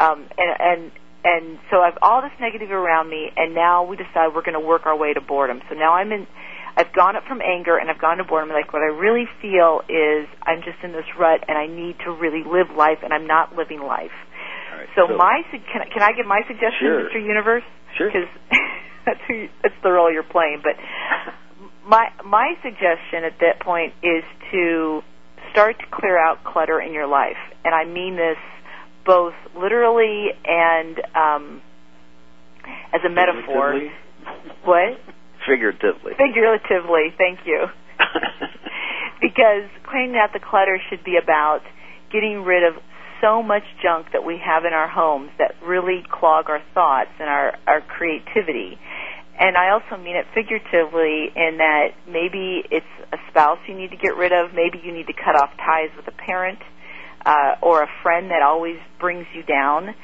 um, 0.02 0.26
and 0.34 0.50
and 0.58 0.80
and 1.22 1.58
so 1.70 1.78
I've 1.78 1.94
all 2.02 2.22
this 2.22 2.34
negative 2.40 2.72
around 2.72 3.08
me, 3.08 3.30
and 3.36 3.54
now 3.54 3.84
we 3.86 3.94
decide 3.94 4.34
we're 4.34 4.42
going 4.42 4.58
to 4.58 4.66
work 4.66 4.82
our 4.84 4.98
way 4.98 5.14
to 5.14 5.20
boredom. 5.20 5.62
So 5.70 5.76
now 5.76 5.94
I'm 5.94 6.10
in. 6.10 6.26
I've 6.74 6.92
gone 6.92 7.14
up 7.14 7.22
from 7.26 7.40
anger 7.42 7.76
and 7.76 7.90
I've 7.90 8.00
gone 8.00 8.18
to 8.18 8.24
boredom. 8.24 8.50
Like 8.50 8.72
what 8.72 8.82
I 8.82 8.90
really 8.90 9.26
feel 9.42 9.82
is 9.86 10.26
I'm 10.42 10.62
just 10.66 10.82
in 10.82 10.90
this 10.90 11.06
rut, 11.14 11.46
and 11.46 11.54
I 11.56 11.70
need 11.70 12.02
to 12.02 12.10
really 12.10 12.42
live 12.42 12.74
life, 12.74 12.98
and 13.06 13.14
I'm 13.14 13.28
not 13.28 13.54
living 13.54 13.78
life. 13.78 14.14
Right, 14.74 14.90
so, 14.96 15.06
so, 15.06 15.16
my 15.16 15.42
can 15.52 15.82
I, 15.82 15.86
can 15.86 16.02
I 16.02 16.18
give 16.18 16.26
my 16.26 16.42
suggestion, 16.50 16.82
Sure. 16.82 17.06
Mr. 17.06 17.22
Universe? 17.22 17.66
Sure. 17.96 18.10
Because 18.10 18.26
that's 19.06 19.22
who 19.28 19.46
that's 19.62 19.78
the 19.84 19.90
role 19.90 20.10
you're 20.10 20.26
playing. 20.26 20.62
But 20.66 20.74
my 21.90 22.08
my 22.24 22.54
suggestion 22.62 23.24
at 23.24 23.38
that 23.40 23.60
point 23.60 23.92
is 24.02 24.22
to 24.52 25.02
start 25.50 25.76
to 25.80 25.84
clear 25.90 26.16
out 26.16 26.44
clutter 26.44 26.80
in 26.80 26.94
your 26.94 27.08
life, 27.08 27.36
and 27.64 27.74
I 27.74 27.84
mean 27.84 28.14
this 28.16 28.38
both 29.04 29.34
literally 29.58 30.28
and 30.44 31.00
um, 31.14 31.62
as 32.94 33.00
a 33.04 33.10
metaphor. 33.10 33.74
Figuratively? 33.74 33.90
What? 34.64 35.00
Figuratively. 35.46 36.12
Figuratively, 36.16 37.14
thank 37.18 37.40
you. 37.44 37.66
because 39.20 39.68
cleaning 39.88 40.16
out 40.16 40.32
the 40.32 40.38
clutter 40.38 40.78
should 40.88 41.02
be 41.02 41.18
about 41.20 41.60
getting 42.12 42.44
rid 42.44 42.62
of 42.62 42.80
so 43.20 43.42
much 43.42 43.64
junk 43.82 44.06
that 44.12 44.24
we 44.24 44.38
have 44.38 44.64
in 44.64 44.72
our 44.72 44.88
homes 44.88 45.30
that 45.38 45.54
really 45.64 46.04
clog 46.10 46.48
our 46.48 46.62
thoughts 46.72 47.10
and 47.18 47.28
our, 47.28 47.56
our 47.66 47.80
creativity. 47.80 48.78
And 49.40 49.56
I 49.56 49.70
also 49.70 49.96
mean 49.96 50.16
it 50.16 50.26
figuratively 50.34 51.32
in 51.34 51.56
that 51.58 51.96
maybe 52.06 52.62
it's 52.70 52.92
a 53.10 53.16
spouse 53.30 53.58
you 53.66 53.74
need 53.74 53.90
to 53.90 53.96
get 53.96 54.14
rid 54.14 54.32
of, 54.32 54.52
maybe 54.52 54.78
you 54.84 54.92
need 54.92 55.06
to 55.06 55.14
cut 55.14 55.34
off 55.34 55.56
ties 55.56 55.88
with 55.96 56.06
a 56.08 56.12
parent 56.12 56.58
uh, 57.24 57.56
or 57.62 57.82
a 57.82 57.88
friend 58.02 58.30
that 58.30 58.42
always 58.42 58.76
brings 59.00 59.24
you 59.34 59.42
down. 59.42 59.94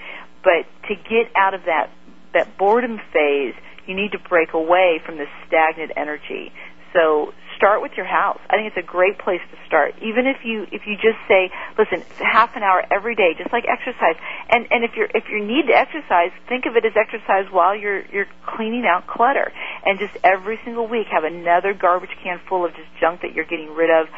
But 0.43 0.64
to 0.89 0.95
get 0.95 1.30
out 1.37 1.53
of 1.53 1.64
that 1.66 1.91
that 2.32 2.57
boredom 2.59 2.99
phase, 3.12 3.55
you 3.87 3.95
need 3.95 4.12
to 4.12 4.18
break 4.18 4.53
away 4.53 5.01
from 5.05 5.16
this 5.16 5.28
stagnant 5.47 5.93
energy. 5.97 6.53
So 6.93 7.32
start 7.57 7.83
with 7.83 7.93
your 7.97 8.07
house. 8.07 8.39
I 8.49 8.57
think 8.57 8.69
it's 8.69 8.81
a 8.81 8.87
great 8.87 9.19
place 9.19 9.41
to 9.51 9.57
start. 9.67 9.95
Even 10.03 10.27
if 10.27 10.45
you 10.45 10.67
if 10.71 10.87
you 10.87 10.95
just 10.97 11.19
say, 11.29 11.51
listen, 11.79 12.05
half 12.21 12.55
an 12.57 12.63
hour 12.63 12.85
every 12.91 13.15
day, 13.15 13.35
just 13.37 13.53
like 13.53 13.65
exercise. 13.65 14.17
And 14.51 14.67
and 14.71 14.85
if 14.85 14.93
you're 14.97 15.09
if 15.15 15.25
you 15.31 15.45
need 15.45 15.67
to 15.69 15.75
exercise, 15.75 16.31
think 16.49 16.67
of 16.67 16.77
it 16.77 16.85
as 16.85 16.93
exercise 16.97 17.51
while 17.51 17.75
you're 17.75 18.05
you're 18.07 18.29
cleaning 18.47 18.87
out 18.87 19.07
clutter. 19.07 19.53
And 19.85 19.99
just 19.99 20.17
every 20.23 20.59
single 20.65 20.87
week 20.87 21.07
have 21.11 21.25
another 21.25 21.75
garbage 21.75 22.11
can 22.23 22.41
full 22.49 22.65
of 22.65 22.75
just 22.75 22.89
junk 23.01 23.23
that 23.23 23.35
you're 23.35 23.49
getting 23.49 23.75
rid 23.75 23.91
of. 23.91 24.09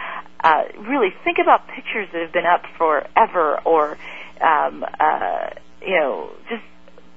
Uh, 0.41 0.65
really 0.87 1.11
think 1.25 1.39
about 1.43 1.67
pictures 1.69 2.09
that 2.13 2.23
have 2.23 2.33
been 2.33 2.47
up 2.47 2.63
forever, 2.77 3.59
or 3.65 3.99
um, 4.41 4.85
uh, 5.01 5.51
you 5.81 5.99
know, 5.99 6.31
just 6.49 6.63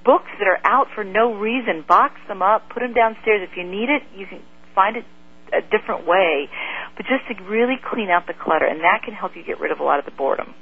books 0.03 0.29
that 0.39 0.47
are 0.47 0.59
out 0.63 0.87
for 0.95 1.03
no 1.03 1.33
reason. 1.33 1.83
Box 1.87 2.15
them 2.27 2.41
up, 2.41 2.69
put 2.69 2.79
them 2.81 2.93
downstairs. 2.93 3.47
If 3.49 3.57
you 3.57 3.63
need 3.63 3.89
it, 3.89 4.03
you 4.15 4.25
can 4.25 4.41
find 4.73 4.97
it 4.97 5.05
a 5.53 5.61
different 5.61 6.07
way, 6.07 6.49
but 6.95 7.05
just 7.05 7.27
to 7.27 7.43
really 7.43 7.75
clean 7.83 8.09
out 8.09 8.27
the 8.27 8.33
clutter, 8.33 8.65
and 8.65 8.81
that 8.81 9.01
can 9.03 9.13
help 9.13 9.35
you 9.35 9.43
get 9.43 9.59
rid 9.59 9.71
of 9.71 9.79
a 9.79 9.83
lot 9.83 9.99
of 9.99 10.05
the 10.05 10.11
boredom. 10.11 10.53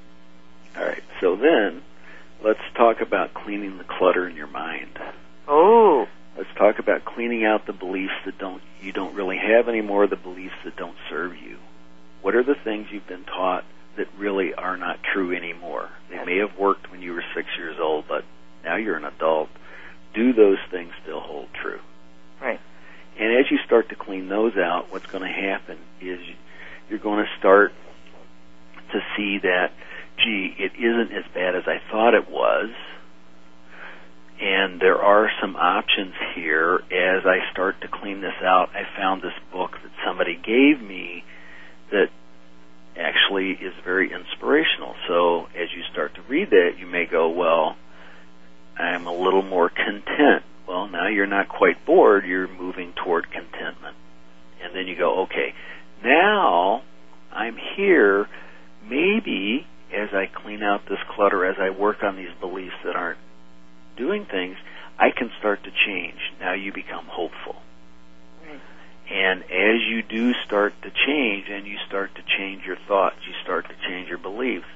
All 0.77 0.85
right. 0.85 1.03
So 1.21 1.35
then, 1.35 1.81
let's 2.43 2.59
talk 2.75 3.01
about 3.01 3.33
cleaning 3.33 3.77
the 3.77 3.83
clutter 3.83 4.27
in 4.27 4.35
your 4.35 4.47
mind. 4.47 4.97
Oh. 5.47 6.07
Let's 6.37 6.49
talk 6.57 6.79
about 6.79 7.03
cleaning 7.03 7.43
out 7.43 7.65
the 7.65 7.73
beliefs 7.73 8.13
that 8.25 8.37
don't 8.37 8.61
you 8.81 8.93
don't 8.93 9.13
really 9.13 9.37
have 9.37 9.67
anymore, 9.67 10.07
the 10.07 10.15
beliefs 10.15 10.55
that 10.63 10.77
don't 10.77 10.95
serve 11.09 11.35
you. 11.35 11.57
What 12.21 12.35
are 12.35 12.43
the 12.43 12.55
things 12.55 12.87
you've 12.91 13.07
been 13.07 13.25
taught 13.25 13.65
that 13.97 14.07
really 14.17 14.53
are 14.53 14.77
not 14.77 14.99
true 15.13 15.35
anymore? 15.35 15.89
They 16.09 16.23
may 16.23 16.37
have 16.37 16.57
worked 16.57 16.91
when 16.91 17.01
you 17.01 17.13
were 17.13 17.23
six 17.35 17.49
years 17.57 17.77
old, 17.79 18.05
but 18.07 18.23
now 18.63 18.77
you're 18.77 18.95
an 18.95 19.05
adult. 19.05 19.49
Do 20.13 20.33
those 20.33 20.59
things 20.71 20.91
still 21.03 21.19
hold 21.19 21.47
true? 21.61 21.79
Right. 22.41 22.59
And 23.20 23.38
as 23.38 23.51
you 23.51 23.57
start 23.65 23.89
to 23.89 23.95
clean 23.95 24.30
those 24.30 24.55
out, 24.55 24.91
what's 24.91 25.05
going 25.07 25.24
to 25.24 25.30
happen 25.30 25.78
is 25.99 26.20
you're 26.89 26.99
going 26.99 27.24
to 27.24 27.30
start 27.38 27.74
to 28.93 28.99
see 29.17 29.39
that, 29.39 29.74
gee, 30.17 30.55
it 30.57 30.72
isn't 30.80 31.11
as 31.11 31.26
bad 31.34 31.55
as 31.55 31.63
I 31.67 31.82
thought 31.91 32.13
it 32.13 32.30
was. 32.30 32.70
And 34.39 34.80
there 34.80 35.01
are 35.01 35.30
some 35.41 35.57
options 35.57 36.13
here. 36.34 36.76
As 36.76 37.26
I 37.26 37.51
start 37.51 37.82
to 37.82 37.89
clean 37.89 38.22
this 38.22 38.41
out, 38.41 38.70
I 38.74 38.84
found 38.97 39.22
this 39.22 39.38
book 39.51 39.72
that 39.72 39.91
somebody 40.05 40.36
gave 40.36 40.82
me 40.82 41.26
that 41.91 42.09
actually 42.95 43.51
is 43.51 43.74
very 43.84 44.13
inspirational. 44.13 44.95
So 45.09 45.47
as 45.47 45.67
you 45.76 45.84
start 45.91 46.15
to 46.15 46.22
read 46.22 46.51
that, 46.51 46.76
you 46.80 46.86
may 46.86 47.05
go, 47.05 47.30
well, 47.30 47.76
I'm 48.78 49.07
a 49.07 49.13
little 49.13 49.41
more 49.41 49.70
content 49.70 50.43
you're 51.10 51.28
not 51.28 51.49
quite 51.49 51.86
bored, 51.86 52.26
you're 52.26 52.47
moving 52.47 52.93
toward 52.93 53.32
contentment. 53.32 53.95
And 54.64 54.76
then 54.76 54.88
you 54.88 54.97
go, 54.97 55.24
okay, 55.24 55.53
now 56.03 56.84
I'm 57.32 57.57
here, 57.76 58.28
maybe 58.84 59.66
as 59.93 60.10
I 60.14 60.26
clean 60.28 60.62
out 60.62 60.82
this 60.88 60.99
clutter, 61.16 61.45
as 61.45 61.55
I 61.60 61.70
work 61.70 62.03
on 62.03 62.16
these 62.16 62.34
beliefs 62.39 62.76
that 62.84 62.95
aren't 62.95 63.20
doing 63.97 64.26
things, 64.26 64.55
I 64.97 65.10
can 65.16 65.32
start 65.39 65.64
to 65.64 65.72
change. 65.86 66.20
Now 66.39 66.53
you 66.53 66.74
become 66.74 67.05
hopeful. 67.05 67.55
And 69.12 69.43
as 69.43 69.82
you 69.89 70.03
do 70.03 70.34
start 70.45 70.74
to 70.84 70.91
change 70.91 71.45
and 71.49 71.66
you 71.66 71.78
start 71.88 72.14
to 72.16 72.22
change 72.38 72.64
your 72.66 72.78
thoughts, 72.88 73.16
you 73.26 73.34
start 73.43 73.66
to 73.68 73.76
change 73.89 74.07
your 74.07 74.20
beliefs, 74.20 74.68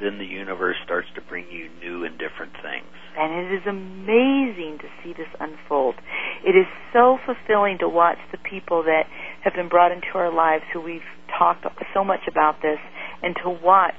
then 0.00 0.18
the 0.18 0.26
universe 0.26 0.76
starts 0.84 1.08
to 1.14 1.20
bring 1.22 1.46
you 1.50 1.68
new 1.80 2.04
and 2.04 2.18
different 2.18 2.52
things 2.62 2.86
and 3.18 3.34
it 3.34 3.52
is 3.52 3.66
amazing 3.66 4.78
to 4.78 4.86
see 5.02 5.12
this 5.12 5.28
unfold. 5.40 5.96
It 6.46 6.54
is 6.54 6.66
so 6.92 7.18
fulfilling 7.26 7.78
to 7.78 7.88
watch 7.88 8.18
the 8.30 8.38
people 8.38 8.84
that 8.84 9.10
have 9.42 9.54
been 9.54 9.68
brought 9.68 9.90
into 9.90 10.14
our 10.14 10.32
lives 10.32 10.62
who 10.72 10.80
we've 10.80 11.08
talked 11.36 11.66
so 11.92 12.04
much 12.04 12.20
about 12.28 12.62
this 12.62 12.78
and 13.22 13.34
to 13.42 13.50
watch 13.50 13.98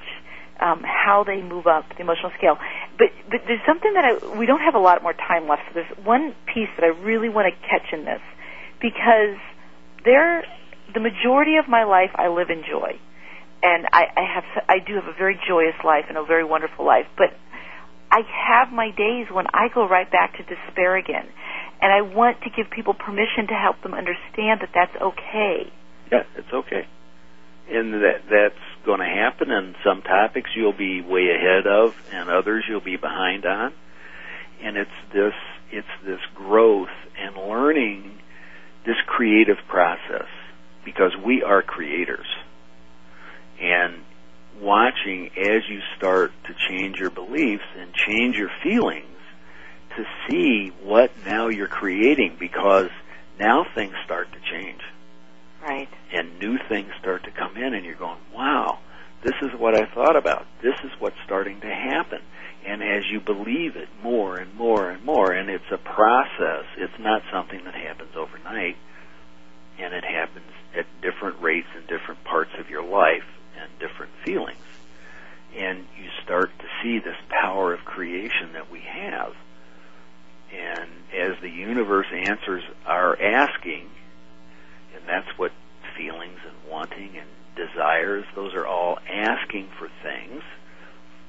um, 0.58 0.82
how 0.84 1.22
they 1.24 1.42
move 1.42 1.66
up 1.66 1.84
the 1.90 2.00
emotional 2.00 2.32
scale. 2.38 2.56
But 2.96 3.08
but 3.28 3.40
there's 3.46 3.64
something 3.66 3.92
that 3.92 4.04
I, 4.04 4.38
we 4.38 4.46
don't 4.46 4.60
have 4.60 4.74
a 4.74 4.80
lot 4.80 5.02
more 5.02 5.12
time 5.12 5.46
left. 5.48 5.62
So 5.68 5.84
there's 5.84 6.06
one 6.06 6.34
piece 6.46 6.72
that 6.76 6.84
I 6.84 6.92
really 7.04 7.28
want 7.28 7.52
to 7.52 7.68
catch 7.68 7.92
in 7.92 8.06
this 8.06 8.20
because 8.80 9.36
there, 10.04 10.44
the 10.94 11.00
majority 11.00 11.56
of 11.56 11.68
my 11.68 11.84
life 11.84 12.10
I 12.14 12.28
live 12.28 12.48
in 12.48 12.64
joy, 12.64 12.96
and 13.62 13.86
I, 13.92 14.04
I 14.16 14.24
have 14.34 14.64
I 14.68 14.78
do 14.78 14.94
have 14.94 15.04
a 15.04 15.16
very 15.16 15.38
joyous 15.46 15.76
life 15.84 16.06
and 16.08 16.16
a 16.16 16.24
very 16.24 16.44
wonderful 16.44 16.84
life. 16.84 17.06
But 17.16 17.36
I 18.10 18.22
have 18.48 18.72
my 18.72 18.90
days 18.90 19.26
when 19.30 19.46
I 19.52 19.68
go 19.72 19.86
right 19.88 20.10
back 20.10 20.36
to 20.36 20.42
despair 20.42 20.96
again. 20.96 21.26
And 21.82 21.92
I 21.92 22.02
want 22.02 22.42
to 22.42 22.50
give 22.50 22.70
people 22.70 22.92
permission 22.92 23.46
to 23.48 23.54
help 23.54 23.80
them 23.82 23.94
understand 23.94 24.60
that 24.60 24.70
that's 24.74 24.94
okay. 25.00 25.72
Yeah, 26.12 26.24
it's 26.36 26.52
okay. 26.52 26.86
And 27.70 27.94
that 27.94 28.22
that's 28.28 28.84
going 28.84 29.00
to 29.00 29.06
happen 29.06 29.50
and 29.50 29.76
some 29.84 30.02
topics 30.02 30.50
you'll 30.56 30.76
be 30.76 31.00
way 31.00 31.28
ahead 31.30 31.66
of 31.66 31.94
and 32.12 32.28
others 32.28 32.64
you'll 32.68 32.80
be 32.80 32.96
behind 32.96 33.46
on. 33.46 33.72
And 34.62 34.76
it's 34.76 34.90
this 35.12 35.34
it's 35.70 35.88
this 36.04 36.20
growth 36.34 36.88
and 37.18 37.36
learning 37.36 38.18
this 38.84 38.96
creative 39.06 39.58
process 39.68 40.26
because 40.84 41.12
we 41.24 41.42
are 41.42 41.62
creators. 41.62 42.26
And 43.60 44.02
watching 44.60 45.30
as 45.36 45.62
you 45.68 45.80
start 45.96 46.32
to 46.44 46.54
change 46.68 46.98
your 46.98 47.10
beliefs 47.10 47.64
and 47.76 47.92
change 47.94 48.36
your 48.36 48.50
feelings 48.62 49.06
to 49.96 50.04
see 50.28 50.72
what 50.82 51.10
now 51.24 51.48
you're 51.48 51.68
creating 51.68 52.36
because 52.38 52.90
now 53.38 53.66
things 53.74 53.94
start 54.04 54.28
to 54.32 54.38
change. 54.50 54.80
Right. 55.62 55.88
And 56.12 56.38
new 56.38 56.58
things 56.68 56.90
start 57.00 57.24
to 57.24 57.30
come 57.30 57.56
in 57.56 57.74
and 57.74 57.84
you're 57.84 57.94
going, 57.94 58.20
wow, 58.34 58.78
this 59.22 59.34
is 59.42 59.50
what 59.58 59.74
I 59.74 59.86
thought 59.86 60.16
about. 60.16 60.46
This 60.62 60.76
is 60.84 60.90
what's 60.98 61.16
starting 61.24 61.60
to 61.60 61.66
happen. 61.66 62.20
And 62.66 62.82
as 62.82 63.04
you 63.10 63.20
believe 63.20 63.76
it 63.76 63.88
more 64.02 64.36
and 64.36 64.54
more 64.54 64.90
and 64.90 65.04
more, 65.04 65.32
and 65.32 65.48
it's 65.50 65.70
a 65.72 65.78
process, 65.78 66.64
it's 66.76 66.98
not 66.98 67.22
something 67.32 67.64
that 67.64 67.74
happens 67.74 68.12
overnight, 68.16 68.76
and 69.78 69.94
it 69.94 70.04
happens 70.04 70.50
at 70.76 70.86
different 71.00 71.40
rates 71.40 71.68
in 71.74 71.82
different 71.86 72.22
parts 72.24 72.50
of 72.58 72.68
your 72.68 72.84
life 72.84 73.24
and 73.58 73.70
different 73.78 74.12
feelings. 74.24 74.58
And 75.56 75.86
you 75.98 76.08
start 76.22 76.50
to 76.58 76.64
see 76.82 76.98
this 76.98 77.16
power 77.28 77.72
of 77.72 77.80
creation 77.84 78.52
that 78.52 78.70
we 78.70 78.80
have. 78.80 79.34
And 80.52 80.90
as 81.16 81.40
the 81.40 81.50
universe 81.50 82.06
answers 82.12 82.62
our 82.86 83.20
asking, 83.20 83.88
and 84.94 85.04
that's 85.06 85.38
what 85.38 85.52
feelings 85.96 86.38
and 86.46 86.70
wanting 86.70 87.16
and 87.16 87.28
desires, 87.56 88.24
those 88.34 88.54
are 88.54 88.66
all 88.66 88.98
asking 89.08 89.68
for 89.78 89.88
things. 90.02 90.42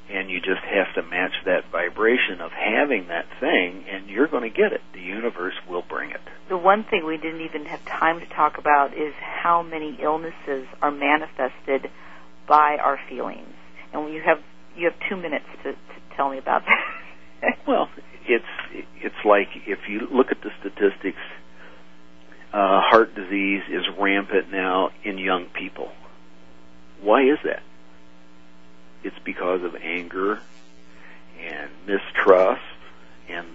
And 0.10 0.30
you 0.30 0.40
just 0.42 0.62
have 0.62 0.94
to 0.96 1.10
match 1.10 1.34
that 1.46 1.72
vibration 1.72 2.42
of 2.42 2.52
having 2.52 3.08
that 3.08 3.28
thing, 3.40 3.86
and 3.90 4.10
you're 4.10 4.28
going 4.28 4.44
to 4.44 4.50
get 4.50 4.74
it. 4.74 4.82
The 4.94 5.00
universe 5.00 5.54
will 5.70 5.84
bring 5.84 6.12
it. 6.12 6.22
The 6.50 6.58
one 6.58 6.84
thing 6.84 7.06
we 7.06 7.18
didn't 7.18 7.42
even 7.42 7.66
have 7.66 7.86
time 7.86 8.20
to 8.20 8.26
talk 8.42 8.58
about 8.58 8.94
is 8.94 9.14
how 9.20 9.62
many 9.62 10.00
illnesses 10.02 10.66
are 10.82 10.92
manifested 10.92 11.92
by 12.48 12.78
our 12.84 13.00
feelings. 13.08 13.54
And 13.94 14.14
you 14.14 14.22
have 14.22 14.40
you 14.76 14.90
have 14.90 15.10
two 15.10 15.16
minutes 15.16 15.46
to, 15.64 15.72
to 15.74 16.16
tell 16.16 16.30
me 16.30 16.38
about 16.38 16.64
that. 16.66 17.58
well, 17.68 17.90
it's 18.28 18.46
it's 19.02 19.26
like 19.26 19.48
if 19.68 19.80
you 19.88 20.08
look 20.12 20.28
at 20.32 20.42
the 20.42 20.50
statistics, 20.60 21.20
uh, 22.54 22.82
heart 22.82 23.16
disease 23.16 23.64
is 23.70 23.84
rampant 24.00 24.52
now 24.52 24.90
in 25.04 25.18
young 25.18 25.46
people. 25.46 25.92
Why 27.02 27.24
is 27.24 27.40
that? 27.44 27.64
It's 29.04 29.20
because 29.26 29.64
of 29.64 29.76
anger 29.76 30.42
and 31.40 31.72
mistrust 31.88 32.62
and 33.30 33.48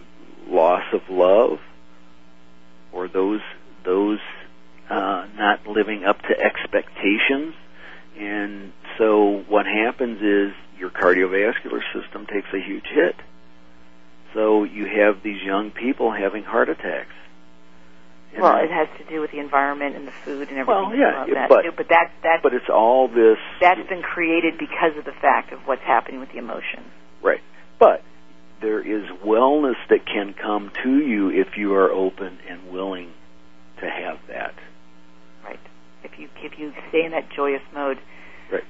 loss 0.48 0.84
of 0.92 1.02
love, 1.10 1.58
or 2.92 3.08
those 3.08 3.40
those 3.84 4.20
uh, 4.90 5.26
not 5.36 5.66
living 5.66 6.04
up 6.04 6.20
to 6.22 6.38
expectations 6.40 7.54
and 8.18 8.72
so 8.98 9.44
what 9.48 9.66
happens 9.66 10.22
is 10.22 10.54
your 10.78 10.90
cardiovascular 10.90 11.80
system 11.92 12.26
takes 12.26 12.48
a 12.52 12.60
huge 12.60 12.86
hit. 12.86 13.16
So 14.34 14.64
you 14.64 14.86
have 14.86 15.22
these 15.22 15.42
young 15.42 15.70
people 15.70 16.10
having 16.12 16.42
heart 16.42 16.68
attacks. 16.68 17.12
And 18.32 18.42
well, 18.42 18.56
it 18.62 18.70
has 18.70 18.88
to 18.98 19.04
do 19.04 19.20
with 19.20 19.30
the 19.30 19.38
environment 19.38 19.96
and 19.96 20.08
the 20.08 20.12
yeah, 20.96 21.26
that 21.34 21.48
but 21.48 21.62
too. 21.62 21.72
but 21.76 21.88
that 21.88 22.10
that 22.22 22.40
but 22.42 22.54
it's 22.54 22.68
all 22.72 23.08
this. 23.08 23.38
That's 23.60 23.88
been 23.88 24.02
created 24.02 24.54
because 24.58 24.96
of 24.98 25.04
the 25.04 25.12
fact 25.20 25.52
of 25.52 25.60
what's 25.66 25.82
happening 25.82 26.20
with 26.20 26.30
the 26.32 26.38
emotion. 26.38 26.84
Right, 27.22 27.40
but 27.78 28.02
there 28.60 28.80
is 28.80 29.04
wellness 29.24 29.76
that 29.90 30.06
can 30.06 30.34
come 30.34 30.70
to 30.82 30.98
you 30.98 31.28
if 31.30 31.56
you 31.56 31.74
are 31.74 31.90
open 31.90 32.38
and 32.48 32.70
willing 32.70 33.12
to 33.80 33.86
have 33.86 34.16
that 34.28 34.54
Right. 35.44 35.60
if 36.02 36.18
you 36.18 36.28
if 36.42 36.58
you 36.58 36.72
stay 36.88 37.04
in 37.04 37.12
that 37.12 37.28
joyous 37.34 37.62
mode. 37.74 37.98
Right. 38.50 38.64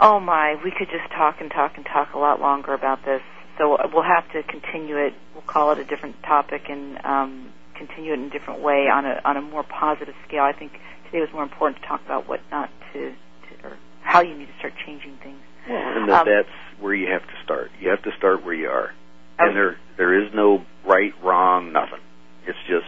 Oh 0.00 0.18
my, 0.18 0.56
we 0.64 0.72
could 0.76 0.88
just 0.90 1.10
talk 1.12 1.36
and 1.40 1.50
talk 1.50 1.72
and 1.76 1.86
talk 1.86 2.14
a 2.14 2.18
lot 2.18 2.40
longer 2.40 2.72
about 2.74 3.04
this. 3.04 3.22
So 3.58 3.76
we'll 3.92 4.02
have 4.02 4.24
to 4.32 4.42
continue 4.42 4.96
it. 4.96 5.12
We'll 5.34 5.44
call 5.46 5.72
it 5.72 5.78
a 5.78 5.84
different 5.84 6.16
topic 6.22 6.62
and 6.70 6.98
um, 7.04 7.52
continue 7.76 8.12
it 8.14 8.18
in 8.18 8.24
a 8.26 8.30
different 8.30 8.62
way 8.62 8.88
on 8.92 9.04
a 9.04 9.20
on 9.24 9.36
a 9.36 9.42
more 9.42 9.62
positive 9.62 10.14
scale. 10.26 10.42
I 10.42 10.52
think 10.52 10.72
today 11.10 11.20
was 11.20 11.32
more 11.32 11.42
important 11.42 11.82
to 11.82 11.88
talk 11.88 12.00
about 12.04 12.28
what 12.28 12.40
not 12.50 12.70
to, 12.92 13.10
to 13.10 13.66
or 13.66 13.76
how 14.02 14.20
you 14.20 14.34
need 14.36 14.46
to 14.46 14.54
start 14.58 14.74
changing 14.86 15.16
things. 15.22 15.38
Well, 15.68 15.78
and 15.98 16.08
that 16.08 16.22
Um, 16.22 16.28
that's 16.28 16.48
where 16.80 16.94
you 16.94 17.08
have 17.10 17.22
to 17.26 17.34
start. 17.44 17.70
You 17.80 17.90
have 17.90 18.02
to 18.02 18.12
start 18.16 18.44
where 18.44 18.54
you 18.54 18.68
are, 18.70 18.92
Okay. 19.38 19.48
and 19.48 19.56
there 19.56 19.76
there 19.96 20.14
is 20.14 20.32
no 20.34 20.64
right, 20.84 21.12
wrong, 21.22 21.72
nothing. 21.72 22.00
It's 22.46 22.58
just 22.66 22.86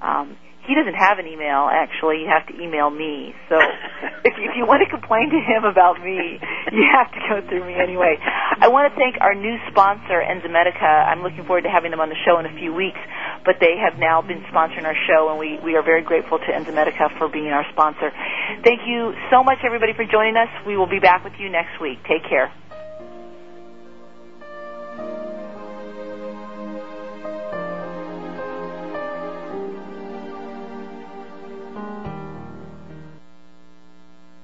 Um, 0.01 0.38
he 0.68 0.78
doesn't 0.78 0.97
have 0.97 1.18
an 1.18 1.26
email, 1.26 1.66
actually. 1.72 2.22
You 2.22 2.30
have 2.30 2.45
to 2.47 2.55
email 2.62 2.89
me. 2.89 3.34
So 3.49 3.57
if 4.28 4.38
you, 4.38 4.45
if 4.49 4.53
you 4.57 4.66
want 4.70 4.86
to 4.86 4.89
complain 4.89 5.34
to 5.34 5.39
him 5.41 5.66
about 5.66 5.97
me, 6.01 6.38
you 6.72 6.86
have 6.93 7.09
to 7.12 7.20
go 7.26 7.36
through 7.49 7.66
me 7.66 7.74
anyway. 7.74 8.18
I 8.22 8.70
want 8.70 8.89
to 8.89 8.93
thank 8.93 9.18
our 9.22 9.34
new 9.34 9.57
sponsor, 9.74 10.22
Enzymedica. 10.22 10.86
I'm 11.09 11.26
looking 11.26 11.45
forward 11.49 11.66
to 11.66 11.72
having 11.74 11.89
them 11.89 11.99
on 11.99 12.09
the 12.09 12.20
show 12.26 12.38
in 12.38 12.45
a 12.45 12.53
few 12.62 12.74
weeks, 12.74 12.99
but 13.43 13.57
they 13.57 13.78
have 13.82 13.97
now 13.97 14.22
been 14.22 14.45
sponsoring 14.53 14.86
our 14.86 14.97
show, 15.09 15.34
and 15.34 15.41
we, 15.41 15.57
we 15.66 15.74
are 15.76 15.84
very 15.84 16.05
grateful 16.05 16.38
to 16.38 16.49
Enzymedica 16.53 17.18
for 17.18 17.28
being 17.28 17.49
our 17.49 17.66
sponsor. 17.74 18.14
Thank 18.62 18.86
you 18.86 19.18
so 19.34 19.43
much, 19.43 19.66
everybody, 19.66 19.93
for 19.97 20.05
joining 20.05 20.38
us. 20.38 20.49
We 20.66 20.78
will 20.78 20.89
be 20.89 20.99
back 20.99 21.24
with 21.26 21.34
you 21.41 21.49
next 21.49 21.82
week. 21.82 21.97
Take 22.05 22.24
care. 22.30 22.53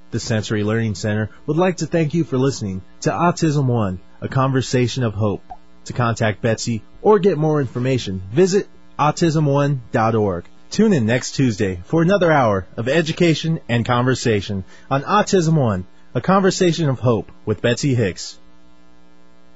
The 0.09 0.19
Sensory 0.21 0.63
Learning 0.63 0.95
Center 0.95 1.29
would 1.45 1.57
like 1.57 1.77
to 1.77 1.85
thank 1.85 2.13
you 2.13 2.23
for 2.23 2.37
listening 2.37 2.81
to 3.01 3.09
Autism 3.09 3.65
One, 3.65 3.99
a 4.21 4.29
conversation 4.29 5.03
of 5.03 5.13
hope. 5.13 5.43
To 5.85 5.93
contact 5.93 6.41
Betsy 6.41 6.81
or 7.01 7.19
get 7.19 7.37
more 7.37 7.59
information, 7.59 8.21
visit 8.31 8.67
autismone.org. 8.97 10.45
Tune 10.69 10.93
in 10.93 11.05
next 11.05 11.31
Tuesday 11.31 11.81
for 11.85 12.01
another 12.01 12.31
hour 12.31 12.67
of 12.77 12.87
education 12.87 13.59
and 13.67 13.85
conversation 13.85 14.63
on 14.89 15.03
Autism 15.03 15.55
One, 15.55 15.85
a 16.13 16.21
conversation 16.21 16.89
of 16.89 16.99
hope 16.99 17.31
with 17.45 17.61
Betsy 17.61 17.95
Hicks. 17.95 18.37